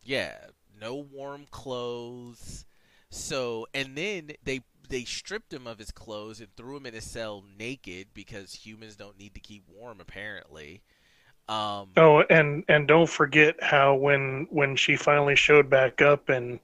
[0.03, 0.35] Yeah,
[0.80, 2.65] no warm clothes.
[3.11, 4.61] So, and then they
[4.91, 8.95] they stripped him of his clothes and threw him in a cell naked because humans
[8.95, 10.84] don't need to keep warm apparently.
[11.49, 16.59] Um Oh, and and don't forget how when when she finally showed back up and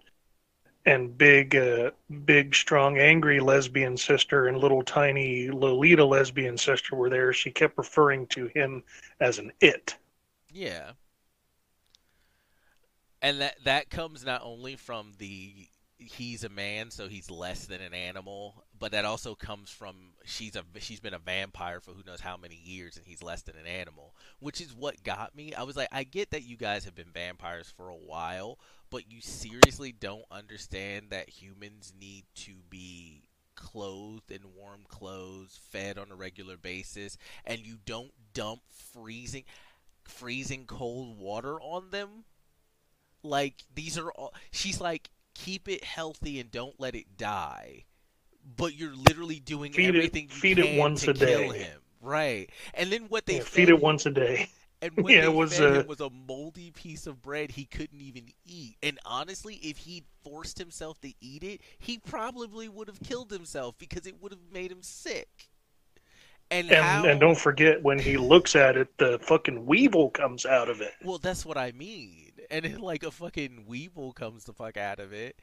[0.85, 1.91] and big uh,
[2.25, 7.77] big strong angry lesbian sister and little tiny Lolita lesbian sister were there, she kept
[7.77, 8.83] referring to him
[9.19, 9.97] as an it.
[10.51, 10.93] yeah.
[13.21, 17.81] And that that comes not only from the he's a man so he's less than
[17.81, 19.95] an animal, but that also comes from
[20.25, 23.41] she's a she's been a vampire for who knows how many years and he's less
[23.41, 25.53] than an animal, which is what got me.
[25.53, 28.59] I was like I get that you guys have been vampires for a while,
[28.89, 33.23] but you seriously don't understand that humans need to be
[33.55, 39.43] clothed in warm clothes, fed on a regular basis, and you don't dump freezing
[40.03, 42.25] freezing cold water on them.
[43.23, 47.85] Like these are all she's like keep it healthy and don't let it die.
[48.55, 51.49] But you're literally doing Feed it- everything you feed it can once to a kill
[51.49, 51.57] day.
[51.59, 51.81] him.
[52.01, 52.49] Right.
[52.73, 54.49] And then what they Yeah, feed it once a day.
[54.81, 58.01] and what Yeah, it was, fed uh, was a moldy piece of bread he couldn't
[58.01, 58.77] even eat.
[58.81, 63.75] And honestly, if he forced himself to eat it, he probably would have killed himself
[63.77, 65.49] because it would have made him sick.
[66.49, 70.45] And And how, and don't forget when he looks at it, the fucking weevil comes
[70.45, 70.93] out of it.
[71.03, 72.26] Well, that's what I mean.
[72.49, 75.39] And then, like a fucking weevil comes the fuck out of it.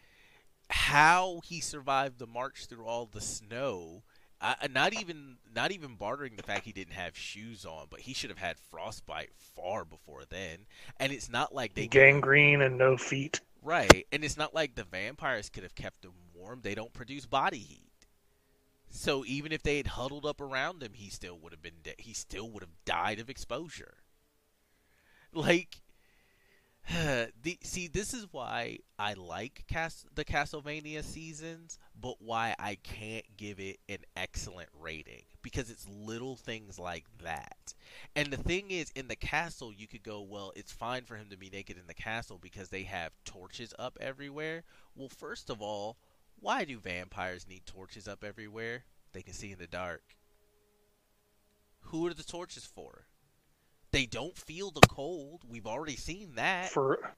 [0.70, 4.02] How he survived the march through all the snow,
[4.40, 8.14] I, not even not even bartering the fact he didn't have shoes on, but he
[8.14, 10.66] should have had frostbite far before then.
[10.98, 13.40] And it's not like they Gangrene and no feet.
[13.62, 16.60] right, and it's not like the vampires could have kept him warm.
[16.62, 17.80] They don't produce body heat.
[18.90, 21.96] So even if they had huddled up around him, he still would have been dead.
[21.98, 23.94] He still would have died of exposure.
[25.32, 25.80] Like,
[27.42, 33.24] the see, this is why I like Cas- the Castlevania seasons, but why I can't
[33.38, 37.72] give it an excellent rating because it's little things like that.
[38.14, 41.28] And the thing is, in the castle, you could go, well, it's fine for him
[41.30, 44.64] to be naked in the castle because they have torches up everywhere.
[44.94, 45.96] Well, first of all,
[46.38, 48.84] why do vampires need torches up everywhere?
[49.12, 50.16] They can see in the dark.
[51.88, 53.06] Who are the torches for?
[53.94, 55.42] They don't feel the cold.
[55.48, 56.68] We've already seen that.
[56.68, 57.14] For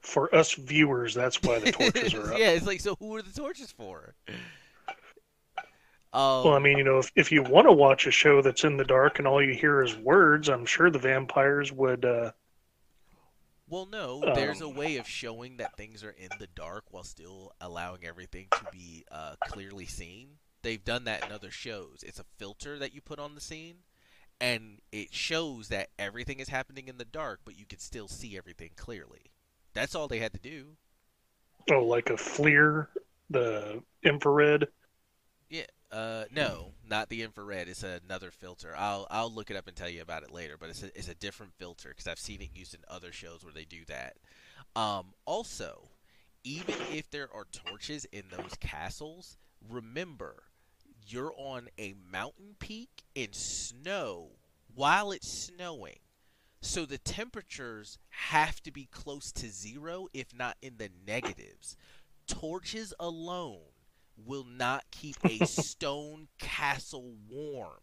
[0.00, 2.38] for us viewers, that's why the torches are up.
[2.38, 2.94] yeah, it's like so.
[2.96, 4.14] Who are the torches for?
[4.28, 4.36] Um,
[6.44, 8.76] Well, I mean, you know, if, if you want to watch a show that's in
[8.76, 12.04] the dark and all you hear is words, I'm sure the vampires would.
[12.04, 12.30] Uh,
[13.68, 17.02] Well, no, there's a Um, way of showing that things are in the dark while
[17.04, 20.38] still allowing everything to be uh, clearly seen.
[20.62, 22.04] They've done that in other shows.
[22.06, 23.78] It's a filter that you put on the scene,
[24.40, 28.36] and it shows that everything is happening in the dark, but you can still see
[28.36, 29.32] everything clearly.
[29.74, 30.76] That's all they had to do.
[31.70, 32.88] oh, like a FLIR,
[33.30, 34.68] the infrared.
[35.50, 35.64] Yeah.
[35.92, 37.68] Uh, no, not the infrared.
[37.68, 38.74] It's another filter.
[38.76, 40.56] I'll I'll look it up and tell you about it later.
[40.58, 43.44] But it's a, it's a different filter because I've seen it used in other shows
[43.44, 44.16] where they do that.
[44.74, 45.88] Um, also,
[46.42, 49.36] even if there are torches in those castles,
[49.68, 50.42] remember
[51.06, 54.30] you're on a mountain peak in snow
[54.74, 55.98] while it's snowing.
[56.60, 61.76] So the temperatures have to be close to zero, if not in the negatives.
[62.26, 63.60] Torches alone
[64.16, 67.80] will not keep a stone castle warm.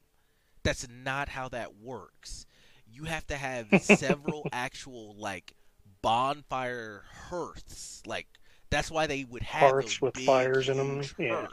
[0.63, 2.45] That's not how that works.
[2.85, 5.53] You have to have several actual like
[6.01, 8.01] bonfire hearths.
[8.05, 8.27] Like
[8.69, 11.01] that's why they would have Hearths with big, fires in them.
[11.17, 11.47] yeah.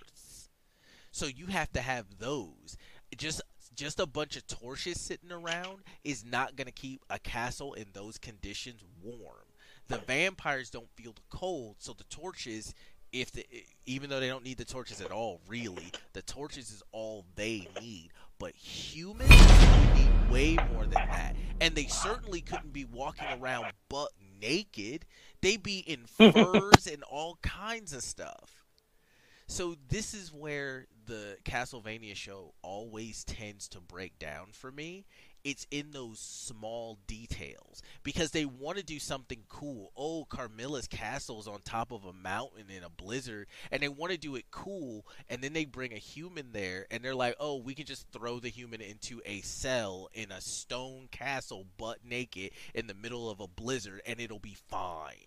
[1.11, 2.77] So you have to have those.
[3.17, 3.43] Just
[3.75, 7.87] just a bunch of torches sitting around is not going to keep a castle in
[7.93, 9.47] those conditions warm.
[9.89, 12.75] The vampires don't feel the cold, so the torches
[13.13, 13.45] if the,
[13.87, 17.67] even though they don't need the torches at all, really, the torches is all they
[17.81, 18.11] need.
[18.39, 24.13] But humans need way more than that, and they certainly couldn't be walking around butt
[24.41, 25.05] naked.
[25.43, 28.65] They'd be in furs and all kinds of stuff.
[29.47, 35.05] So this is where the Castlevania show always tends to break down for me.
[35.43, 39.91] It's in those small details because they want to do something cool.
[39.97, 44.13] Oh, Carmilla's castle is on top of a mountain in a blizzard, and they want
[44.13, 45.05] to do it cool.
[45.29, 48.39] And then they bring a human there, and they're like, "Oh, we can just throw
[48.39, 53.41] the human into a cell in a stone castle, butt naked, in the middle of
[53.41, 55.27] a blizzard, and it'll be fine."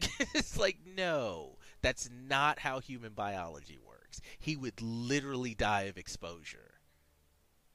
[0.34, 3.89] it's like, no, that's not how human biology works.
[4.38, 6.74] He would literally die of exposure.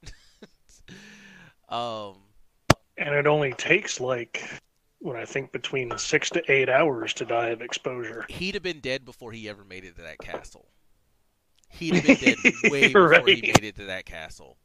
[1.70, 2.16] um,
[2.98, 4.44] And it only takes like,
[5.00, 8.26] what I think, between six to eight hours to die of exposure.
[8.30, 10.68] he'd have been dead before he ever made it to that castle.
[11.70, 12.38] He'd have been dead
[12.72, 14.58] way before he made it to that castle.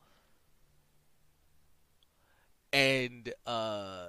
[2.72, 4.08] And uh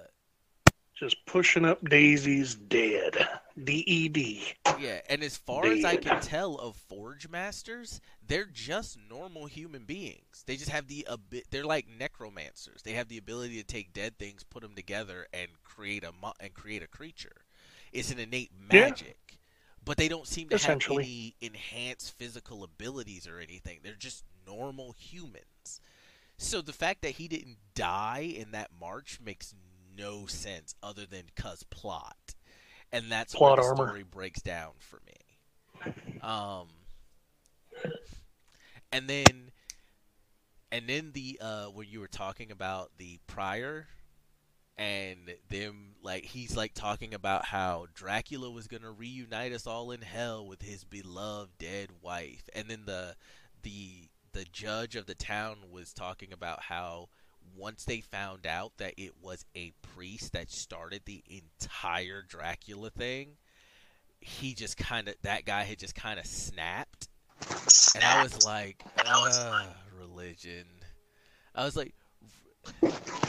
[1.02, 3.28] Just pushing up daisies, dead.
[3.64, 4.54] D E D.
[4.80, 9.86] Yeah, and as far as I can tell of Forge Masters, they're just normal human
[9.86, 10.44] beings.
[10.46, 12.84] They just have the abi- they're like necromancers.
[12.84, 16.36] They have the ability to take dead things, put them together, and create a mo-
[16.40, 17.46] and create a creature.
[17.92, 18.82] It's an innate Yeah.
[18.82, 19.40] magic,
[19.84, 23.80] but they don't seem to have any enhanced physical abilities or anything.
[23.82, 25.82] They're just normal humans.
[26.38, 29.56] So the fact that he didn't die in that march makes
[29.98, 32.36] no sense other than cuz plot.
[32.92, 33.88] And that's Plot where the armor.
[33.88, 35.14] story breaks down for me.
[36.22, 36.68] Um
[38.92, 39.52] and then
[40.72, 43.88] and then the uh when you were talking about the prior
[44.78, 49.92] and them like he's like talking about how Dracula was going to reunite us all
[49.92, 53.16] in hell with his beloved dead wife and then the
[53.64, 57.10] the the judge of the town was talking about how
[57.62, 63.38] once they found out that it was a priest that started the entire Dracula thing
[64.20, 67.08] he just kind of that guy had just kind of snapped
[67.96, 69.66] and I was like, uh,
[70.00, 70.66] religion.
[71.56, 71.94] I was like,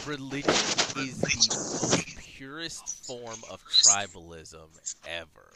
[0.06, 2.04] religion is the
[2.36, 4.68] purest form of tribalism
[5.08, 5.52] ever,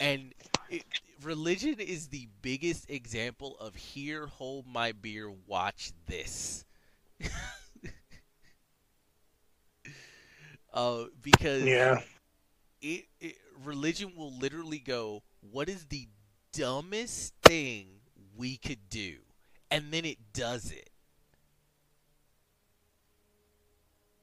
[0.00, 0.32] and
[0.70, 0.84] it,
[1.22, 6.64] religion is the biggest example of here, hold my beer, watch this.
[10.74, 12.02] uh, because Yeah.
[12.82, 16.08] it, it religion will literally go, "What is the
[16.52, 18.00] dumbest thing
[18.36, 19.18] we could do?"
[19.70, 20.90] And then it does it.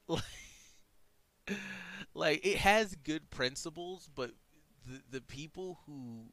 [0.08, 0.22] Like,
[2.14, 4.32] like it has good principles, but
[4.86, 6.26] the the people who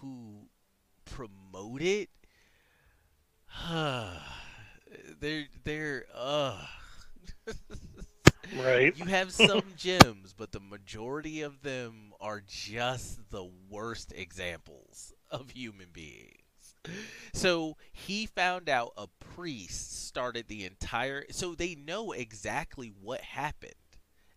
[0.00, 0.48] who
[1.04, 2.10] promote it,
[5.20, 6.64] they're they're uh
[8.56, 8.96] Right.
[8.96, 15.50] you have some gems, but the majority of them are just the worst examples of
[15.50, 16.36] human beings.
[17.32, 23.74] So he found out a priest started the entire so they know exactly what happened.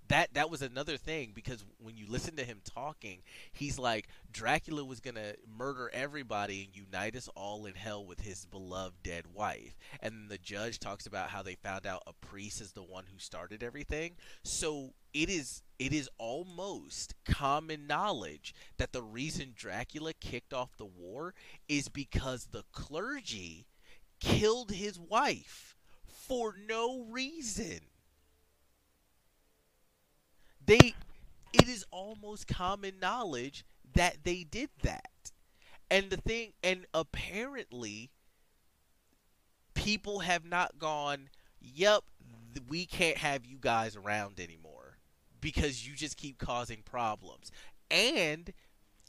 [0.10, 3.20] That that was another thing because when you listen to him talking,
[3.52, 8.46] he's like Dracula was to murder everybody and unite us all in hell with his
[8.46, 9.78] beloved dead wife.
[10.02, 13.20] And the judge talks about how they found out a priest is the one who
[13.20, 14.16] started everything.
[14.44, 20.86] So it is it is almost common knowledge that the reason Dracula kicked off the
[20.86, 21.34] war
[21.68, 23.68] is because the clergy
[24.20, 25.76] killed his wife
[26.06, 27.80] for no reason.
[30.66, 30.96] They
[31.54, 35.32] it is almost common knowledge that they did that.
[35.92, 38.12] And the thing and apparently
[39.74, 41.30] people have not gone,
[41.60, 42.04] "Yep,
[42.68, 44.98] we can't have you guys around anymore
[45.42, 47.52] because you just keep causing problems."
[47.92, 48.54] And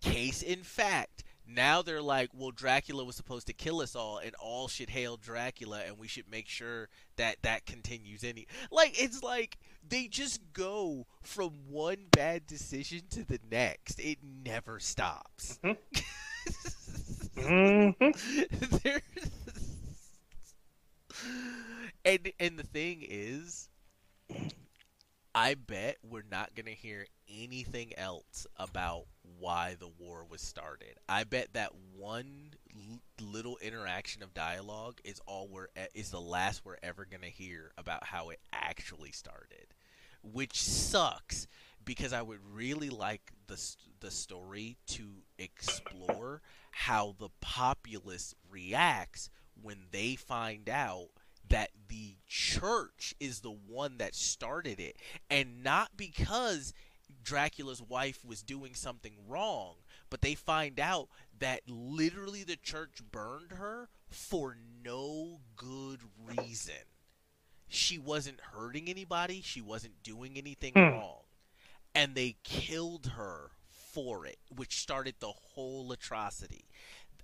[0.03, 4.35] case in fact, now they're like, well, Dracula was supposed to kill us all, and
[4.37, 8.25] all should hail Dracula, and we should make sure that that continues.
[8.25, 9.59] Any like, it's like
[9.89, 13.99] they just go from one bad decision to the next.
[14.01, 15.59] It never stops.
[17.37, 17.91] hmm
[18.83, 19.03] There-
[22.05, 23.69] and and the thing is,
[25.35, 29.07] I bet we're not gonna hear anything else about
[29.39, 30.99] why the war was started.
[31.09, 32.55] I bet that one
[33.21, 38.05] little interaction of dialogue is all we're is the last we're ever gonna hear about
[38.05, 39.67] how it actually started,
[40.23, 41.47] which sucks
[41.85, 43.61] because I would really like the
[44.01, 49.31] the story to explore how the populace reacts
[49.61, 51.09] when they find out
[51.49, 54.97] that the church is the one that started it
[55.31, 56.73] and not because
[57.23, 59.75] Dracula's wife was doing something wrong
[60.15, 61.09] but they find out
[61.41, 66.85] that literally the church burned her for no good reason.
[67.67, 69.41] She wasn't hurting anybody.
[69.43, 70.93] She wasn't doing anything Hmm.
[70.93, 71.23] wrong.
[71.97, 76.69] And they killed her for it which started the whole atrocity.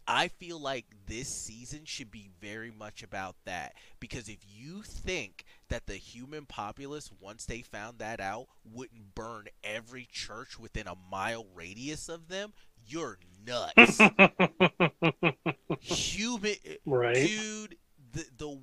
[0.08, 3.74] I feel like this season should be very much about that.
[4.00, 9.46] Because if you think that the human populace, once they found that out, wouldn't burn
[9.62, 12.52] every church within a mile radius of them,
[12.90, 14.00] you're nuts.
[15.80, 16.54] human,
[16.86, 17.14] Right.
[17.14, 17.76] dude.
[18.12, 18.60] The, the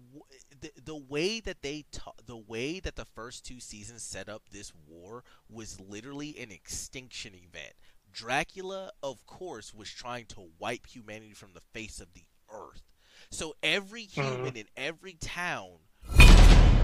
[0.60, 4.50] the the way that they ta- the way that the first two seasons set up
[4.52, 7.74] this war was literally an extinction event.
[8.12, 12.84] Dracula, of course, was trying to wipe humanity from the face of the earth.
[13.30, 14.36] So every uh-huh.
[14.36, 15.78] human in every town,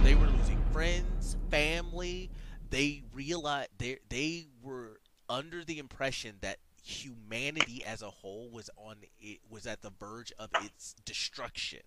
[0.04, 2.30] they were losing friends, family.
[2.70, 5.00] They realized they they were
[5.30, 10.32] under the impression that humanity as a whole was on it was at the verge
[10.38, 11.80] of its destruction.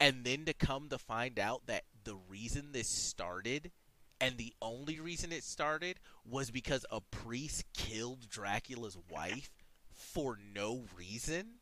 [0.00, 3.72] And then to come to find out that the reason this started
[4.20, 9.50] and the only reason it started was because a priest killed Dracula's wife
[9.90, 11.54] for no reason.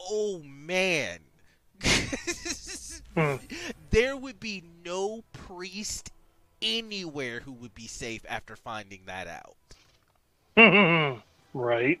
[0.00, 1.20] Oh man.
[3.14, 3.36] Hmm.
[3.90, 6.10] there would be no priest
[6.60, 9.56] anywhere who would be safe after finding that out.
[11.54, 12.00] right.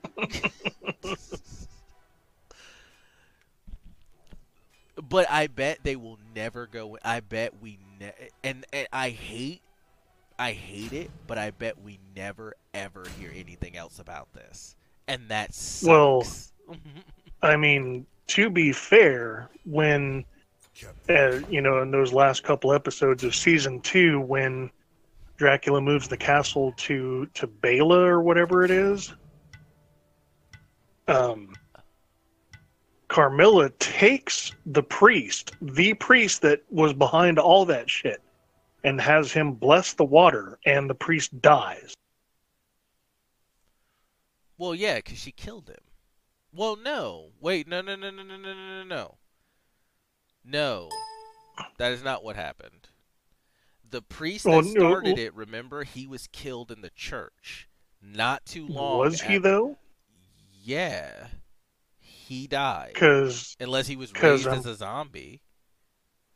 [4.96, 6.96] But I bet they will never go.
[7.04, 9.60] I bet we ne- and, and I hate,
[10.38, 11.10] I hate it.
[11.26, 14.76] But I bet we never ever hear anything else about this,
[15.08, 16.52] and that sucks.
[16.68, 16.78] Well,
[17.42, 20.24] I mean, to be fair, when
[21.08, 24.70] uh, you know, in those last couple episodes of season two, when
[25.36, 29.14] Dracula moves the castle to to Bela or whatever it is,
[31.08, 31.54] um,
[33.08, 38.22] Carmilla takes the priest, the priest that was behind all that shit,
[38.82, 41.94] and has him bless the water, and the priest dies.
[44.56, 45.82] Well, yeah, because she killed him.
[46.52, 47.30] Well, no.
[47.40, 49.18] Wait, no, no, no, no, no, no, no, no.
[50.46, 50.90] No,
[51.78, 52.83] that is not what happened.
[53.94, 56.90] The priest oh, that Well, no, started well- it, remember, he was killed in the
[56.90, 57.68] church.
[58.02, 58.98] Not too long.
[58.98, 59.78] Was he though?
[60.64, 61.28] Yeah,
[62.00, 62.90] he died.
[62.94, 65.42] Because Unless he was raised I'm- as a zombie.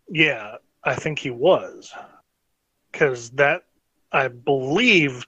[0.09, 1.93] yeah, I think he was.
[2.93, 3.64] Because that,
[4.12, 5.26] I believe,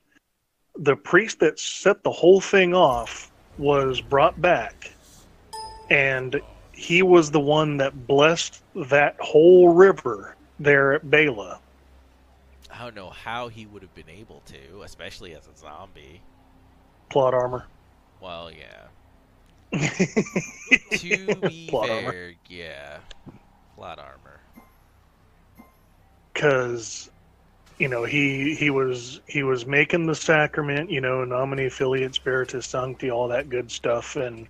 [0.77, 4.93] the priest that set the whole thing off was brought back,
[5.91, 6.41] and
[6.71, 11.59] he was the one that blessed that whole river there at Bela.
[12.81, 16.23] I don't know how he would have been able to, especially as a zombie.
[17.11, 17.67] Plot armor.
[18.23, 18.87] Well, yeah.
[20.93, 22.33] To be Plot fair, armor.
[22.49, 22.99] yeah.
[23.77, 24.41] Plot armor.
[26.33, 27.11] because
[27.79, 32.11] you know he he was he was making the sacrament you know nomine et Filii
[32.13, 34.47] spiritus sancti all that good stuff and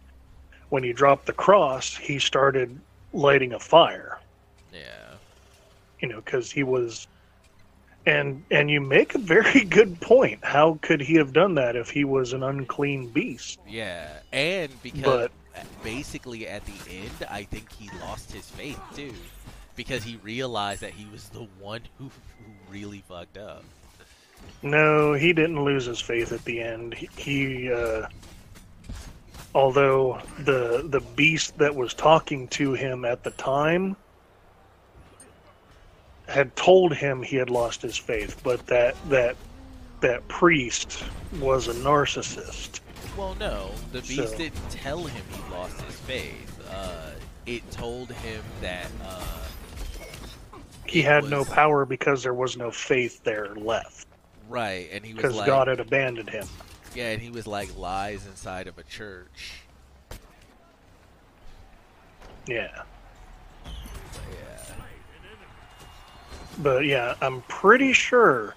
[0.69, 2.79] when he dropped the cross he started
[3.13, 4.19] lighting a fire
[4.73, 5.15] Yeah.
[6.01, 7.07] you know because he was
[8.07, 11.91] and and you make a very good point how could he have done that if
[11.91, 15.33] he was an unclean beast Yeah, and because But-
[15.83, 19.13] basically at the end, I think he lost his faith too,
[19.77, 23.65] because he realized that he was the one who, who really fucked up.
[24.63, 26.95] No, he didn't lose his faith at the end.
[26.95, 28.07] He, he uh,
[29.55, 33.97] although the the beast that was talking to him at the time
[36.31, 39.37] had told him he had lost his faith, but that that
[40.01, 41.05] that priest
[41.41, 42.81] was a narcissist.
[43.17, 46.69] Well, no, the beast So- didn't tell him he lost his faith.
[46.71, 47.11] Uh,
[47.47, 49.25] it told him that uh,
[50.87, 54.07] He had no power because there was no faith there left
[54.49, 56.47] Right, and he was because like, God had abandoned him.
[56.95, 59.53] yeah, and he was like lies inside of a church.
[62.47, 62.83] Yeah.
[63.67, 64.50] Yeah.
[66.59, 68.55] But yeah, I'm pretty sure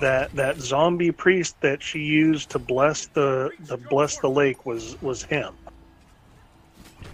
[0.00, 5.00] that that zombie priest that she used to bless the the bless the lake was
[5.02, 5.54] was him.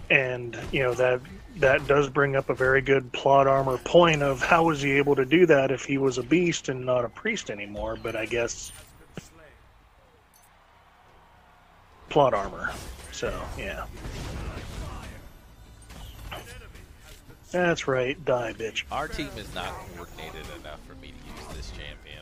[0.09, 1.21] And you know that
[1.57, 5.15] that does bring up a very good plot armor point of how was he able
[5.15, 8.25] to do that if he was a beast and not a priest anymore, but I
[8.25, 8.71] guess
[12.09, 12.71] plot armor.
[13.11, 13.85] So, yeah.
[17.55, 18.83] That's right, die bitch.
[18.91, 22.21] Our team is not coordinated enough for me to use this champion.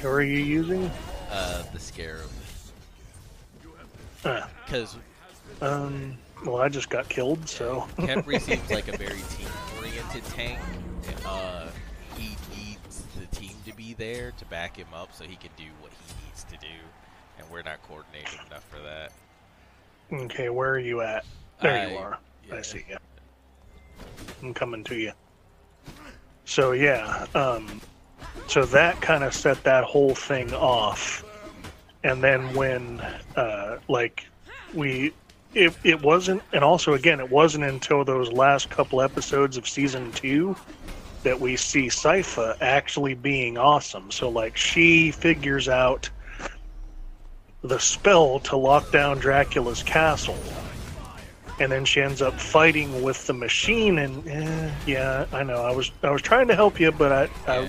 [0.00, 0.90] Who are you using?
[1.30, 2.28] Uh, the Scarab.
[4.24, 4.96] Uh, Because
[5.60, 7.86] Um, well, I just got killed, so.
[7.98, 10.58] Khepri seems like a very team-oriented tank.
[11.24, 11.68] Uh,
[12.16, 15.66] he needs the team to be there to back him up so he can do
[15.82, 16.66] what he needs to do,
[17.38, 19.12] and we're not coordinated enough for that.
[20.24, 21.24] okay, where are you at?
[21.60, 22.18] There you are.
[22.52, 22.96] I see you.
[24.42, 25.12] I'm coming to you.
[26.44, 27.80] So yeah, um,
[28.46, 31.24] so that kind of set that whole thing off,
[32.04, 33.00] and then when,
[33.36, 34.26] uh, like,
[34.74, 35.12] we,
[35.54, 40.10] it it wasn't, and also again, it wasn't until those last couple episodes of season
[40.12, 40.56] two
[41.22, 44.10] that we see Sypha actually being awesome.
[44.10, 46.10] So like, she figures out
[47.62, 50.36] the spell to lock down Dracula's castle
[51.60, 55.70] and then she ends up fighting with the machine and eh, yeah i know i
[55.70, 57.68] was i was trying to help you but i, I Yeah.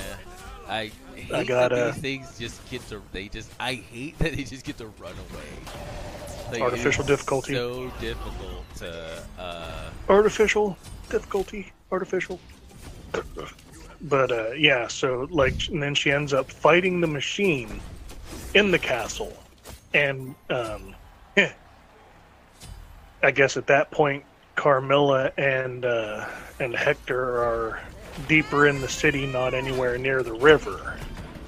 [0.67, 3.01] I hate that gotta- these things just get to.
[3.11, 3.51] They just.
[3.59, 6.51] I hate that they just get to run away.
[6.51, 7.53] Like, Artificial difficulty.
[7.53, 9.23] So difficult to.
[9.37, 10.77] Uh, artificial
[11.09, 12.39] difficulty artificial
[14.01, 17.79] but uh yeah so like and then she ends up fighting the machine
[18.53, 19.33] in the castle
[19.93, 20.92] and um
[23.23, 24.23] i guess at that point
[24.55, 26.27] carmilla and uh
[26.59, 27.81] and hector are
[28.27, 30.97] deeper in the city not anywhere near the river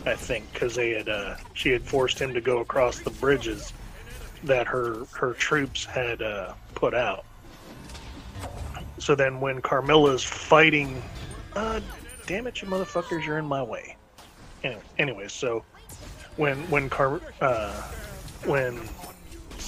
[0.06, 3.74] i think because they had uh she had forced him to go across the bridges
[4.44, 7.26] that her her troops had uh put out
[9.06, 11.02] so then when Carmilla's fighting,
[11.56, 11.80] uh,
[12.26, 13.98] damn it, you motherfuckers, you're in my way.
[14.64, 15.64] Anyway, anyway so
[16.38, 17.72] when when Car uh,
[18.46, 18.80] when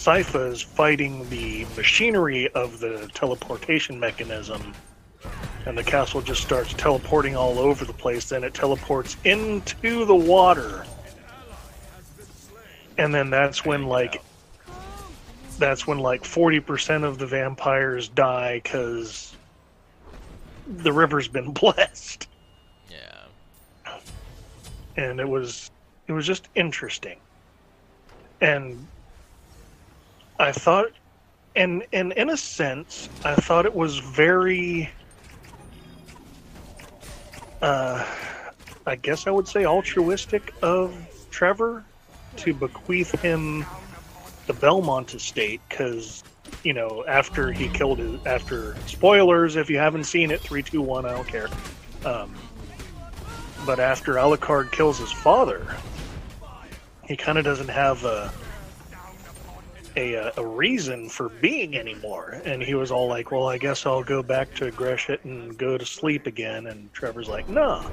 [0.07, 4.73] Sypha is fighting the machinery of the teleportation mechanism,
[5.65, 10.15] and the castle just starts teleporting all over the place, then it teleports into the
[10.15, 10.85] water,
[12.97, 14.23] and then that's when like
[15.57, 19.35] that's when like 40% of the vampires die because
[20.65, 22.29] the river's been blessed.
[22.89, 23.97] Yeah.
[24.95, 25.69] and it was
[26.07, 27.17] it was just interesting.
[28.39, 28.87] And
[30.39, 30.87] i thought
[31.55, 34.89] and and in a sense i thought it was very
[37.61, 38.05] uh
[38.85, 40.95] i guess i would say altruistic of
[41.31, 41.83] trevor
[42.35, 43.65] to bequeath him
[44.45, 46.23] the belmont estate because
[46.63, 51.11] you know after he killed his after spoilers if you haven't seen it 321 i
[51.11, 51.47] don't care
[52.05, 52.33] um,
[53.65, 55.67] but after Alucard kills his father,
[57.03, 58.31] he kind of doesn't have a,
[59.97, 62.41] a a reason for being anymore.
[62.45, 65.77] And he was all like, "Well, I guess I'll go back to Gresit and go
[65.77, 67.89] to sleep again." And Trevor's like, "No,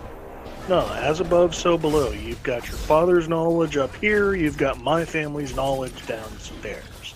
[0.68, 2.10] no, as above, so below.
[2.10, 4.34] You've got your father's knowledge up here.
[4.34, 7.14] You've got my family's knowledge downstairs."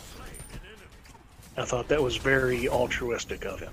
[1.56, 3.72] I thought that was very altruistic of him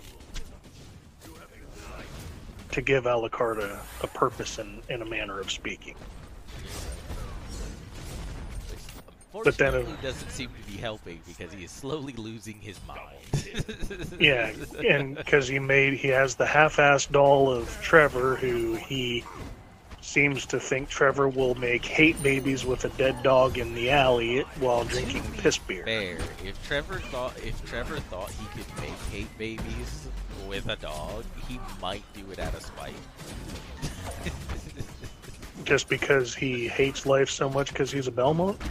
[2.72, 5.96] to give Alucard a, a purpose in, in a manner of speaking.
[9.44, 13.02] But then, Unfortunately, doesn't seem to be helping because he is slowly losing his mind.
[14.20, 14.52] Yeah,
[14.86, 19.24] and because he made he has the half-assed doll of Trevor, who he
[20.02, 24.42] seems to think Trevor will make hate babies with a dead dog in the alley
[24.60, 25.84] while drinking piss beer.
[25.84, 26.18] Fair.
[26.44, 30.08] If Trevor thought if Trevor thought he could make hate babies
[30.48, 32.94] with a dog, he might do it out of spite.
[35.64, 38.62] Just because he hates life so much because he's a Belmont.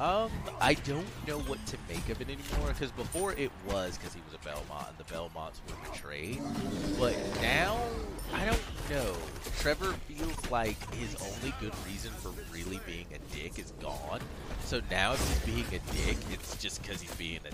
[0.00, 0.30] Um,
[0.60, 4.20] I don't know what to make of it anymore because before it was because he
[4.26, 6.40] was a Belmont and the Belmonts were betrayed,
[6.98, 7.78] but now
[8.32, 8.60] I don't
[8.90, 9.14] know.
[9.60, 14.20] Trevor feels like his only good reason for really being a dick is gone.
[14.64, 17.50] So now if he's being a dick, it's just because he's being a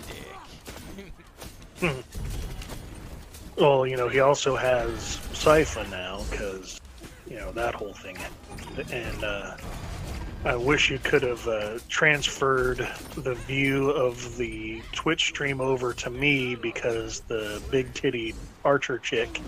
[1.83, 1.95] dick.
[3.57, 6.81] Well, you know, he also has Sypha now because,
[7.29, 8.17] you know, that whole thing.
[8.91, 9.57] And uh,
[10.43, 16.09] I wish you could have uh, transferred the view of the Twitch stream over to
[16.09, 18.35] me because the big titty
[18.65, 19.39] archer chick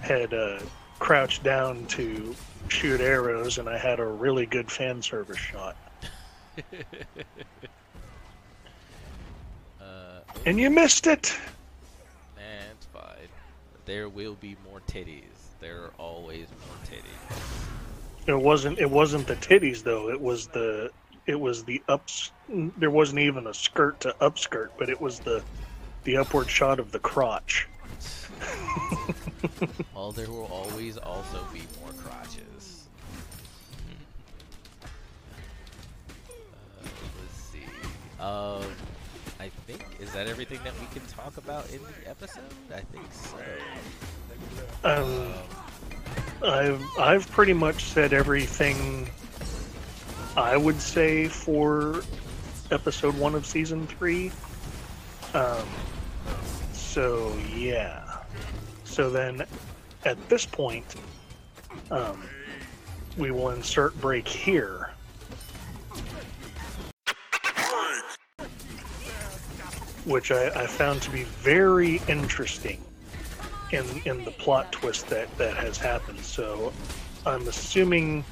[0.00, 0.60] had uh,
[1.00, 2.36] crouched down to
[2.68, 5.76] shoot arrows, and I had a really good fan service shot.
[9.80, 11.36] Uh, And you missed it!
[12.36, 12.42] nah,
[12.72, 13.28] it's fine.
[13.86, 15.22] There will be more titties.
[15.60, 17.67] There are always more titties.
[18.28, 18.78] It wasn't.
[18.78, 20.10] It wasn't the titties though.
[20.10, 20.90] It was the.
[21.26, 22.32] It was the ups.
[22.48, 25.42] There wasn't even a skirt to upskirt, but it was the,
[26.04, 27.66] the upward shot of the crotch.
[29.94, 32.84] Well, there will always also be more crotches.
[36.28, 36.32] uh,
[37.20, 37.64] let's see.
[38.20, 38.64] Um,
[39.40, 42.42] I think is that everything that we can talk about in the episode?
[42.72, 43.36] I think so.
[44.84, 45.32] Um,
[46.42, 49.08] I've I've pretty much said everything
[50.36, 52.02] I would say for
[52.70, 54.30] episode one of season three.
[55.34, 55.66] Um,
[56.72, 58.18] so yeah.
[58.84, 59.44] So then,
[60.04, 60.96] at this point,
[61.90, 62.28] um,
[63.16, 64.90] we will insert break here.
[70.04, 72.82] Which I, I found to be very interesting
[73.72, 76.20] in in the plot twist that that has happened.
[76.20, 76.72] So
[77.26, 78.24] I'm assuming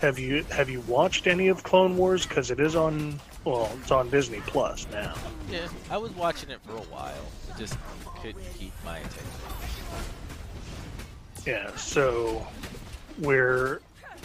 [0.00, 3.90] have you have you watched any of Clone Wars because it is on well it's
[3.90, 5.14] on Disney Plus now.
[5.50, 7.26] Yeah, I was watching it for a while.
[7.54, 7.76] I just
[8.22, 9.24] couldn't keep my attention.
[11.46, 12.46] Yeah, so
[13.18, 13.80] we're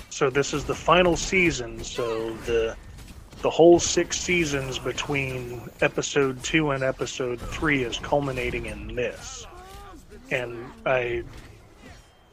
[0.09, 1.83] so this is the final season.
[1.83, 2.75] So the
[3.41, 9.45] the whole six seasons between episode two and episode three is culminating in this,
[10.31, 11.23] and I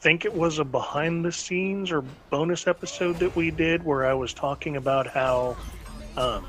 [0.00, 4.14] think it was a behind the scenes or bonus episode that we did where I
[4.14, 5.56] was talking about how
[6.16, 6.46] um,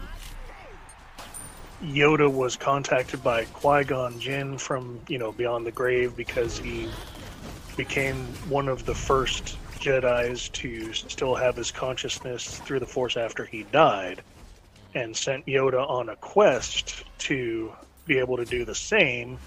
[1.84, 6.90] Yoda was contacted by Qui Gon Jinn from you know Beyond the Grave because he
[7.76, 8.16] became
[8.48, 13.64] one of the first Jedi's to still have his consciousness through the Force after he
[13.64, 14.22] died,
[14.96, 17.74] and sent Yoda on a quest to
[18.06, 19.38] be able to do the same.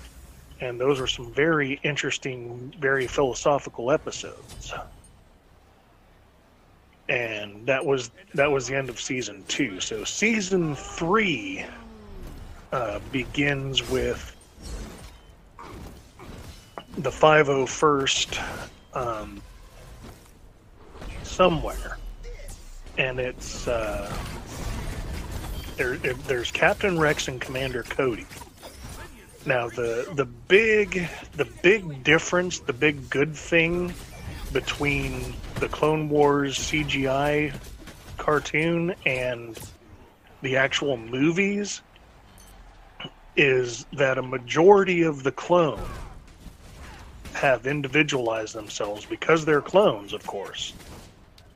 [0.60, 4.72] And those were some very interesting, very philosophical episodes.
[7.08, 9.80] And that was that was the end of season two.
[9.80, 11.64] So season three
[12.72, 14.32] uh, begins with
[16.98, 18.42] the 501st
[18.94, 19.42] um,
[21.22, 21.98] somewhere.
[22.98, 24.10] And it's uh,
[25.76, 28.26] there, there- there's Captain Rex and Commander Cody.
[29.46, 33.94] Now the the big the big difference, the big good thing
[34.52, 37.54] between the Clone Wars CGI
[38.18, 39.56] cartoon and
[40.42, 41.80] the actual movies
[43.36, 45.88] is that a majority of the clone
[47.34, 50.72] have individualized themselves because they're clones, of course.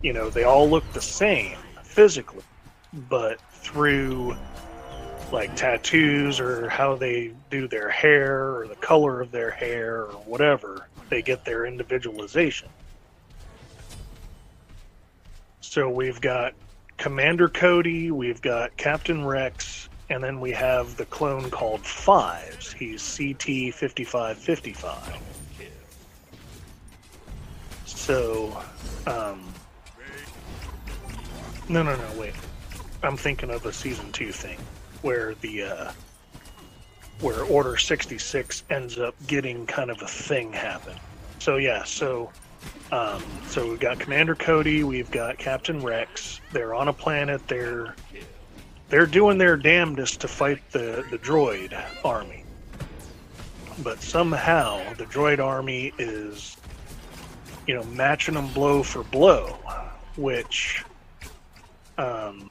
[0.02, 2.44] You know, they all look the same physically,
[2.92, 4.36] but through
[5.32, 10.12] like tattoos or how they do their hair or the color of their hair or
[10.24, 12.68] whatever, they get their individualization.
[15.60, 16.54] So we've got
[16.96, 22.72] Commander Cody, we've got Captain Rex, and then we have the clone called Fives.
[22.72, 25.18] He's CT 5555.
[27.84, 28.60] So,
[29.06, 29.52] um,
[31.68, 32.34] no, no, no, wait.
[33.02, 34.58] I'm thinking of a season two thing
[35.02, 35.92] where the uh,
[37.20, 40.96] where Order 66 ends up getting kind of a thing happen.
[41.38, 42.30] So yeah, so
[42.92, 46.40] um, so we've got Commander Cody, we've got Captain Rex.
[46.52, 47.46] They're on a planet.
[47.46, 47.94] They're
[48.88, 52.44] they're doing their damnedest to fight the the droid army,
[53.82, 56.56] but somehow the droid army is
[57.66, 59.58] you know matching them blow for blow,
[60.16, 60.84] which
[61.96, 62.50] um,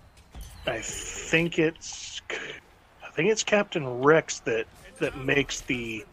[0.65, 4.65] I think it's I think it's Captain Rex that
[4.99, 6.05] that makes the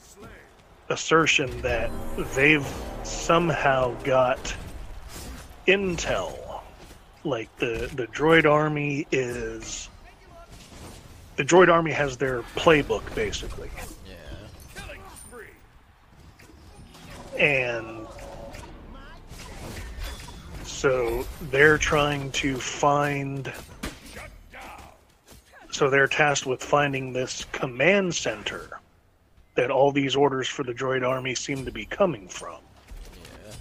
[0.88, 1.90] assertion that
[2.34, 2.66] they've
[3.02, 4.54] somehow got
[5.66, 6.60] intel
[7.24, 9.88] like the the droid army is
[11.34, 13.70] the droid army has their playbook basically
[14.06, 14.14] Yeah.
[17.36, 18.06] And
[20.64, 23.52] so they're trying to find.
[25.76, 28.80] So they're tasked with finding this command center
[29.56, 32.56] that all these orders for the droid army seem to be coming from
[33.14, 33.52] Yeah.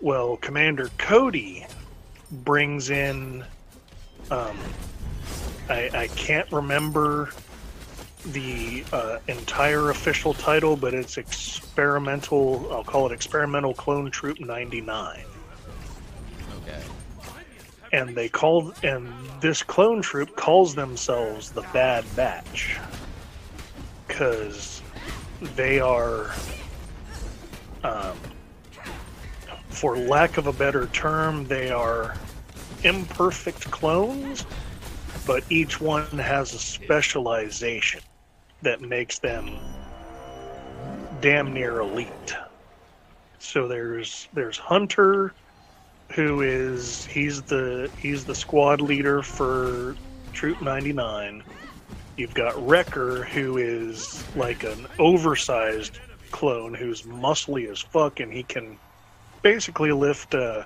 [0.00, 1.66] well commander cody
[2.30, 3.44] brings in
[4.30, 4.56] um,
[5.68, 7.30] I, I can't remember
[8.26, 15.24] the uh, entire official title but it's experimental i'll call it experimental clone troop 99
[16.62, 16.82] Okay.
[17.92, 22.78] And they call and this clone troop calls themselves the Bad Batch
[24.06, 24.82] because
[25.56, 26.30] they are,
[27.82, 28.16] um,
[29.68, 32.14] for lack of a better term, they are
[32.84, 34.44] imperfect clones,
[35.26, 38.00] but each one has a specialization
[38.62, 39.58] that makes them
[41.20, 42.34] damn near elite.
[43.38, 45.32] So there's there's Hunter,
[46.10, 49.96] who is he's the he's the squad leader for
[50.32, 51.42] Troop 99.
[52.16, 55.98] You've got Wrecker, who is like an oversized
[56.30, 58.76] clone who's muscly as fuck, and he can
[59.42, 60.34] basically lift.
[60.34, 60.64] Uh,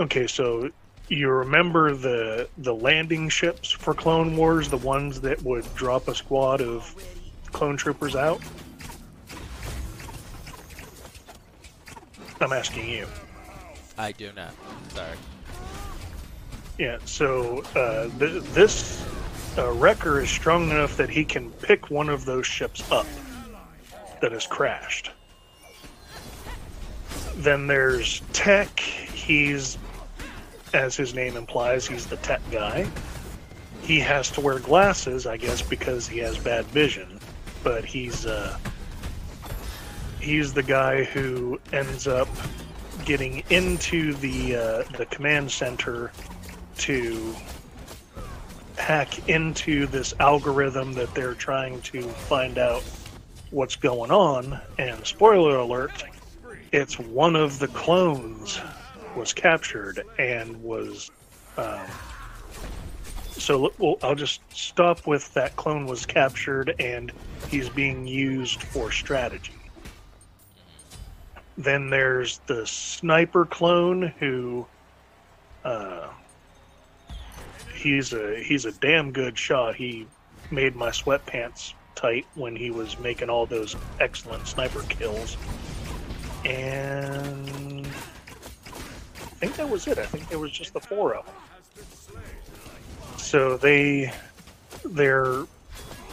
[0.00, 0.70] okay, so
[1.08, 6.14] you remember the the landing ships for Clone Wars, the ones that would drop a
[6.14, 6.94] squad of
[7.52, 8.40] clone troopers out?
[12.40, 13.06] I'm asking you.
[13.98, 14.54] I do not.
[14.94, 15.16] Sorry.
[16.78, 19.04] Yeah, so uh, th- this
[19.58, 23.06] uh, Wrecker is strong enough that he can pick one of those ships up
[24.20, 25.10] that has crashed.
[27.34, 28.78] Then there's Tech.
[28.78, 29.78] He's,
[30.72, 32.88] as his name implies, he's the tech guy.
[33.82, 37.20] He has to wear glasses, I guess, because he has bad vision.
[37.64, 38.56] But he's uh,
[40.20, 42.28] he's the guy who ends up
[43.04, 46.12] getting into the uh, the command center
[46.78, 47.34] to
[48.76, 52.82] hack into this algorithm that they're trying to find out
[53.50, 54.60] what's going on.
[54.78, 56.04] And spoiler alert,
[56.72, 58.60] it's one of the clones
[59.16, 61.10] was captured and was.
[61.56, 61.80] Um,
[63.32, 67.12] so well, I'll just stop with that clone was captured and
[67.48, 69.57] he's being used for strategy.
[71.58, 74.64] Then there's the sniper clone who
[75.64, 76.08] uh,
[77.74, 79.74] he's a he's a damn good shot.
[79.74, 80.06] He
[80.52, 85.36] made my sweatpants tight when he was making all those excellent sniper kills.
[86.44, 89.98] And I think that was it.
[89.98, 91.34] I think there was just the four of them.
[93.16, 94.12] So they
[94.84, 95.44] they're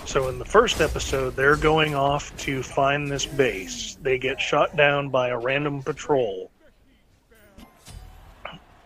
[0.06, 3.98] so in the first episode they're going off to find this base.
[4.02, 6.52] They get shot down by a random patrol.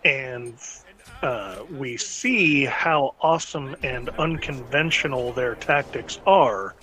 [0.05, 0.55] And
[1.21, 6.75] uh, we see how awesome and unconventional their tactics are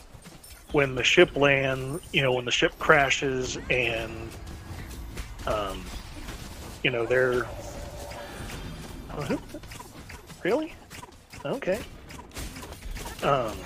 [0.73, 4.29] when the ship lands, you know, when the ship crashes and,
[5.47, 5.83] um,
[6.83, 7.47] you know, they're.
[10.45, 10.75] Really?
[11.45, 11.81] Okay.
[13.23, 13.57] Um,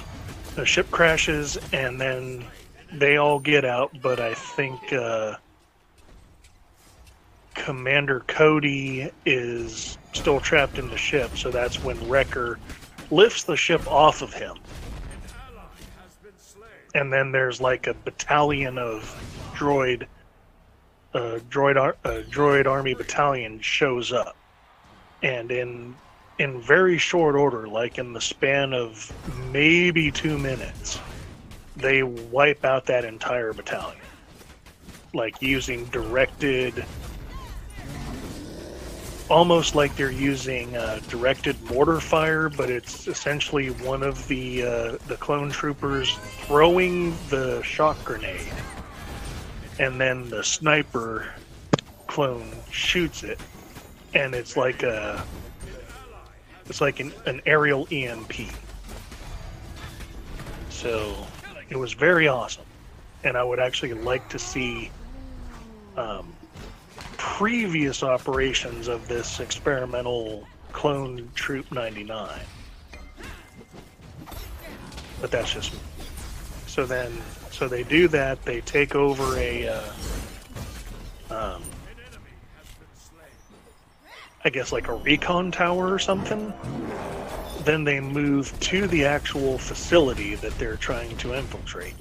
[0.61, 2.45] the ship crashes and then
[2.93, 5.37] they all get out, but I think uh,
[7.55, 12.59] Commander Cody is still trapped in the ship, so that's when Wrecker
[13.11, 14.59] lifts the ship off of him.
[16.95, 19.03] And then there's like a battalion of
[19.55, 20.07] droid,
[21.15, 24.37] uh, droid, ar- uh, droid army battalion shows up,
[25.23, 25.95] and in
[26.41, 29.13] in very short order, like in the span of
[29.53, 30.99] maybe two minutes,
[31.77, 34.01] they wipe out that entire battalion,
[35.13, 36.83] like using directed
[39.29, 44.97] almost like they're using uh, directed mortar fire, but it's essentially one of the uh,
[45.09, 48.41] the clone troopers throwing the shock grenade,
[49.79, 51.35] and then the sniper
[52.07, 53.39] clone shoots it,
[54.15, 55.23] and it's like a
[56.71, 58.33] it's like an, an aerial EMP.
[60.71, 61.15] So
[61.69, 62.65] it was very awesome,
[63.25, 64.91] and I would actually like to see.
[65.99, 66.33] Um,
[67.21, 72.41] previous operations of this experimental clone Troop 99.
[75.21, 75.79] But that's just me.
[76.67, 77.13] So then,
[77.51, 78.43] so they do that.
[78.45, 79.93] They take over a, uh,
[81.31, 81.63] um,
[84.45, 86.53] I guess like a recon tower or something.
[87.65, 91.95] Then they move to the actual facility that they're trying to infiltrate.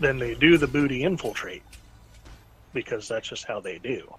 [0.00, 1.62] Then they do the booty infiltrate
[2.74, 4.12] because that's just how they do.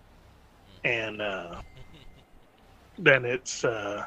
[0.84, 1.62] And uh,
[2.98, 4.06] then it's uh,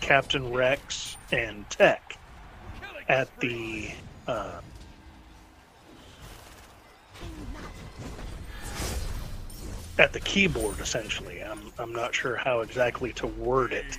[0.00, 2.18] Captain Rex and Tech
[3.08, 3.90] at the
[4.26, 4.60] uh,
[9.98, 10.80] at the keyboard.
[10.80, 13.98] Essentially, I'm I'm not sure how exactly to word it.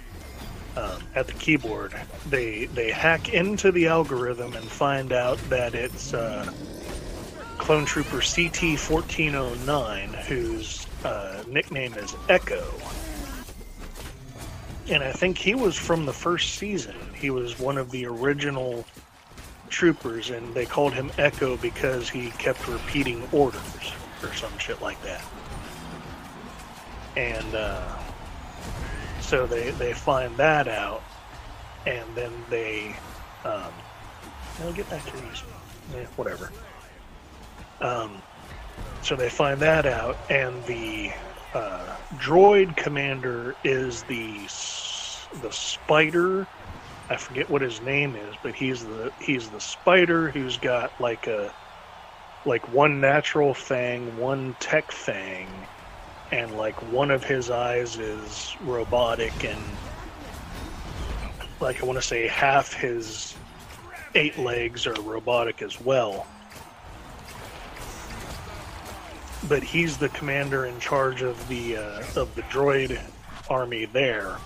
[0.75, 1.93] Um, at the keyboard,
[2.29, 6.51] they they hack into the algorithm and find out that it's uh,
[7.59, 12.65] clone trooper CT 1409, whose uh, nickname is Echo.
[14.89, 16.95] And I think he was from the first season.
[17.15, 18.83] He was one of the original
[19.69, 25.01] troopers, and they called him Echo because he kept repeating orders or some shit like
[25.03, 25.23] that.
[27.15, 27.97] And uh,
[29.21, 31.03] so they, they find that out,
[31.85, 32.95] and then they.
[33.45, 33.71] Um,
[34.61, 35.43] I'll get back to these.
[35.95, 36.51] Eh, whatever.
[37.81, 38.21] Um,
[39.01, 41.11] so they find that out, and the
[41.53, 44.37] uh, droid commander is the
[45.41, 46.47] the spider.
[47.09, 51.27] I forget what his name is, but he's the he's the spider who's got like
[51.27, 51.53] a
[52.45, 55.47] like one natural fang, one tech fang,
[56.33, 59.61] and like one of his eyes is robotic, and
[61.59, 63.35] like I want to say half his
[64.15, 66.27] eight legs are robotic as well
[69.47, 72.99] but he's the commander in charge of the uh, of the droid
[73.49, 74.37] army there,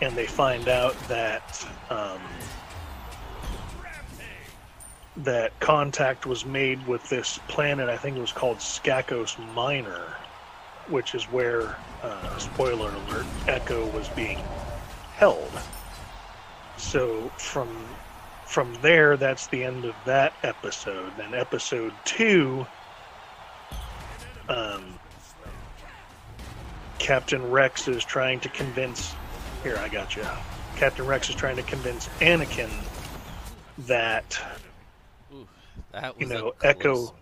[0.00, 2.20] and they find out that um,
[5.16, 7.88] that contact was made with this planet.
[7.88, 10.14] I think it was called Skakos Minor,
[10.90, 14.38] which is where, uh, spoiler alert, Echo was being
[15.16, 15.50] held.
[16.76, 17.68] So from
[18.46, 21.12] from there, that's the end of that episode.
[21.16, 22.66] Then episode two
[24.50, 24.98] um,
[26.98, 29.14] Captain Rex is trying to convince.
[29.62, 30.24] Here, I got you.
[30.76, 32.70] Captain Rex is trying to convince Anakin
[33.78, 34.38] that
[35.32, 35.46] Ooh,
[35.92, 37.14] that was you know Echo.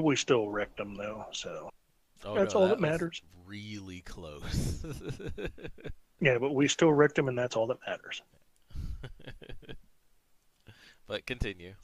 [0.00, 1.70] We still wrecked them though, so
[2.24, 3.22] Oh, that's no, all that was matters.
[3.46, 4.84] Really close.
[6.20, 8.22] yeah, but we still wrecked them, and that's all that matters.
[11.08, 11.74] but continue.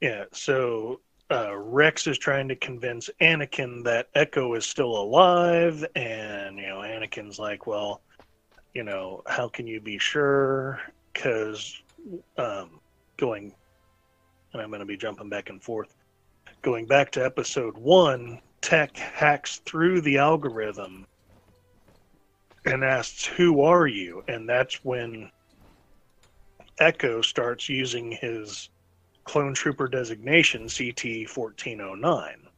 [0.00, 1.00] Yeah, so
[1.30, 6.78] uh, Rex is trying to convince Anakin that Echo is still alive, and you know,
[6.78, 8.02] Anakin's like, "Well,
[8.74, 10.80] you know, how can you be sure?"
[11.12, 11.82] Because
[12.38, 12.80] um,
[13.16, 13.52] going,
[14.52, 15.94] and I'm going to be jumping back and forth.
[16.62, 21.08] Going back to episode one, Tech hacks through the algorithm
[22.64, 25.32] and asks, "Who are you?" And that's when
[26.78, 28.70] Echo starts using his
[29.24, 32.48] clone trooper designation CT 1409.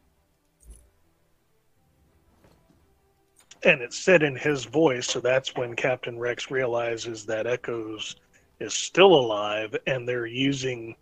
[3.63, 8.17] And it's said in his voice, so that's when Captain Rex realizes that Echo's
[8.61, 10.95] is still alive, and they're using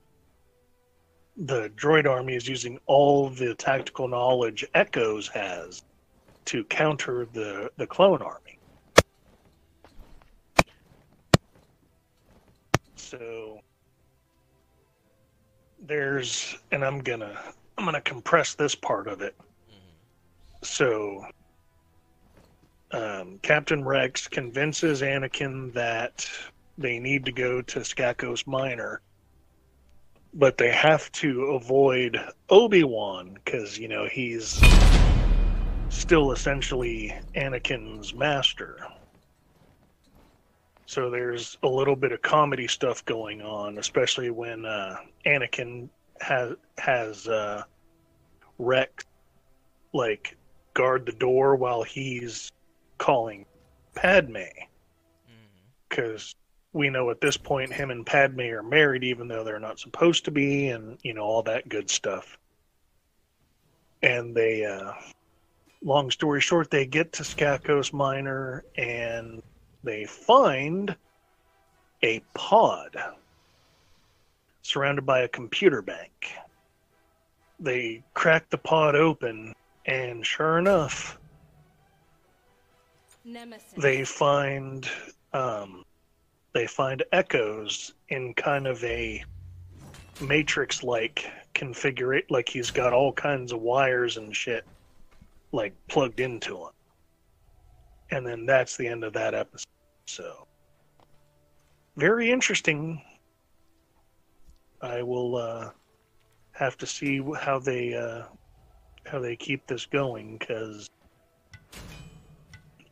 [1.37, 5.83] the droid army is using all the tactical knowledge Echoes has
[6.45, 8.59] to counter the the clone army.
[12.97, 13.61] So
[15.81, 17.39] there's, and I'm gonna
[17.79, 19.37] I'm gonna compress this part of it.
[20.63, 21.25] So
[22.93, 26.29] um, Captain Rex convinces Anakin that
[26.79, 29.01] they need to go to Skakos Minor,
[30.35, 32.19] but they have to avoid
[32.49, 34.61] Obi Wan because you know he's
[35.89, 38.79] still essentially Anakin's master.
[40.87, 44.97] So there's a little bit of comedy stuff going on, especially when uh,
[45.27, 45.89] Anakin
[46.21, 47.63] has has uh,
[48.59, 49.05] Rex
[49.93, 50.37] like
[50.75, 52.51] guard the door while he's
[52.99, 53.45] calling
[53.95, 54.39] Padme,
[55.89, 56.35] because
[56.73, 60.25] we know at this point him and Padme are married, even though they're not supposed
[60.25, 62.39] to be, and you know all that good stuff.
[64.03, 64.93] And they, uh,
[65.83, 69.43] long story short, they get to Skakos Minor and
[69.85, 70.97] they find
[72.03, 72.97] a pod
[74.63, 76.33] surrounded by a computer bank.
[77.61, 79.55] They crack the pod open,
[79.87, 81.19] and sure enough,
[83.25, 83.73] Nemesis.
[83.77, 84.89] they find
[85.33, 85.85] um,
[86.53, 89.25] they find echoes in kind of a
[90.21, 94.65] matrix like configurate like he's got all kinds of wires and shit
[95.53, 96.71] like plugged into him.
[98.11, 99.67] And then that's the end of that episode.
[100.07, 100.47] So
[101.97, 103.03] very interesting.
[104.81, 105.71] I will uh
[106.53, 108.25] have to see how they uh
[109.07, 110.89] how they keep this going because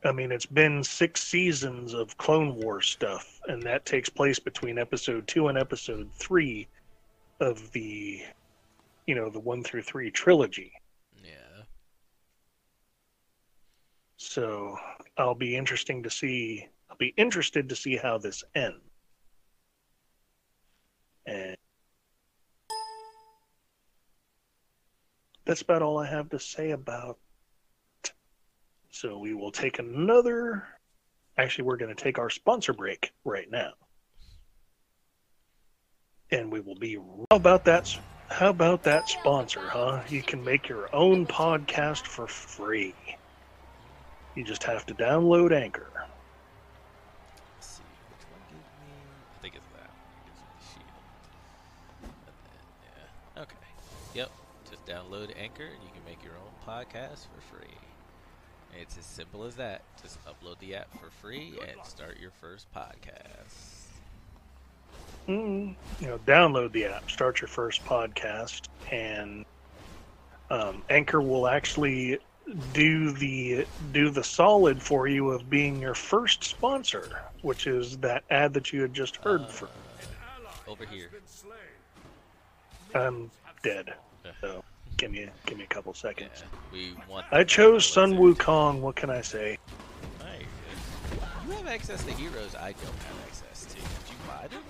[0.04, 4.78] I mean, it's been six seasons of Clone War stuff, and that takes place between
[4.78, 6.66] episode two and episode three
[7.40, 8.22] of the,
[9.06, 10.72] you know, the one through three trilogy.
[11.22, 11.64] Yeah.
[14.16, 14.78] So
[15.18, 16.66] I'll be interesting to see.
[16.88, 18.78] I'll be interested to see how this ends.
[21.26, 21.56] And
[25.44, 27.18] that's about all I have to say about.
[28.90, 30.66] So we will take another.
[31.36, 33.72] Actually, we're going to take our sponsor break right now,
[36.30, 36.96] and we will be.
[37.30, 37.94] How about that?
[38.30, 40.02] How about that sponsor, huh?
[40.08, 42.94] You can make your own podcast for free.
[44.34, 45.90] You just have to download Anchor.
[53.36, 53.56] Uh, okay.
[54.14, 54.30] Yep.
[54.68, 57.79] Just download Anchor and you can make your own podcast for free.
[58.70, 59.84] It's as simple as that.
[60.00, 64.00] Just upload the app for free and start your first podcast.
[65.28, 69.44] Mm, you know, download the app, start your first podcast, and
[70.50, 72.18] um, Anchor will actually
[72.72, 77.10] do the do the solid for you of being your first sponsor,
[77.42, 79.68] which is that ad that you had just heard Uh, from.
[80.66, 81.10] over here.
[82.94, 83.30] I'm
[83.62, 83.94] dead.
[84.40, 84.62] So
[85.00, 86.44] give me give me a couple Yeah, seconds.
[86.72, 87.24] we want.
[87.32, 88.80] I chose Sun Wukong.
[88.80, 89.58] What can I say?
[90.18, 90.46] Good.
[91.48, 93.74] You have access to heroes I don't have access to.
[93.76, 94.62] Did you buy them?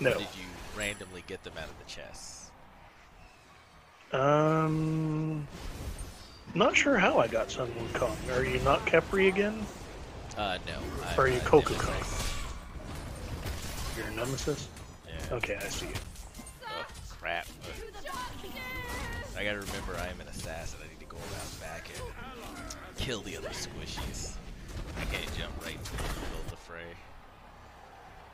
[0.00, 0.10] No.
[0.10, 0.46] Or did you
[0.78, 2.50] randomly get them out of the chests?
[4.12, 5.46] Um,
[6.54, 8.36] not sure how I got Sun Wukong.
[8.36, 9.66] Are you not Khepri again?
[10.38, 10.74] Uh, no.
[11.08, 11.40] I'm, Or are you?
[11.40, 12.34] Nemesis.
[13.96, 14.68] You're a Nemesis.
[15.06, 15.36] Yeah.
[15.36, 15.94] Okay, I see you.
[16.66, 16.84] Oh,
[17.20, 17.46] crap.
[19.36, 20.78] I gotta remember I am an assassin.
[20.84, 24.36] I need to go around back and kill the other squishies.
[24.96, 26.94] I can't jump right into the middle of the fray.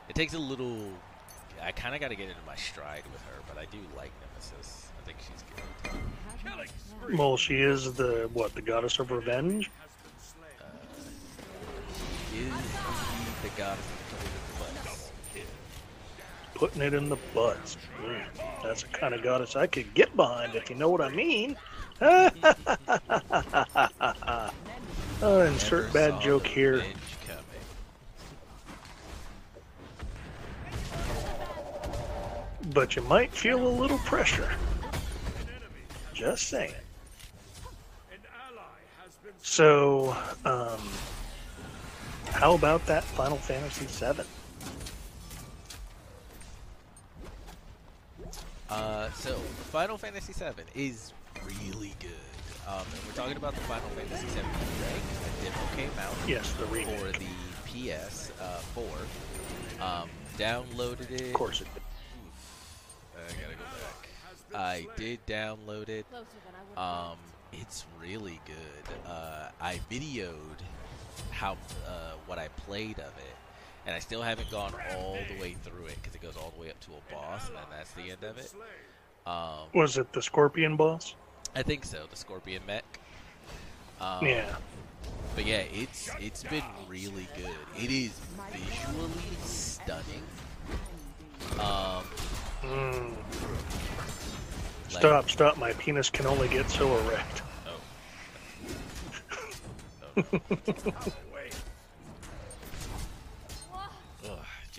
[0.09, 0.77] It takes a little.
[1.61, 4.11] I kind of got to get into my stride with her, but I do like
[4.21, 4.87] Nemesis.
[5.01, 7.17] I think she's good.
[7.17, 8.53] Well, she is the what?
[8.53, 9.71] The goddess of revenge.
[9.79, 10.51] has been slain.
[10.61, 10.67] Uh,
[12.31, 12.53] she is
[13.41, 14.00] the goddess of the butts.
[16.61, 17.75] Putting it in the butts.
[18.05, 18.21] Mm,
[18.61, 21.57] that's the kind of goddess I could get behind, if you know what I mean.
[25.23, 26.83] oh, insert bad joke here.
[32.75, 34.51] But you might feel a little pressure.
[36.13, 36.75] Just saying.
[38.11, 38.19] An
[38.51, 38.61] ally
[39.03, 40.15] has been So,
[40.45, 40.79] um,
[42.25, 44.21] how about that Final Fantasy VII?
[48.71, 49.35] Uh, so
[49.71, 51.13] Final Fantasy VII is
[51.45, 52.11] really good.
[52.67, 55.03] Um, and we're talking about the Final Fantasy VII remake.
[55.27, 57.25] A demo came out Yes, the for the
[57.65, 58.85] PS uh, 4.
[59.81, 61.27] Um, downloaded it.
[61.27, 61.83] Of course it did.
[63.17, 64.09] I gotta go back.
[64.55, 66.05] I did download it.
[66.09, 67.17] Closer than I would Um,
[67.53, 68.95] it's really good.
[69.05, 70.59] Uh, I videoed
[71.31, 71.53] how
[71.87, 73.35] uh, what I played of it,
[73.85, 76.61] and I still haven't gone all the way through it because it goes all the
[76.61, 78.53] way up to a boss, and then that's the end of it.
[79.25, 81.15] Um, Was it the Scorpion boss?
[81.55, 82.05] I think so.
[82.09, 82.83] The Scorpion mech.
[83.99, 84.55] Um, yeah.
[85.35, 87.55] But yeah, it's it's been really good.
[87.77, 88.11] It is
[88.51, 90.23] visually stunning.
[91.59, 92.03] Um,
[92.61, 93.15] Mm.
[94.91, 95.57] like- Stop, stop.
[95.57, 97.41] My penis can only get so erect.
[97.67, 97.81] Oh.
[100.33, 101.13] oh.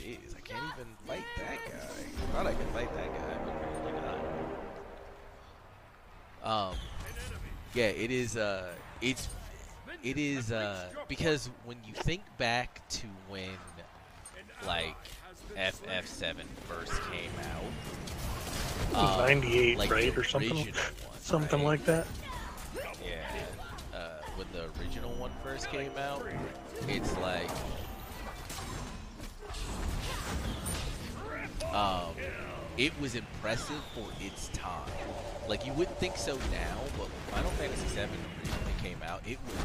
[0.03, 1.79] Jeez, I can't even fight that guy.
[1.79, 3.93] I thought I could fight that guy, but apparently
[6.43, 6.71] not.
[6.71, 6.77] Um,
[7.75, 8.37] yeah, it is.
[8.37, 9.29] Uh, it's
[10.03, 13.51] it is uh because when you think back to when
[14.67, 14.97] like
[15.57, 16.35] FF7
[16.69, 17.31] first came
[18.95, 20.17] out, um, 98, like right?
[20.19, 20.57] Or something?
[20.57, 20.73] one,
[21.21, 21.67] Something right?
[21.67, 22.07] like that?
[23.05, 23.97] Yeah.
[23.97, 26.27] Uh, when the original one first came out,
[26.89, 27.51] it's like.
[31.73, 32.15] Um,
[32.77, 34.91] it was impressive for its time.
[35.49, 39.57] Like you wouldn't think so now, but Final Fantasy VII originally came out, it was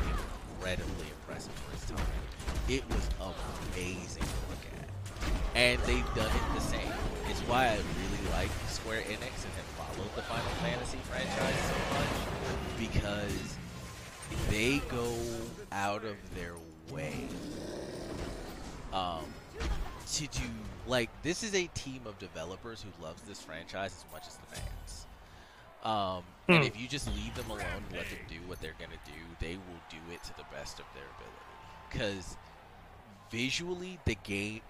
[0.57, 2.07] incredibly impressive for its time.
[2.69, 3.09] It was
[3.75, 4.89] amazing to look at,
[5.55, 6.93] and they've done it the same.
[7.29, 11.75] It's why I really like Square Enix and have followed the Final Fantasy franchise so
[11.97, 13.57] much because
[14.49, 15.13] they go
[15.71, 16.55] out of their
[16.89, 17.27] way
[18.93, 19.25] um,
[20.13, 20.49] to do
[20.87, 24.55] like this is a team of developers who loves this franchise as much as the
[24.55, 25.05] fans.
[25.83, 26.63] Um, and Hmm.
[26.63, 29.55] if you just leave them alone and let them do what they're gonna do, they
[29.55, 31.35] will do it to the best of their ability.
[31.89, 32.37] Because
[33.29, 34.61] visually, the game,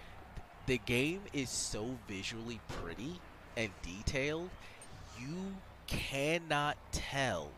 [0.66, 3.22] the game is so visually pretty
[3.56, 4.50] and detailed,
[5.20, 5.56] you
[5.88, 7.50] cannot tell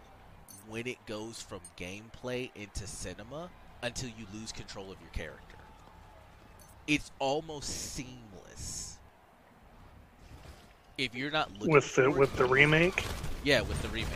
[0.67, 3.49] when it goes from gameplay into cinema
[3.81, 5.48] until you lose control of your character.
[6.89, 8.97] It's almost seamless.
[10.97, 13.05] If you're not looking With the with it, the remake?
[13.43, 14.07] yeah, with the remake,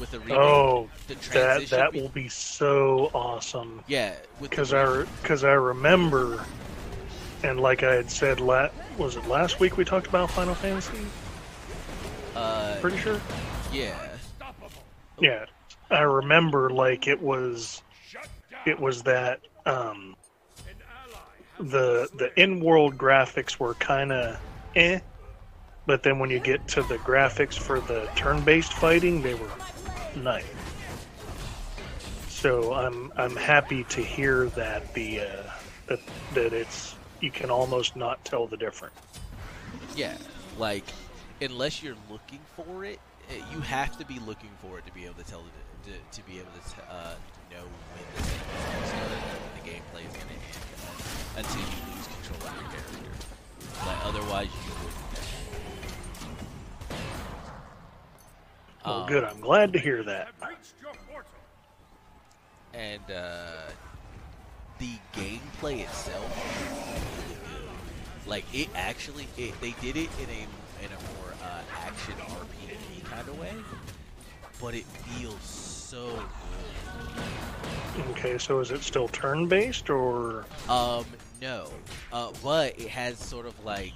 [0.00, 3.82] with the remake, Oh, the that that will be so awesome.
[3.86, 6.44] yeah, with the Because I because I remember,
[7.44, 10.96] and like I had said, la- was it last week we talked about Final Fantasy?
[12.34, 13.20] uh, Pretty sure.
[13.72, 13.94] yeah,
[15.20, 15.44] Yeah,
[15.90, 17.82] I remember like it was
[18.66, 20.14] it was that um,
[21.62, 24.38] the the in-world graphics were kind of
[24.76, 25.00] eh,
[25.86, 29.50] but then when you get to the graphics for the turn-based fighting, they were
[30.16, 30.44] nice.
[32.28, 35.50] So I'm I'm happy to hear that the uh,
[35.86, 36.00] that
[36.34, 38.96] that it's you can almost not tell the difference.
[39.94, 40.16] yeah.
[40.58, 40.84] Like,
[41.40, 43.00] unless you're looking for it,
[43.30, 45.44] eh, you have to be looking for it to be able to tell
[45.84, 47.14] to, to be able to t- uh,
[47.50, 48.22] know when the
[49.54, 50.71] the gameplay is going to end
[51.36, 53.86] until you lose control of your character.
[53.86, 55.12] Like, otherwise, you wouldn't.
[56.90, 56.96] know.
[58.84, 59.24] Well, Um, good.
[59.24, 60.28] I'm glad to hear that.
[60.40, 61.30] Have reached your portal.
[62.74, 63.70] and uh,
[64.78, 68.28] the gameplay itself is really good.
[68.28, 73.04] Like it actually, it, they did it in a in a more uh, action RPG
[73.04, 73.52] kind of way,
[74.60, 76.08] but it feels so
[77.96, 78.04] good.
[78.10, 80.44] Okay, so is it still turn-based or?
[80.68, 81.04] Um,
[81.42, 81.68] no,
[82.12, 83.92] uh, but it has sort of like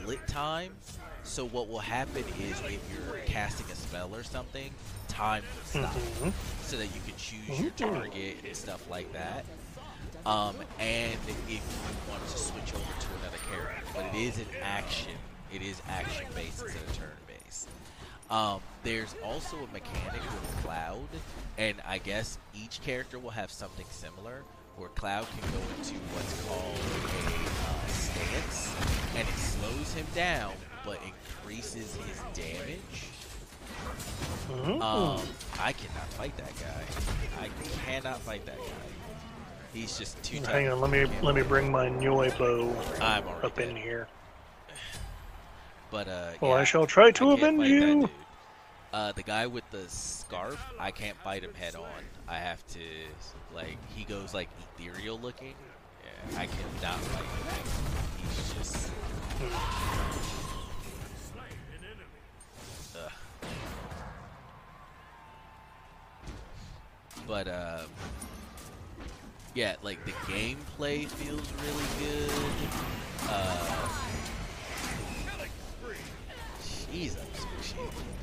[0.00, 0.74] bullet time.
[1.22, 4.70] So what will happen is if you're casting a spell or something,
[5.08, 5.42] time
[5.74, 5.94] will stop.
[5.94, 6.32] Mhm.
[6.62, 9.44] so that you can choose your target and stuff like that.
[10.24, 11.58] Um, and if you
[12.10, 15.12] want to switch over to another character, but it is an action.
[15.52, 17.68] It is action based instead of turn based.
[18.30, 21.08] Um, there's also a mechanic with Cloud,
[21.58, 24.42] and I guess each character will have something similar.
[24.76, 26.76] Where Cloud can go into what's called
[27.08, 28.74] a uh, stance,
[29.16, 30.52] and it slows him down,
[30.84, 33.08] but increases his damage.
[34.50, 34.82] Mhm.
[34.82, 35.20] Um,
[35.58, 37.42] I cannot fight that guy.
[37.42, 37.48] I
[37.86, 38.64] cannot fight that guy.
[39.72, 40.52] He's just too tough.
[40.52, 42.70] Hang on, let me let me bring my Nyoi Bo
[43.42, 44.08] up in here.
[45.90, 48.10] But uh, Well, yeah, I shall try to avenge you.
[48.96, 52.02] Uh, the guy with the scarf, I can't fight him head on.
[52.26, 52.80] I have to
[53.54, 55.52] like he goes like ethereal looking.
[56.32, 57.66] Yeah, I cannot fight him.
[58.22, 58.90] He's just.
[62.96, 63.12] Ugh.
[67.28, 67.82] But uh,
[69.54, 72.30] yeah, like the gameplay feels really good.
[73.28, 73.88] Uh,
[76.88, 78.15] I'm squishy.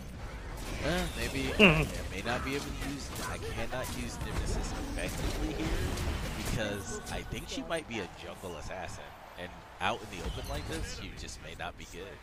[0.86, 3.10] Uh, maybe I may not be able to use.
[3.30, 5.68] I cannot use Nemesis effectively here
[6.38, 9.04] because I think she might be a jungle assassin,
[9.40, 12.18] and out in the open like this, you just may not be good.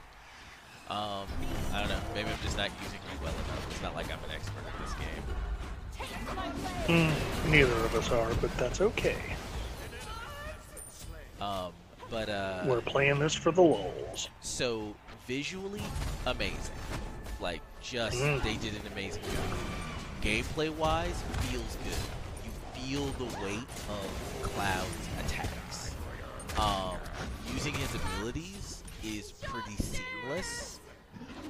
[0.91, 1.27] Um,
[1.73, 2.01] I don't know.
[2.15, 3.67] Maybe I'm just not using you well enough.
[3.71, 5.25] It's not like I'm an expert at this game.
[6.87, 9.17] Hmm, neither of us are, but that's okay.
[11.41, 11.73] Um,
[12.11, 14.29] but uh, We're playing this for the lulz.
[14.41, 14.95] so
[15.27, 15.83] visually
[16.27, 16.75] amazing.
[17.41, 18.43] Like just Mm.
[18.43, 19.59] they did an amazing job.
[20.23, 21.97] Gameplay wise, feels good.
[22.45, 25.95] You feel the weight of Cloud's attacks.
[26.59, 26.97] Um,
[27.53, 30.81] using his abilities is pretty seamless.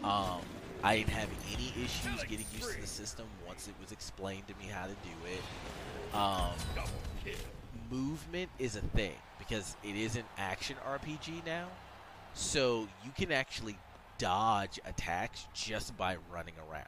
[0.04, 0.40] Um,
[0.82, 4.54] I didn't have any issues getting used to the system once it was explained to
[4.56, 6.14] me how to do it.
[6.14, 6.52] Um,
[7.90, 11.66] movement is a thing because it is an action RPG now.
[12.34, 13.76] So you can actually
[14.20, 16.86] dodge attacks just by running around.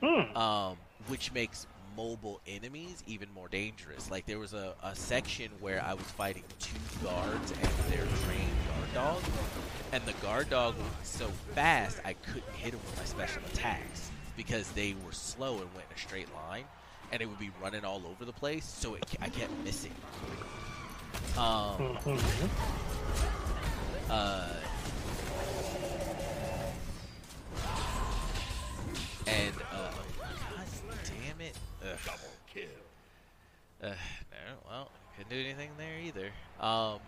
[0.00, 0.36] Hmm.
[0.36, 0.76] Um,
[1.08, 4.10] which makes mobile enemies even more dangerous.
[4.10, 8.50] Like there was a, a section where I was fighting two guards and their trained
[8.68, 9.22] guard dog,
[9.92, 14.10] and the guard dog was so fast I couldn't hit him with my special attacks
[14.36, 16.64] because they were slow and went in a straight line,
[17.12, 18.64] and it would be running all over the place.
[18.64, 19.92] So it, I kept missing.
[21.36, 22.48] Um, Mhm.
[24.10, 24.48] uh,
[31.84, 32.68] damn it!
[33.82, 33.90] Ugh.
[33.90, 33.94] Uh,
[34.30, 36.30] no, well, couldn't do anything there either.
[36.60, 36.98] Um,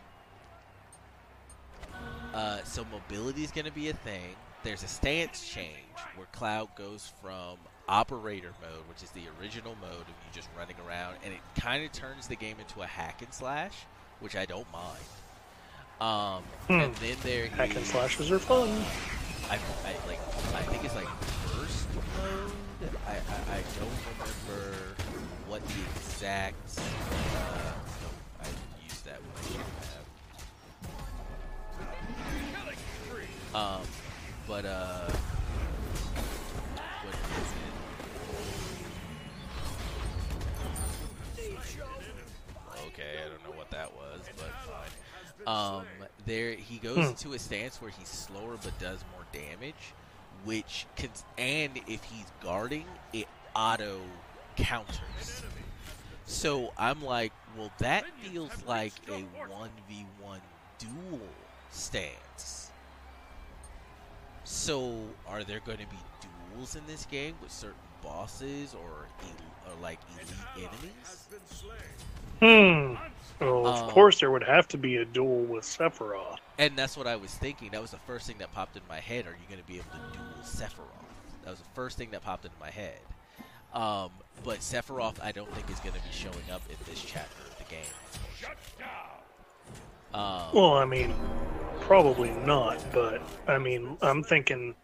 [2.34, 4.34] uh, so mobility is going to be a thing.
[4.64, 5.70] There's a stance change
[6.16, 7.56] where Cloud goes from
[7.88, 11.84] operator mode, which is the original mode of you just running around, and it kind
[11.84, 13.74] of turns the game into a hack and slash,
[14.20, 14.98] which I don't mind.
[16.00, 16.72] Um, Hmm.
[16.84, 18.68] and then there Hack and slashes are fun.
[19.48, 20.18] I, I like
[20.54, 22.52] I think it's like first mode.
[23.06, 23.14] I, I,
[23.56, 24.94] I don't remember
[25.48, 26.78] what the exact.
[26.78, 27.72] Uh,
[28.02, 28.08] no,
[28.42, 28.44] I
[28.84, 29.66] used that when I shouldn't
[33.54, 33.54] have.
[33.54, 33.82] Um,
[34.46, 35.10] but uh,
[37.02, 37.72] what is it?
[42.88, 44.92] Okay, I don't know what that was, but fine.
[45.46, 45.86] Um,
[46.26, 47.02] there he goes Hmm.
[47.10, 49.94] into a stance where he's slower but does more damage,
[50.44, 54.00] which can, and if he's guarding, it auto
[54.56, 55.42] counters.
[56.26, 60.40] So I'm like, well, that feels like a one v one
[60.78, 61.20] duel
[61.70, 62.70] stance.
[64.44, 65.96] So are there going to be
[66.54, 71.28] duels in this game with certain bosses or, el- or like elite enemies?
[72.40, 72.94] Hmm.
[73.40, 76.38] Well, of Um, course, there would have to be a duel with Sephiroth.
[76.58, 77.70] And that's what I was thinking.
[77.72, 79.26] That was the first thing that popped in my head.
[79.26, 81.04] Are you going to be able to duel Sephiroth?
[81.44, 82.98] That was the first thing that popped into my head.
[83.74, 84.10] Um,
[84.42, 87.58] but Sephiroth, I don't think is going to be showing up in this chapter of
[87.58, 87.84] the game.
[90.14, 91.14] Um, Well, I mean,
[91.80, 94.74] probably not, but I mean, I'm thinking,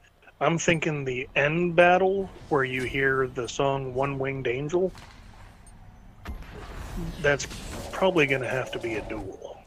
[0.41, 4.93] I'm thinking the end battle where you hear the song "One Winged Angel."
[7.21, 7.47] That's
[7.91, 9.59] probably going to have to be a duel.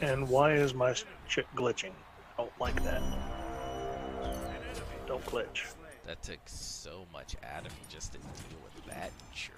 [0.00, 0.94] And why is my
[1.28, 1.92] shit glitching?
[2.36, 3.02] I don't like that.
[5.06, 5.72] Don't glitch.
[6.06, 9.12] that took so much out of me just to deal with that.
[9.34, 9.54] Sure.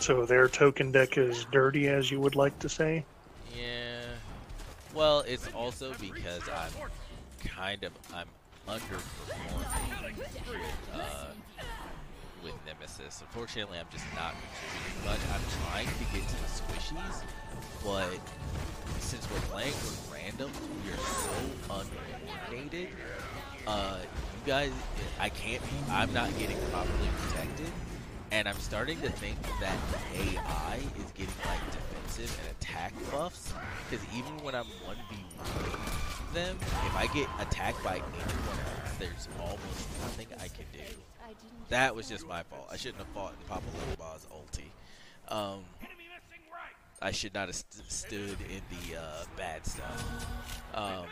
[0.00, 3.04] So their token deck is dirty, as you would like to say.
[3.56, 4.02] Yeah.
[4.94, 6.72] Well, it's also because I'm
[7.44, 8.28] kind of I'm
[8.68, 11.26] underperforming with, uh,
[12.42, 13.22] with Nemesis.
[13.22, 15.20] Unfortunately, I'm just not contributing much.
[15.32, 17.22] I'm trying to get to the squishies,
[17.84, 18.20] but
[19.00, 20.50] since we're playing with random,
[20.84, 21.80] we are so
[22.50, 22.88] uncoordinated.
[23.66, 24.72] Uh, you guys,
[25.18, 25.62] I can't.
[25.90, 27.72] I'm not getting properly protected,
[28.30, 29.76] and I'm starting to think that
[30.14, 33.52] AI is getting like defensive and attack buffs.
[33.88, 38.96] Because even when I'm one v one them, if I get attacked by anyone else,
[38.98, 40.94] there's almost nothing I can do.
[41.70, 42.68] That was just my fault.
[42.70, 44.64] I shouldn't have fought in Papa Legba's ulti.
[45.34, 45.64] Um,
[47.00, 50.26] I should not have st- stood in the uh, bad stuff.
[50.74, 51.04] Um,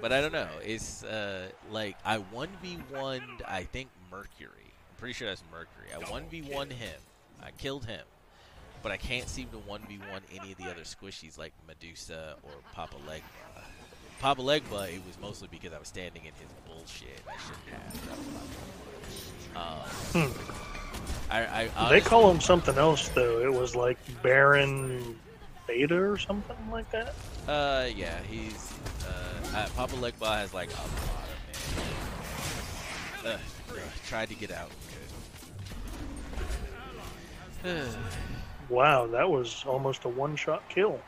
[0.00, 0.48] but I don't know.
[0.64, 3.22] It's uh, like I one v one.
[3.46, 4.61] I think Mercury.
[5.02, 5.88] I'm pretty sure that's Mercury.
[5.92, 6.94] I one v one him.
[7.42, 8.04] I killed him,
[8.84, 12.36] but I can't seem to one v one any of the other squishies like Medusa
[12.44, 13.64] or Papa Legba.
[14.20, 17.20] Papa Legba, it was mostly because I was standing in his bullshit.
[17.28, 18.06] I shouldn't have.
[18.06, 18.28] That was
[20.14, 20.26] my fault.
[20.26, 20.34] Um,
[21.32, 23.40] I, I They call him something else though.
[23.40, 25.18] It was like Baron
[25.66, 27.12] Beta or something like that.
[27.48, 28.72] Uh, yeah, he's
[29.04, 33.34] uh, uh Papa Legba has like a lot of man.
[33.34, 33.38] Uh,
[33.74, 34.70] uh, tried to get out.
[38.68, 40.98] Wow, that was almost a one-shot kill.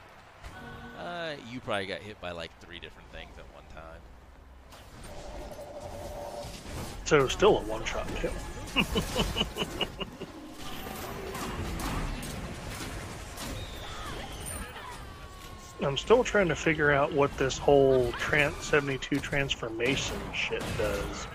[0.99, 4.01] uh, you probably got hit by like three different things at one time.
[7.05, 8.33] So still a one-shot kill.
[15.83, 21.27] I'm still trying to figure out what this whole trans 72 transformation shit does.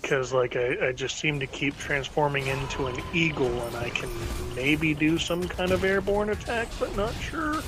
[0.00, 4.08] Because like I, I just seem to keep transforming into an eagle, and I can
[4.54, 7.62] maybe do some kind of airborne attack, but not sure.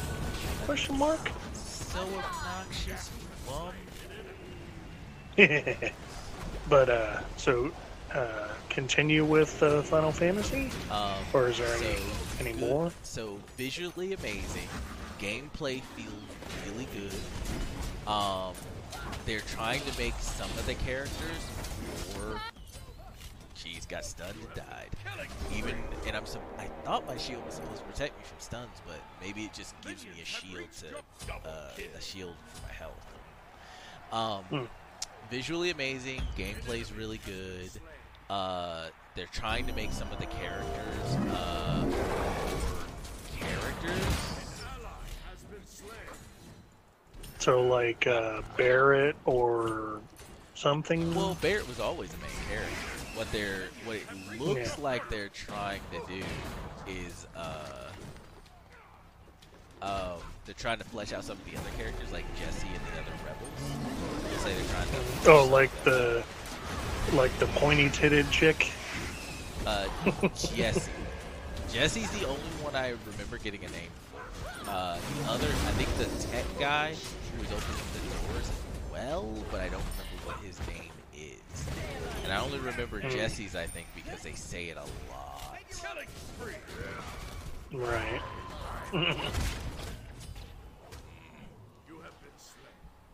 [0.65, 1.31] Question mark.
[1.55, 3.11] So obnoxious,
[6.69, 7.71] but uh, so
[8.13, 12.03] uh, continue with uh, Final Fantasy, Um, or is there any so
[12.41, 12.93] any good- more?
[13.03, 14.69] So visually amazing,
[15.19, 16.13] gameplay feels
[16.67, 18.11] really good.
[18.11, 18.55] Um,
[19.27, 21.39] they're trying to make some of the characters
[22.17, 22.41] more.
[23.57, 24.89] Jeez, got stunned and died.
[25.57, 26.25] Even and I'm.
[26.59, 29.81] I thought my shield was supposed to protect me from stuns, but maybe it just
[29.83, 33.07] gives me a shield to uh, a shield for my health.
[34.13, 34.65] Um, Hmm.
[35.31, 37.71] visually amazing, gameplay's really good.
[38.29, 41.85] Uh, they're trying to make some of the characters uh,
[43.39, 44.05] characters.
[47.39, 50.01] So like uh, Barrett or
[50.67, 51.15] something.
[51.15, 52.75] Well, Barrett was always the main character.
[53.17, 54.85] What they're what it looks Yeah.
[54.85, 56.25] like they're trying to do
[56.87, 57.91] is uh
[59.83, 63.01] um they're trying to flesh out some of the other characters like Jesse and the
[63.01, 64.31] other rebels.
[64.31, 64.89] They say they're trying
[65.25, 66.25] to oh, like the
[67.13, 68.71] like the pointy-titted chick.
[69.67, 69.87] uh
[70.55, 70.91] Jesse.
[71.71, 74.21] Jesse's the only one I remember getting a name for.
[74.71, 76.95] Uh, the other, I think the tech guy
[77.35, 81.67] who was opening the doors as well, but I don't remember what his name is.
[82.25, 83.11] And I only remember Hmm.
[83.11, 85.59] Jesse's, I think, because they say it a lot.
[87.73, 88.21] Right.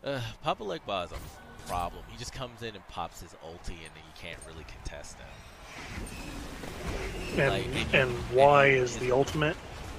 [0.03, 2.03] Uh, Papa Legba is a problem.
[2.09, 5.27] He just comes in and pops his ulti, and then you can't really contest him.
[7.39, 9.57] And Like, and- and why and- is the ultimate?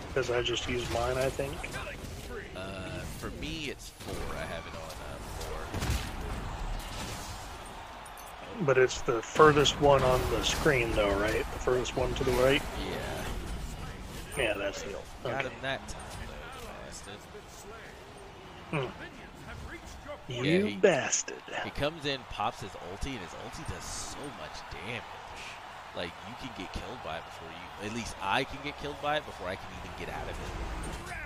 [0.08, 1.54] Because I just used mine, I think.
[2.56, 4.36] Uh, for me, it's four.
[4.36, 4.89] I have it on
[8.62, 11.38] But it's the furthest one on the screen, though, right?
[11.52, 12.62] The furthest one to the right.
[14.36, 15.04] Yeah, Yeah, that's the ult.
[15.22, 15.48] got Okay.
[15.54, 17.14] him that time though, bastard.
[18.70, 18.86] Hmm.
[20.32, 21.42] You Yeah, he- bastard.
[21.64, 25.02] He comes in, pops his ulti, and his ulti does so much damage.
[25.96, 27.88] Like you can get killed by it before you.
[27.88, 30.30] At least I can get killed by it before I can even get out of
[30.30, 31.16] it.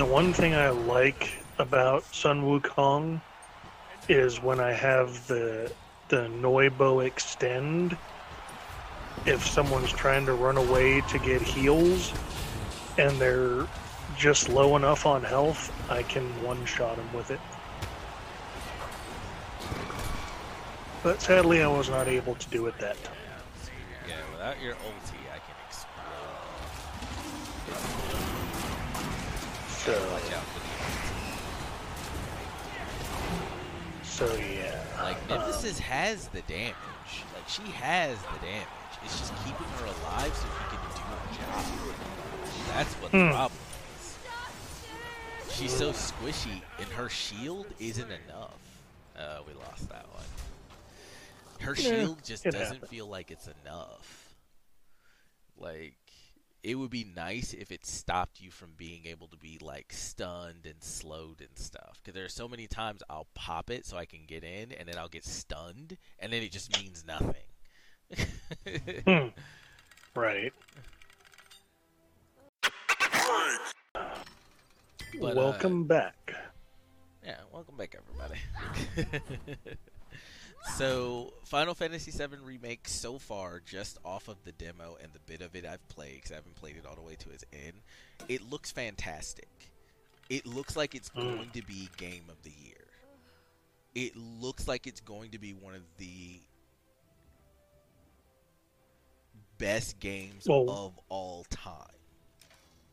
[0.00, 3.20] The one thing I like about Sun Wukong
[4.08, 5.70] is when I have the
[6.08, 7.98] the Nyoi Bo extend.
[9.26, 12.14] If someone's trying to run away to get heals,
[12.96, 13.68] and they're
[14.16, 17.40] just low enough on health, I can one shot them with it.
[21.02, 23.16] But sadly, I was not able to do it that time.
[24.08, 25.19] Yeah, without your ulti,
[29.84, 30.60] So, Watch out for
[34.06, 34.78] so yeah.
[35.02, 36.74] Like Nemesis has the damage.
[37.34, 38.66] Like she has the damage.
[39.04, 41.64] It's just keeping her alive so she can do her job.
[42.74, 43.30] That's what the Hmm.
[43.30, 43.58] problem
[45.48, 45.54] is.
[45.56, 48.58] She's so squishy, and her shield isn't enough.
[49.16, 50.24] Uh, we lost that one.
[51.60, 52.90] Her Yeah, shield just doesn't happens.
[52.90, 54.34] feel like it's enough.
[55.56, 55.94] Like
[56.62, 60.66] it would be nice if it stopped you from being able to be like stunned
[60.66, 62.00] and slowed and stuff.
[62.02, 64.88] Because there are so many times I'll pop it so I can get in, and
[64.88, 67.34] then I'll get stunned, and then it just means nothing.
[69.06, 69.28] Hmm.
[70.16, 70.52] Right.
[75.20, 76.34] But, uh, Welcome back.
[77.24, 78.40] Yeah, welcome back, everybody.
[80.76, 85.40] so, Final Fantasy VII Remake so far, just off of the demo and the bit
[85.40, 87.80] of it I've played, because I haven't played it all the way to its end,
[88.28, 89.48] it looks fantastic.
[90.28, 91.36] It looks like it's Mm.
[91.36, 92.76] going to be Game of the Year.
[93.94, 96.40] It looks like it's going to be one of the
[99.58, 101.86] best games Well- of all time.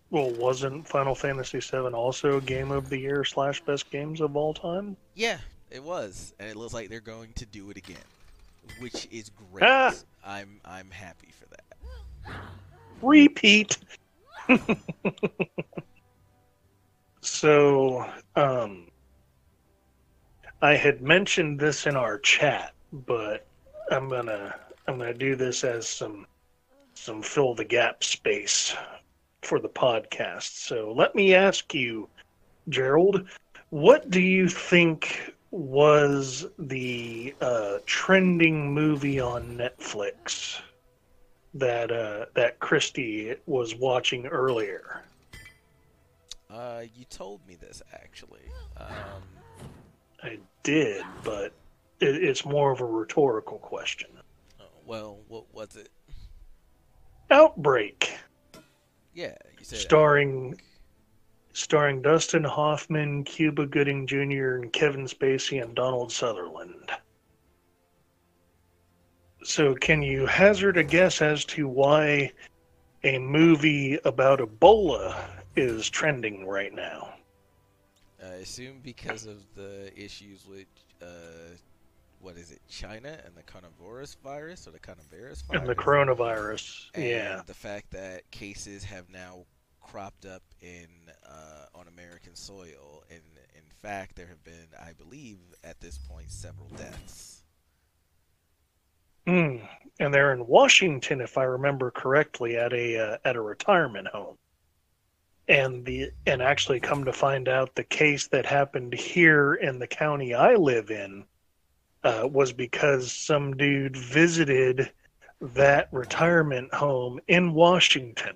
[0.09, 4.53] Well, wasn't Final Fantasy VII also Game of the Year slash Best Games of all
[4.53, 4.95] time?
[5.15, 5.39] Yeah,
[5.71, 7.97] it was, and it looks like they're going to do it again,
[8.79, 9.63] which is great.
[9.65, 9.93] Ah.
[10.25, 12.35] I'm I'm happy for that.
[13.01, 13.77] Repeat.
[17.21, 18.05] so,
[18.35, 18.87] um,
[20.61, 23.45] I had mentioned this in our chat, but
[23.91, 24.55] I'm gonna
[24.87, 26.25] I'm gonna do this as some
[26.93, 28.75] some fill the gap space
[29.43, 30.57] for the podcast.
[30.57, 32.09] So let me ask you,
[32.69, 33.27] Gerald,
[33.69, 40.59] what do you think was the uh, trending movie on Netflix
[41.55, 45.01] that uh, that Christy was watching earlier?
[46.49, 48.43] Uh, you told me this actually.
[48.77, 48.87] Um,
[50.23, 51.53] I did, but
[51.99, 54.09] it, it's more of a rhetorical question.
[54.59, 55.89] oh, well, what was it?
[57.29, 58.17] Outbreak,
[59.13, 60.61] Yeah, you said starring
[61.57, 66.91] starring Dustin Hoffman, Cuba Gooding Jr., and Kevin Spacey and Donald Sutherland.
[69.43, 72.31] So, can you hazard a guess as to why
[73.03, 75.19] a movie about Ebola
[75.55, 77.15] is trending right now?
[78.23, 80.67] I assume because of the issues with
[81.01, 81.55] uh,
[82.19, 85.43] what is it, China and the coronavirus virus or the coronavirus virus?
[85.53, 86.85] And the coronavirus.
[86.93, 87.41] and yeah.
[87.47, 89.45] the fact that cases have now
[89.91, 90.87] cropped up in
[91.27, 93.21] uh, on American soil, and
[93.55, 97.43] in fact, there have been, I believe, at this point, several deaths.
[99.25, 99.67] Mm.
[99.99, 104.37] And they're in Washington, if I remember correctly, at a uh, at a retirement home.
[105.49, 109.87] And the and actually come to find out, the case that happened here in the
[109.87, 111.25] county I live in
[112.03, 114.91] uh, was because some dude visited
[115.41, 118.35] that retirement home in Washington,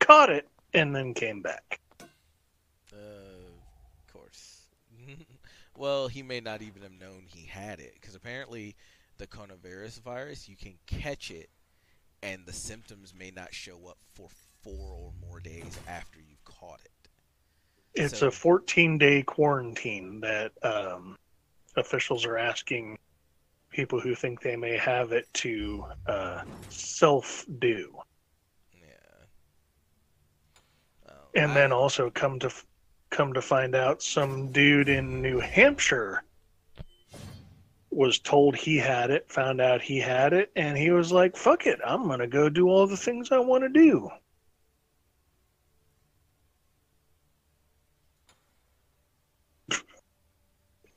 [0.00, 1.80] caught it, and then came back.
[2.92, 4.66] Uh, of course.
[5.76, 8.76] well, he may not even have known he had it, because apparently,
[9.18, 11.48] the coronavirus virus, you can catch it,
[12.22, 14.28] and the symptoms may not show up for
[14.62, 16.90] four or more days after you've caught it.
[17.94, 21.16] It's So- a 14 day quarantine that um,
[21.76, 22.98] officials are asking
[23.70, 27.92] people who think they may have it to uh, self do.
[28.72, 28.86] Yeah.
[31.06, 32.50] Well, And then also come to
[33.10, 36.22] come to find out some dude in New Hampshire
[37.90, 41.66] was told he had it, found out he had it, and he was like, "Fuck
[41.66, 44.10] it, I'm going to go do all the things I want to do."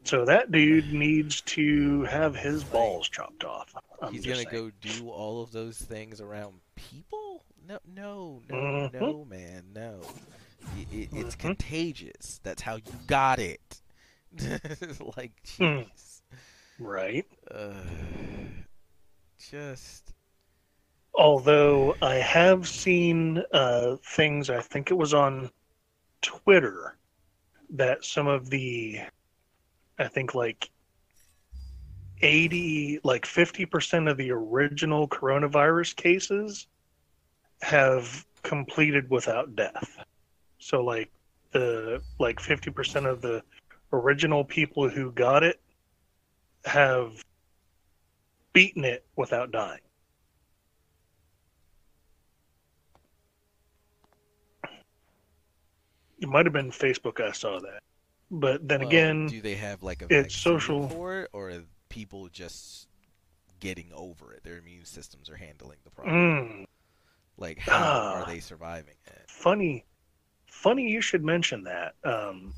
[0.04, 3.76] So that dude needs to have his balls chopped off.
[4.02, 4.48] I'm He's gonna saying.
[4.50, 7.27] go do all of those things around people?
[7.68, 8.94] No, no, no, Mhm.
[8.94, 10.00] no, man, no.
[10.78, 11.40] It, it, it's Mhm.
[11.40, 12.40] contagious.
[12.42, 13.82] That's how you got it.
[15.18, 15.64] like, Hmm.
[15.64, 16.22] jeez.
[16.80, 17.26] right.
[17.52, 17.84] Uh,
[19.38, 20.14] just
[21.14, 25.50] Although I have seen uh, things, I think it was on
[26.22, 26.96] Twitter,
[27.72, 29.00] that some of the,
[29.98, 30.70] I think like
[32.22, 36.68] 80, like 50% of the original coronavirus cases
[37.62, 39.98] have completed without death.
[40.60, 41.12] So, like,
[41.52, 43.44] the, like 50% of the
[43.94, 45.60] original people who got it
[46.66, 47.24] have
[48.54, 49.80] beaten it without dying.
[56.20, 57.82] It might have been Facebook I saw that.
[58.30, 61.54] But then well, again, do they have like a it's social- for it, or
[61.90, 62.88] people just
[63.60, 64.44] getting over it?
[64.44, 66.16] Their immune systems are handling the problem.
[66.16, 66.66] mm,
[67.38, 68.14] Like, how Ah.
[68.24, 69.26] are they surviving it?
[69.30, 69.86] funny
[70.50, 71.96] funny you should mention that.
[72.04, 72.54] Um,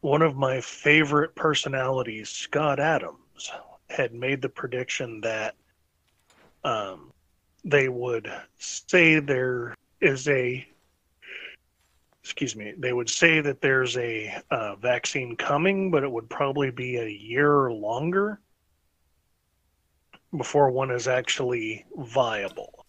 [0.00, 3.50] one of my favorite personalities, Scott Adams,
[3.88, 5.54] had made the prediction that
[6.64, 7.12] um,
[7.64, 10.66] they would say there is a
[12.22, 16.70] excuse me they would say that there's a uh, vaccine coming but it would probably
[16.70, 18.40] be a year or longer
[20.36, 22.79] before one is actually viable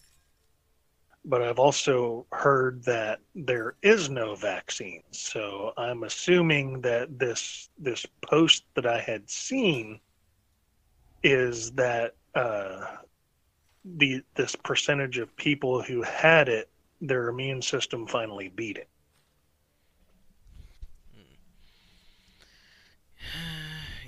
[1.23, 5.03] but I've also heard that there is no vaccine.
[5.11, 9.99] So I'm assuming that this this post that I had seen
[11.23, 12.97] is that uh,
[13.85, 16.69] the this percentage of people who had it,
[16.99, 18.89] their immune system finally beat it.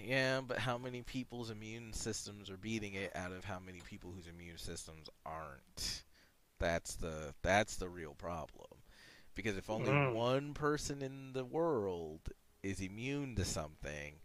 [0.05, 4.11] Yeah, but how many people's immune systems are beating it out of how many people
[4.13, 6.03] whose immune systems aren't?
[6.63, 8.69] That's the that's the real problem.
[9.35, 10.13] Because if only Mm.
[10.13, 12.29] one person in the world
[12.61, 14.21] is immune to something,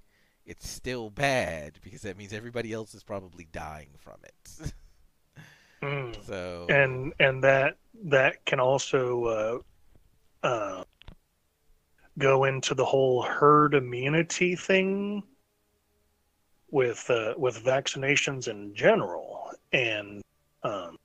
[0.46, 4.72] it's still bad because that means everybody else is probably dying from it.
[5.82, 6.14] Mm.
[6.24, 9.64] so and and that that can also
[10.44, 10.84] uh, uh,
[12.18, 15.24] go into the whole herd immunity thing
[16.70, 20.22] with uh, with vaccinations in general and
[20.62, 20.96] um,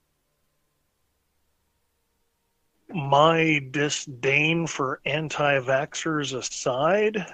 [2.93, 7.25] my disdain for anti-vaxxers aside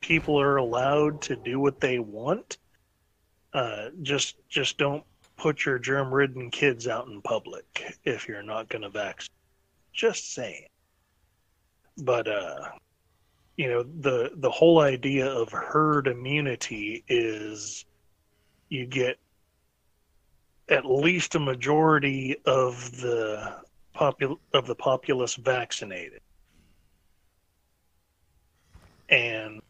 [0.00, 2.58] people are allowed to do what they want
[3.54, 5.04] uh, just just don't
[5.36, 9.30] put your germ-ridden kids out in public if you're not going to vaccinate.
[9.92, 10.66] Just saying.
[11.96, 12.68] But uh,
[13.56, 17.84] you know the the whole idea of herd immunity is
[18.68, 19.18] you get
[20.68, 23.56] at least a majority of the
[23.98, 26.20] popul- of the populace vaccinated,
[29.08, 29.60] and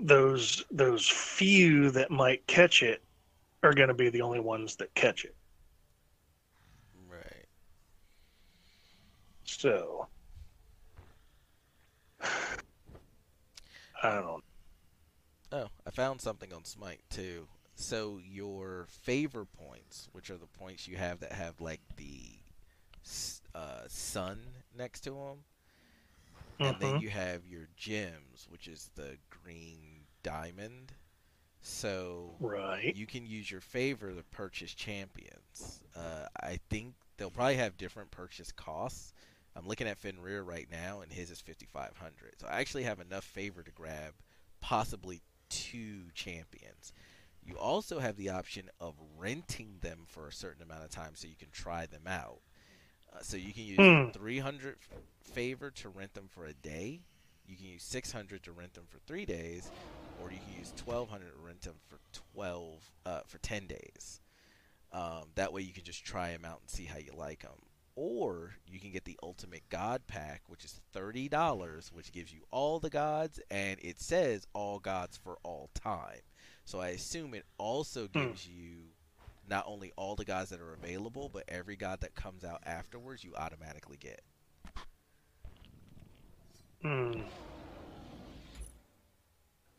[0.00, 3.02] those those few that might catch it
[3.62, 5.36] are going to be the only ones that catch it.
[7.10, 7.46] right.
[9.44, 10.08] So
[12.22, 12.30] I
[14.02, 14.40] don't know.
[15.52, 17.48] Oh, I found something on Smite too.
[17.80, 22.20] So your favor points, which are the points you have that have like the
[23.54, 24.38] uh, sun
[24.76, 25.44] next to them,
[26.58, 27.00] and then Mhm.
[27.00, 30.92] you have your gems, which is the green diamond.
[31.62, 32.94] So Right.
[32.94, 35.82] you can use your favor to purchase champions.
[35.96, 39.14] Uh, I think they'll probably have different purchase costs.
[39.56, 42.38] I'm looking at Fenrir right now, and his is 5,500.
[42.40, 44.14] So I actually have enough favor to grab
[44.60, 46.92] possibly two champions.
[47.44, 51.26] You also have the option of renting them for a certain amount of time so
[51.28, 52.40] you can try them out.
[53.12, 54.10] Uh, so you can use Hmm.
[54.10, 54.76] 300
[55.22, 57.00] favor to rent them for a day.
[57.46, 59.70] You can use 600 to rent them for three days,
[60.22, 61.98] or you can use 1200 to rent them for
[62.34, 64.20] 12 uh, for 10 days.
[64.92, 67.58] Um, that way you can just try them out and see how you like them.
[67.96, 72.40] Or you can get the Ultimate God Pack, which is thirty dollars, which gives you
[72.50, 76.20] all the gods, and it says all gods for all time.
[76.64, 78.32] So I assume it also Hmm.
[78.32, 78.90] gives you
[79.48, 83.24] not only all the gods that are available, but every god that comes out afterwards,
[83.24, 84.22] you automatically get.
[86.82, 87.20] Hmm.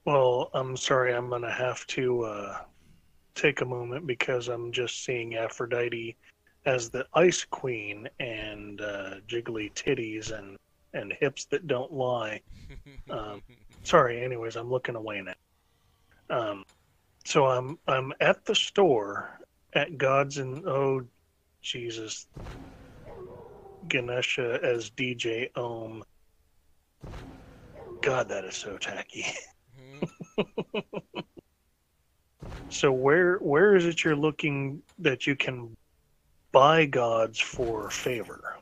[0.06, 1.14] Well, I'm sorry.
[1.14, 2.58] I'm going to have to uh,
[3.36, 6.18] take a moment because I'm just seeing Aphrodite
[6.66, 10.58] as the Ice Queen and uh, jiggly titties and,
[10.94, 12.42] and hips that don't lie.
[13.10, 13.42] Um,
[13.84, 14.24] sorry.
[14.24, 15.34] Anyways, I'm looking away now.
[16.32, 16.64] Um,
[17.26, 19.40] so I'm I'm at the store
[19.74, 21.06] at Gods and oh
[21.62, 22.26] Jesus
[23.88, 26.04] Ganesha as DJ Ohm.
[28.02, 29.26] God, that is so tacky.
[32.72, 35.76] So where where is it you're looking that you can
[36.54, 38.56] buy gods for favor?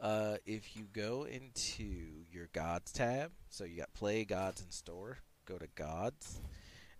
[0.00, 1.84] Uh, if you go into
[2.30, 6.40] your gods tab, so you got play gods in store, go to gods,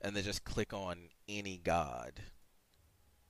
[0.04, 2.20] and then just click on any god,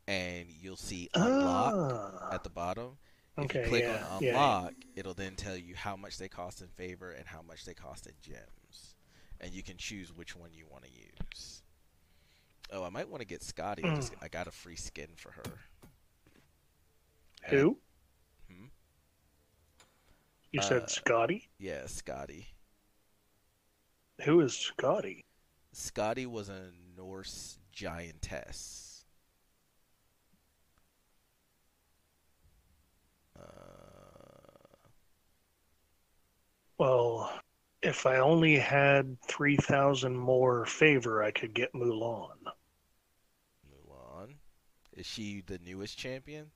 [0.06, 2.98] and you'll see unlock Ah, at the bottom.
[3.38, 4.30] If okay, you click yeah, on yeah.
[4.30, 7.74] unlock, it'll then tell you how much they cost in favor and how much they
[7.74, 8.96] cost in gems,
[9.40, 11.62] and you can choose which one you want to use.
[12.72, 13.84] Oh, I might want to get Skadi.
[13.84, 14.24] I, just, Hmm.
[14.24, 15.60] I got a free skin for her.
[17.48, 17.78] Who?
[18.48, 18.66] Hmm?
[20.52, 21.48] You Uh, said Skadi?
[21.58, 22.46] Yeah, Skadi.
[24.22, 25.23] Who is Skadi?
[25.74, 29.04] Skadi was a Norse giantess.
[33.38, 33.44] Uh,
[36.78, 37.40] Well,
[37.82, 42.36] if I only had three thousand more favor, I could get Mulan.
[43.70, 44.34] Mulan.
[44.92, 46.50] Is she the newest champion?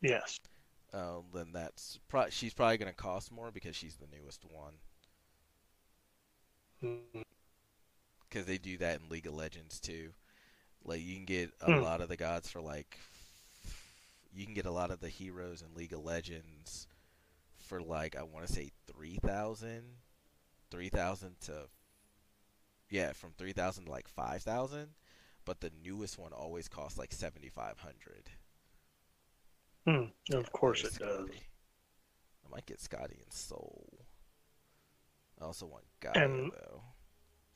[0.00, 0.38] Yes.
[0.92, 4.74] Oh, then that's pro- she's probably gonna cost more because she's the newest one.
[6.82, 7.24] Mm,
[8.28, 10.10] Because they do that in League of Legends too.
[10.84, 11.82] Like you can get a Hmm.
[11.82, 12.98] lot of the gods for like,
[14.32, 16.86] you can get a lot of the heroes in League of Legends
[17.58, 19.82] for like I want to say 3,000,
[20.70, 21.68] 3,000 to
[22.90, 24.88] yeah, from three thousand to like five thousand.
[25.44, 28.30] But the newest one always costs like seventy five hundred.
[29.86, 30.34] Hmm.
[30.34, 31.28] Of course it does.
[31.30, 34.06] I might get Skadi and Sol.
[35.40, 36.82] I also want Gaia And- though.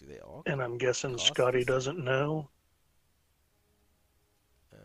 [0.02, 0.42] Do they all?
[0.46, 2.48] And I'm guessing Cost Scotty doesn't know.
[4.72, 4.76] Uh,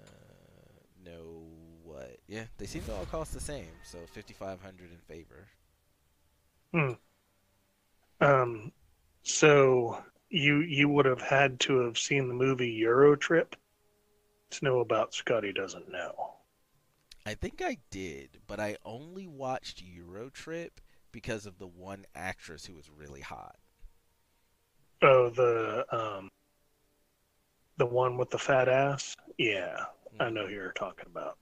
[1.04, 1.48] no,
[1.84, 2.18] what?
[2.28, 3.72] Yeah, they seem to all cost the same.
[3.84, 5.48] So 5,500 in favor.
[6.72, 6.94] Hmm.
[8.20, 8.72] Um,
[9.24, 13.54] so you you would have had to have seen the movie Eurotrip
[14.52, 16.34] to know about Scotty doesn't know.
[17.26, 20.72] I think I did, but I only watched Eurotrip
[21.12, 23.58] because of the one actress who was really hot.
[25.02, 26.30] Oh, the um,
[27.78, 29.16] the one with the fat ass.
[29.38, 29.86] Yeah,
[30.20, 31.38] I know who you're talking about.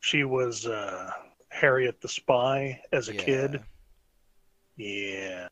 [0.00, 1.12] She was uh,
[1.50, 3.14] Harriet the Spy as a Yeah.
[3.14, 3.62] kid.
[4.76, 5.48] Yeah,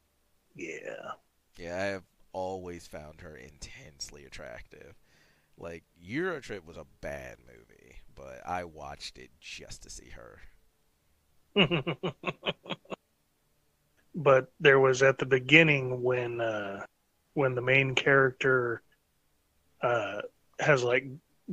[0.54, 1.12] yeah.
[1.56, 4.94] Yeah, I have always found her intensely attractive.
[5.58, 10.40] Like Eurotrip was a bad movie, but I watched it just to see her.
[14.14, 16.84] but there was at the beginning when uh,
[17.34, 18.82] when the main character
[19.82, 20.20] uh,
[20.60, 21.06] has like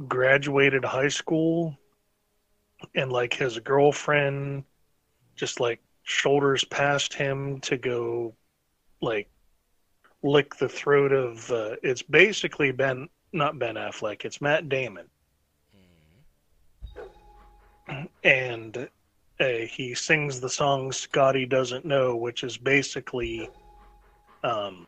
[0.08, 1.76] graduated high school
[2.96, 4.64] and like his girlfriend
[5.36, 8.34] just like shoulders past him to go
[9.02, 9.30] like
[10.24, 15.08] lick the throat of uh, it's basically Ben not Ben Affleck it's Matt Damon
[17.88, 18.08] Mhm.
[18.24, 18.90] and
[19.42, 23.50] uh, he sings the song Scotty Doesn't Know, which is basically,
[24.44, 24.86] um,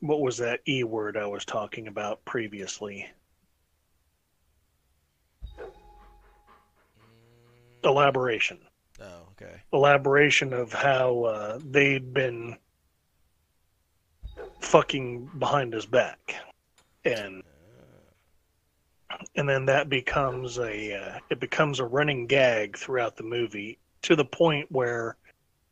[0.00, 3.06] what was that E word I was talking about previously?
[7.82, 8.58] Elaboration.
[9.00, 9.60] oh, okay.
[9.72, 12.56] Elaboration of how uh, they'd been
[14.60, 16.34] fucking behind his back.
[17.04, 17.42] And
[19.36, 24.14] and then that becomes a uh, it becomes a running gag throughout the movie to
[24.16, 25.16] the point where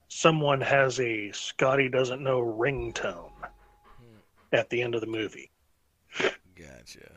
[0.09, 3.31] someone has a Scotty doesn't know ringtone
[3.99, 4.17] Hmm.
[4.53, 5.51] at the end of the movie.
[6.57, 7.11] gotcha.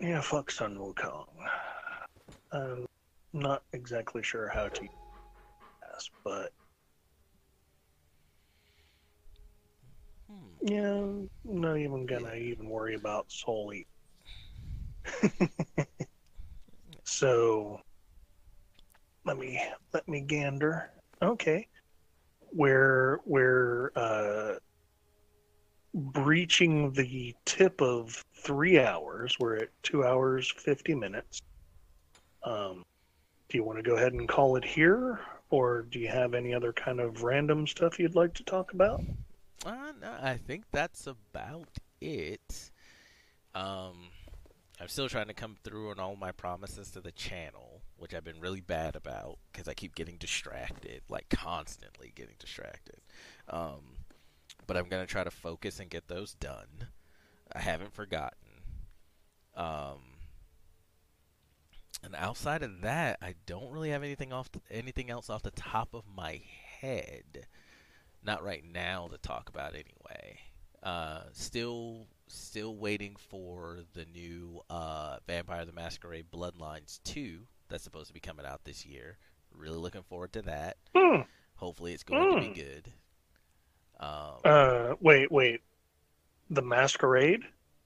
[0.00, 1.26] Yeah, fuck Sun Wukong.
[2.52, 2.86] I'm
[3.40, 4.88] not exactly sure how to
[5.94, 6.52] ask, but
[10.28, 10.58] Hmm.
[10.62, 13.86] yeah, I'm not even gonna even worry about Soul Eat.
[17.04, 17.80] so
[19.24, 19.60] let me
[19.92, 20.90] let me gander.
[21.22, 21.66] Okay.
[22.52, 24.56] We're we're uh
[25.94, 29.36] breaching the tip of three hours.
[29.38, 31.40] We're at two hours fifty minutes.
[32.44, 32.82] Um
[33.48, 35.20] do you want to go ahead and call it here?
[35.50, 39.02] Or do you have any other kind of random stuff you'd like to talk about?
[39.64, 41.68] Uh, no, I think that's about
[42.00, 42.70] it.
[43.54, 44.10] Um,
[44.80, 48.24] I'm still trying to come through on all my promises to the channel, which I've
[48.24, 53.00] been really bad about because I keep getting distracted, like constantly getting distracted.
[53.48, 53.96] Um,
[54.66, 56.88] but I'm gonna try to focus and get those done.
[57.52, 58.38] I haven't forgotten.
[59.56, 60.17] Um,
[62.02, 65.94] and outside of that, I don't really have anything off anything else off the top
[65.94, 66.40] of my
[66.80, 67.46] head
[68.22, 70.38] not right now to talk about anyway.
[70.82, 78.08] Uh, still, still waiting for the new uh, Vampire the Masquerade Bloodlines 2 that's supposed
[78.08, 79.18] to be coming out this year.
[79.54, 80.76] Really looking forward to that.
[80.96, 81.22] Hmm.
[81.56, 82.52] Hopefully, it's going to Hmm.
[82.52, 82.92] be good.
[84.00, 85.60] Um, Uh, wait, wait.
[86.50, 87.42] The Masquerade?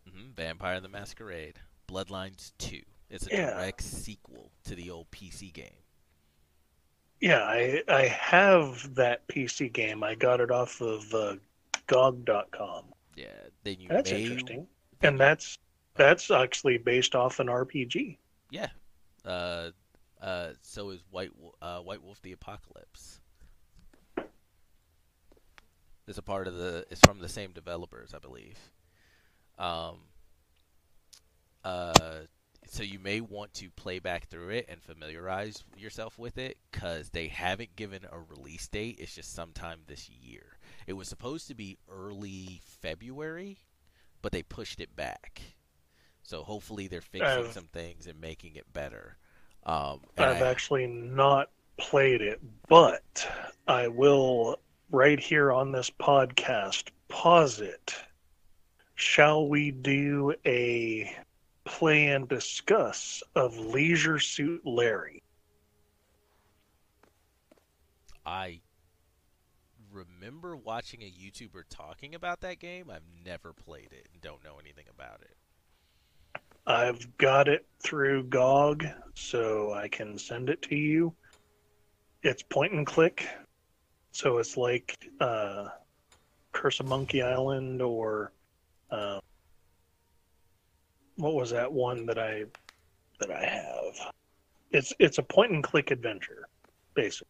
[0.09, 2.83] mhm, Vampire the Masquerade Bloodlines 2.
[3.13, 3.51] It's a Yeah.
[3.55, 5.77] direct sequel to the old PC game.
[7.21, 10.03] Yeah, I I have that PC game.
[10.03, 11.37] I got it off of uh,
[11.87, 12.87] GOG.com.
[13.15, 13.27] Yeah,
[13.63, 14.67] then you That's may interesting,
[15.03, 15.59] and that's
[15.95, 18.17] that's actually based off an RPG.
[18.51, 18.71] Yeah.
[19.25, 19.71] Uh,
[20.21, 23.21] uh, so is White uh, White Wolf: The Apocalypse.
[26.09, 26.85] It's a part of the.
[26.91, 28.59] It's from the same developers, I believe.
[29.59, 29.99] Um.
[31.63, 32.23] Uh,
[32.73, 37.10] so you may want to play back through it and familiarize yourself with it, because
[37.10, 38.97] they haven't given a release date.
[38.99, 40.57] It's just sometime this year.
[40.86, 43.59] It was supposed to be early February,
[44.23, 45.42] but they pushed it back.
[46.23, 49.18] So hopefully they're fixing I've- some things and making it better.
[49.65, 53.28] Um, I've I- actually not played it, but
[53.68, 54.60] I will
[54.91, 57.94] right here on this podcast pause it.
[58.94, 61.15] Shall we do a
[61.65, 65.23] play and discuss of Leisure Suit Larry?
[68.25, 68.61] I
[69.93, 72.91] remember watching a YouTuber talking about that game.
[72.91, 75.37] I've never played it and don't know anything about it.
[76.67, 81.13] I've got it through GOG, so I can send it to you.
[82.23, 83.27] It's point and click,
[84.13, 85.69] so it's like uh,
[86.53, 88.33] Curse of Monkey Island or
[88.93, 89.21] uh,
[91.17, 92.45] what was that one that I
[93.21, 94.13] that I have?
[94.71, 96.49] It's it's a point and click adventure,
[96.95, 97.29] basically.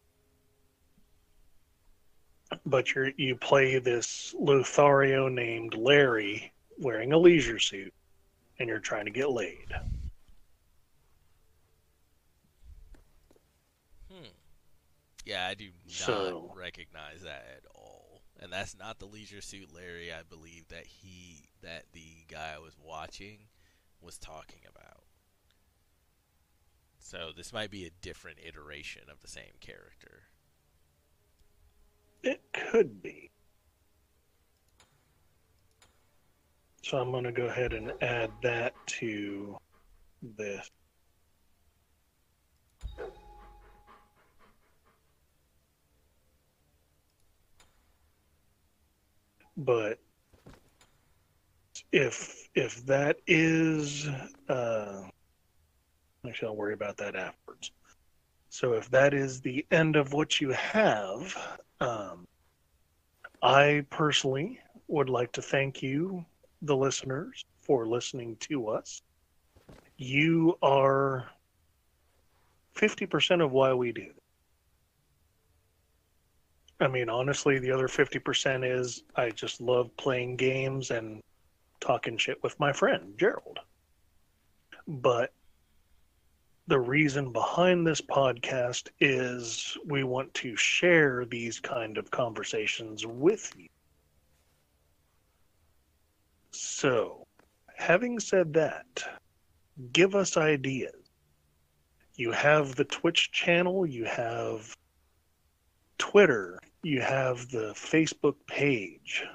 [2.65, 7.93] But you you play this Lothario named Larry wearing a leisure suit,
[8.59, 9.73] and you're trying to get laid.
[14.09, 14.25] Hmm.
[15.25, 18.21] Yeah, I do not So- recognize that at all.
[18.39, 22.59] And that's not the Leisure Suit Larry I believe that he that the guy I
[22.59, 23.47] was watching
[24.03, 25.03] was talking about.
[26.99, 30.23] So this might be a different iteration of the same character.
[32.23, 33.29] It could be.
[36.81, 39.57] So I'm going to go ahead and add that to
[40.37, 40.69] this.
[49.55, 49.99] But
[51.93, 54.09] if if that is
[54.49, 55.03] uh,
[56.27, 57.71] actually I'll worry about that afterwards.
[58.49, 61.37] So if that is the end of what you have,
[61.79, 62.25] um,
[63.41, 66.25] I personally would like to thank you,
[66.61, 69.01] the listeners, for listening to us.
[69.97, 71.29] You are
[72.75, 74.11] 50% of why we do.
[76.79, 81.21] I mean, honestly, the other 50% is I just love playing games and
[81.83, 83.59] talking shit with my friend, Gerald.
[84.87, 85.33] But
[86.67, 93.51] the reason behind this podcast is we want to share these kind of conversations with
[93.57, 93.67] you.
[96.51, 97.27] So,
[97.75, 99.03] having said that,
[99.91, 100.95] give us ideas.
[102.15, 104.77] You have the Twitch channel, you have
[105.97, 109.25] Twitter, you have the Facebook page.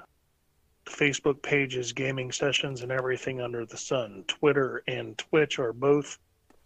[0.89, 4.23] Facebook pages, gaming sessions and everything under the sun.
[4.27, 6.19] Twitter and Twitch are both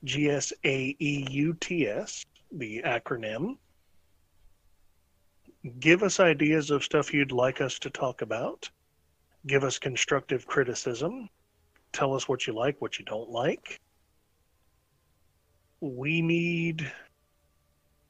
[0.05, 0.95] GSAEUTS,
[2.51, 3.57] the acronym.
[5.79, 8.69] Give us ideas of stuff you'd like us to talk about.
[9.47, 11.29] Give us constructive criticism.
[11.91, 13.79] Tell us what you like, what you don't like.
[15.79, 16.91] We need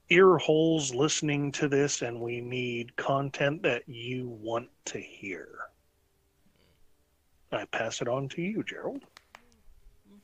[0.09, 5.59] ear holes listening to this, and we need content that you want to hear.
[7.53, 9.03] I pass it on to you, Gerald.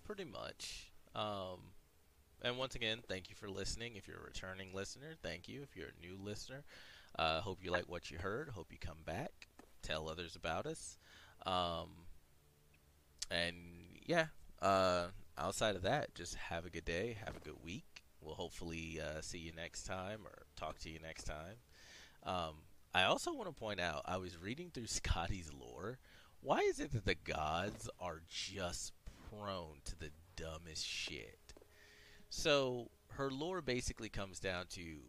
[0.05, 0.91] Pretty much.
[1.15, 1.59] Um,
[2.41, 3.95] and once again, thank you for listening.
[3.95, 5.61] If you're a returning listener, thank you.
[5.61, 6.63] If you're a new listener,
[7.17, 8.49] uh, hope you like what you heard.
[8.49, 9.47] Hope you come back.
[9.83, 10.97] Tell others about us.
[11.45, 11.89] Um,
[13.29, 13.55] and
[14.05, 14.27] yeah,
[14.61, 17.17] uh, outside of that, just have a good day.
[17.25, 18.03] Have a good week.
[18.21, 21.55] We'll hopefully uh, see you next time or talk to you next time.
[22.23, 22.55] Um,
[22.93, 25.99] I also want to point out I was reading through Skadi's lore.
[26.41, 28.93] Why is it that the gods are just
[29.29, 31.53] prone to the dumbest shit?
[32.29, 34.99] So her lore basically comes down to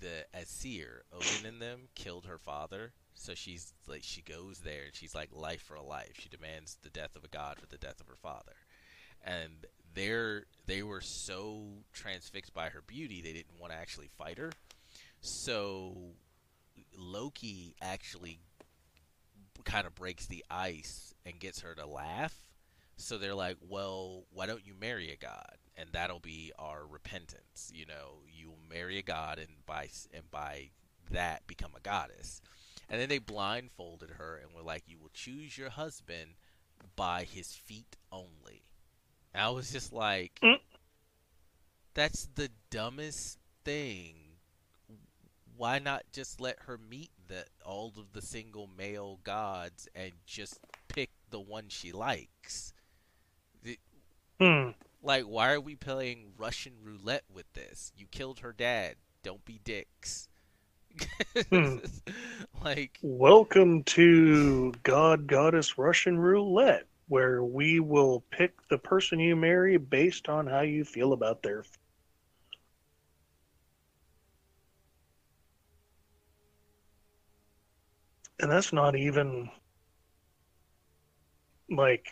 [0.00, 2.92] the Aesir, Odin and them killed her father.
[3.14, 6.12] So she's like she goes there and she's like life for a life.
[6.18, 8.56] She demands the death of a god for the death of her father.
[9.24, 14.36] And they're they were so transfixed by her beauty they didn't want to actually fight
[14.36, 14.50] her.
[15.22, 15.96] So
[16.96, 18.40] Loki actually
[19.64, 22.34] kind of breaks the ice and gets her to laugh.
[22.96, 27.70] So they're like, "Well, why don't you marry a god, and that'll be our repentance?
[27.74, 30.70] You know, you will marry a god, and by and by
[31.10, 32.40] that become a goddess."
[32.88, 36.36] And then they blindfolded her and were like, "You will choose your husband
[36.94, 38.62] by his feet only."
[39.32, 40.60] And I was just like, Mm.
[41.94, 44.38] "That's the dumbest thing."
[45.56, 50.60] Why not just let her meet the all of the single male gods and just
[50.88, 52.72] pick the one she likes?
[54.40, 54.70] Hmm.
[55.02, 57.92] Like, why are we playing Russian roulette with this?
[57.96, 58.96] You killed her dad.
[59.22, 60.28] Don't be dicks.
[61.50, 61.78] Hmm.
[62.64, 69.76] like, Welcome to God Goddess Russian Roulette, where we will pick the person you marry
[69.76, 71.64] based on how you feel about their.
[78.40, 79.48] And that's not even
[81.70, 82.08] like,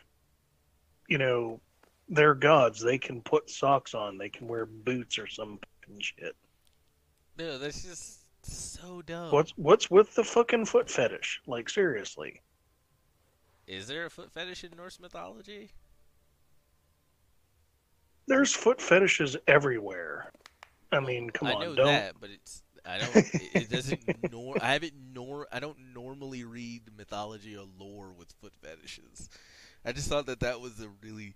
[1.08, 1.60] you know,
[2.08, 2.80] they're gods.
[2.80, 6.36] They can put socks on, they can wear boots or some fucking shit.
[7.36, 9.30] dude that's just So dumb.
[9.30, 11.40] What's what's with the fucking foot fetish?
[11.46, 12.40] Like seriously.
[13.66, 15.70] Is there a foot fetish in Norse mythology?
[18.26, 20.32] There's foot fetishes everywhere.
[20.90, 23.10] I mean, come I on, know don't that, but it's I don't.
[23.14, 24.32] it, doesn't.
[24.32, 29.28] Nor I haven't nor I don't normally read mythology or lore with foot fetishes.
[29.84, 31.34] I just thought that that was a really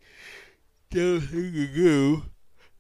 [0.90, 2.22] dumb thing to do.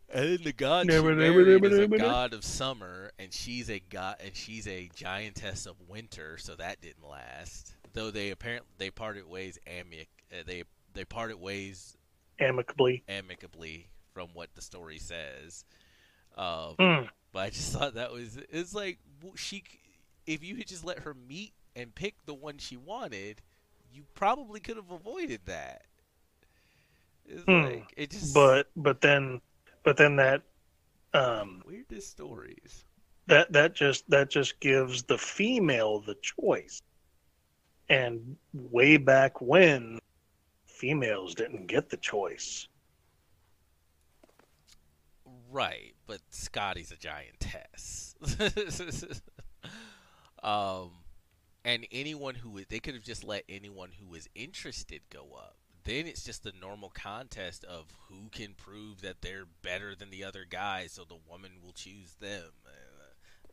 [0.08, 2.10] And then the god she Never, never, never, is a never, never.
[2.10, 6.38] god of summer, and she's a god, and she's a giantess of winter.
[6.38, 7.74] So that didn't last.
[7.92, 10.06] Though they apparently they parted ways amic.
[10.32, 10.62] Uh, they
[10.94, 11.96] they parted ways
[12.38, 13.02] amicably.
[13.08, 15.64] amicably from what the story says.
[16.36, 17.08] Um, Mm.
[17.32, 18.98] but I just thought that was it's like
[19.36, 19.64] she
[20.26, 23.42] if you had just let her meet and pick the one she wanted,
[23.92, 25.82] you probably could have avoided that.
[27.24, 27.80] It's Hmm.
[27.80, 29.40] like it just But but then
[29.84, 30.42] but then that
[31.14, 32.86] um weirdest stories.
[33.28, 36.82] that that just that just gives the female the choice.
[37.88, 39.98] And way back when
[40.66, 42.68] females didn't get the choice.
[45.50, 48.14] Right, but Skadi's a giantess.
[50.42, 50.90] um,
[51.64, 55.56] and anyone who they could have just let anyone who was interested go up.
[55.84, 60.24] Then it's just a normal contest of who can prove that they're better than the
[60.24, 62.50] other guy, so the woman will choose them.
[62.64, 62.70] Uh,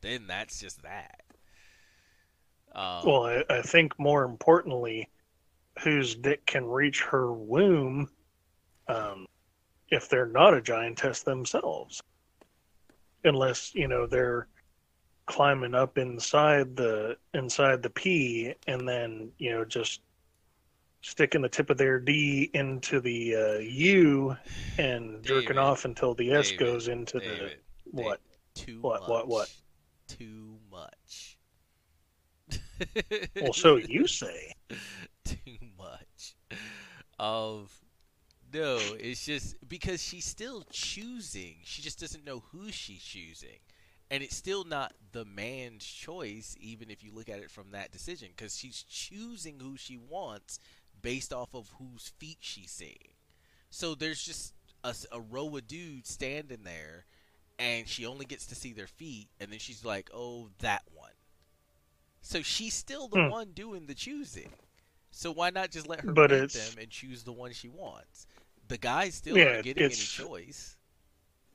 [0.00, 1.22] then that's just that.
[2.74, 5.08] Um, Well, I, I think more importantly,
[5.82, 8.08] whose dick can reach her womb
[8.88, 9.26] um,
[9.90, 12.02] if they're not a giantess themselves.
[13.24, 14.48] Unless, you know, they're
[15.26, 20.00] climbing up inside the inside the P and then, you know, just
[21.00, 24.36] sticking the tip of their D into the uh, U
[24.78, 27.58] and jerking off until the S David, goes into David,
[27.92, 28.20] the what?
[28.54, 29.08] Too What, much.
[29.10, 29.52] what, what?
[30.08, 31.38] Too much.
[33.40, 34.52] Well, so you say.
[35.24, 36.36] too much
[37.18, 37.83] of
[38.54, 41.56] no it's just because she's still choosing.
[41.64, 43.58] She just doesn't know who she's choosing.
[44.10, 47.92] And it's still not the man's choice even if you look at it from that
[47.92, 50.58] decision because she's choosing who she wants
[51.02, 53.14] based off of whose feet she's seeing.
[53.70, 54.54] So there's just
[55.12, 57.06] a row of dudes standing there
[57.58, 61.12] and she only gets to see their feet and then she's like oh that one.
[62.22, 63.28] So she's still the Hmm.
[63.28, 64.52] one doing the choosing.
[65.10, 68.26] So why not just let her But meet them and choose the one she wants?
[68.68, 70.76] The guys still Yeah, aren't getting any choice.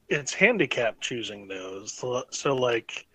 [0.10, 1.94] it's handicap choosing those.
[1.94, 3.08] So, so like,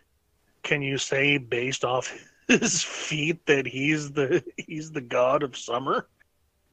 [0.64, 2.12] can you say based off
[2.48, 6.08] his feet that he's the he's the god of summer,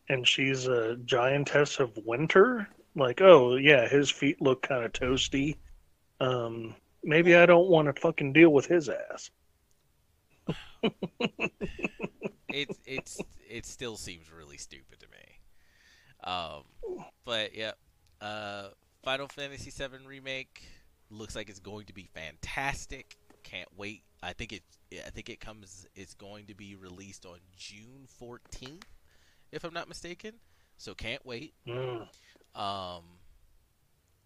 [0.09, 2.69] and she's a giantess of winter?
[2.95, 5.58] Like, oh yeah, his feet look kind of toasty.
[6.22, 9.32] Um, maybe I don't want to fucking deal with his ass.
[12.51, 15.30] It's it's it still seems really stupid to me.
[16.24, 16.64] Um,
[17.25, 17.72] but yeah,
[18.22, 18.69] uh,
[19.03, 20.64] Final Fantasy VII remake
[21.09, 23.17] looks like it's going to be fantastic.
[23.43, 24.03] Can't wait.
[24.24, 24.64] I think it
[25.06, 25.88] I think it comes.
[25.95, 28.85] It's going to be released on June fourteenth,
[29.51, 30.33] if I'm not mistaken.
[30.77, 31.53] So can't wait.
[31.67, 32.08] Mm.
[32.56, 33.03] Um,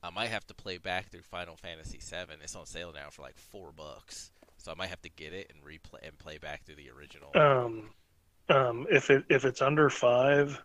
[0.03, 2.35] I might have to play back through Final Fantasy VII.
[2.43, 5.51] It's on sale now for like four bucks, so I might have to get it
[5.53, 7.31] and replay and play back through the original.
[7.35, 7.89] Um,
[8.49, 10.61] um, if it if it's under five,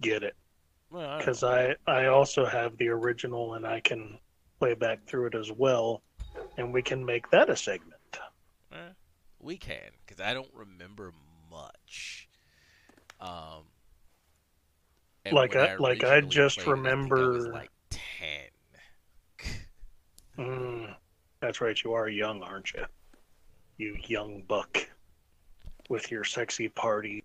[0.00, 0.49] get it Well, I don't
[0.90, 1.42] because.
[1.42, 4.18] I I also have the original and I can
[4.58, 6.02] play back through it as well,
[6.56, 7.94] and we can make that a segment.
[8.72, 8.76] Eh,
[9.40, 11.12] we can because I don't remember
[11.50, 12.28] much.
[13.20, 13.64] Um,
[15.30, 18.48] Like when I- like I just it, I I was remember- like ten.
[20.38, 20.94] Mm,
[21.40, 22.86] that's right, you are young, aren't you?
[23.76, 24.88] You young buck
[25.90, 27.24] with your sexy party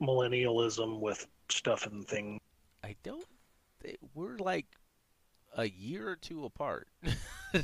[0.00, 2.40] millennialism with stuff and things.
[2.84, 3.26] I don't.
[3.80, 4.66] They, we're like
[5.56, 6.88] a year or two apart.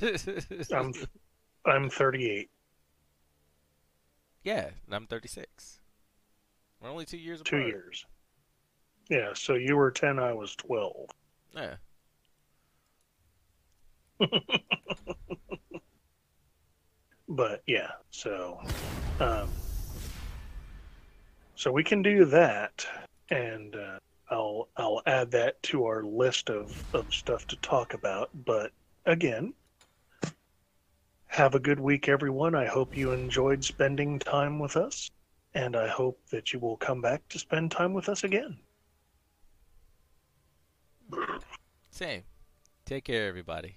[0.73, 0.93] I'm
[1.67, 2.51] I'm 38,
[4.45, 5.81] yeah, and I'm 36.
[6.81, 7.69] We're only two years two apart.
[7.69, 8.07] years.
[9.11, 11.11] Yeah, so you were 10, I was 12.
[11.57, 11.77] Yeah.
[17.29, 18.59] But yeah, so
[19.21, 19.51] um,
[21.57, 22.87] so we can do that,
[23.31, 23.99] and uh,
[24.31, 28.31] I'll I'll add that to our list of of stuff to talk about.
[28.45, 28.73] But
[29.07, 29.55] again,
[31.27, 32.55] have a good week, everyone.
[32.55, 35.11] I hope you enjoyed spending time with us,
[35.55, 38.59] and I hope that you will come back to spend time with us again.
[41.91, 42.23] Same.
[42.85, 43.77] Take care, everybody.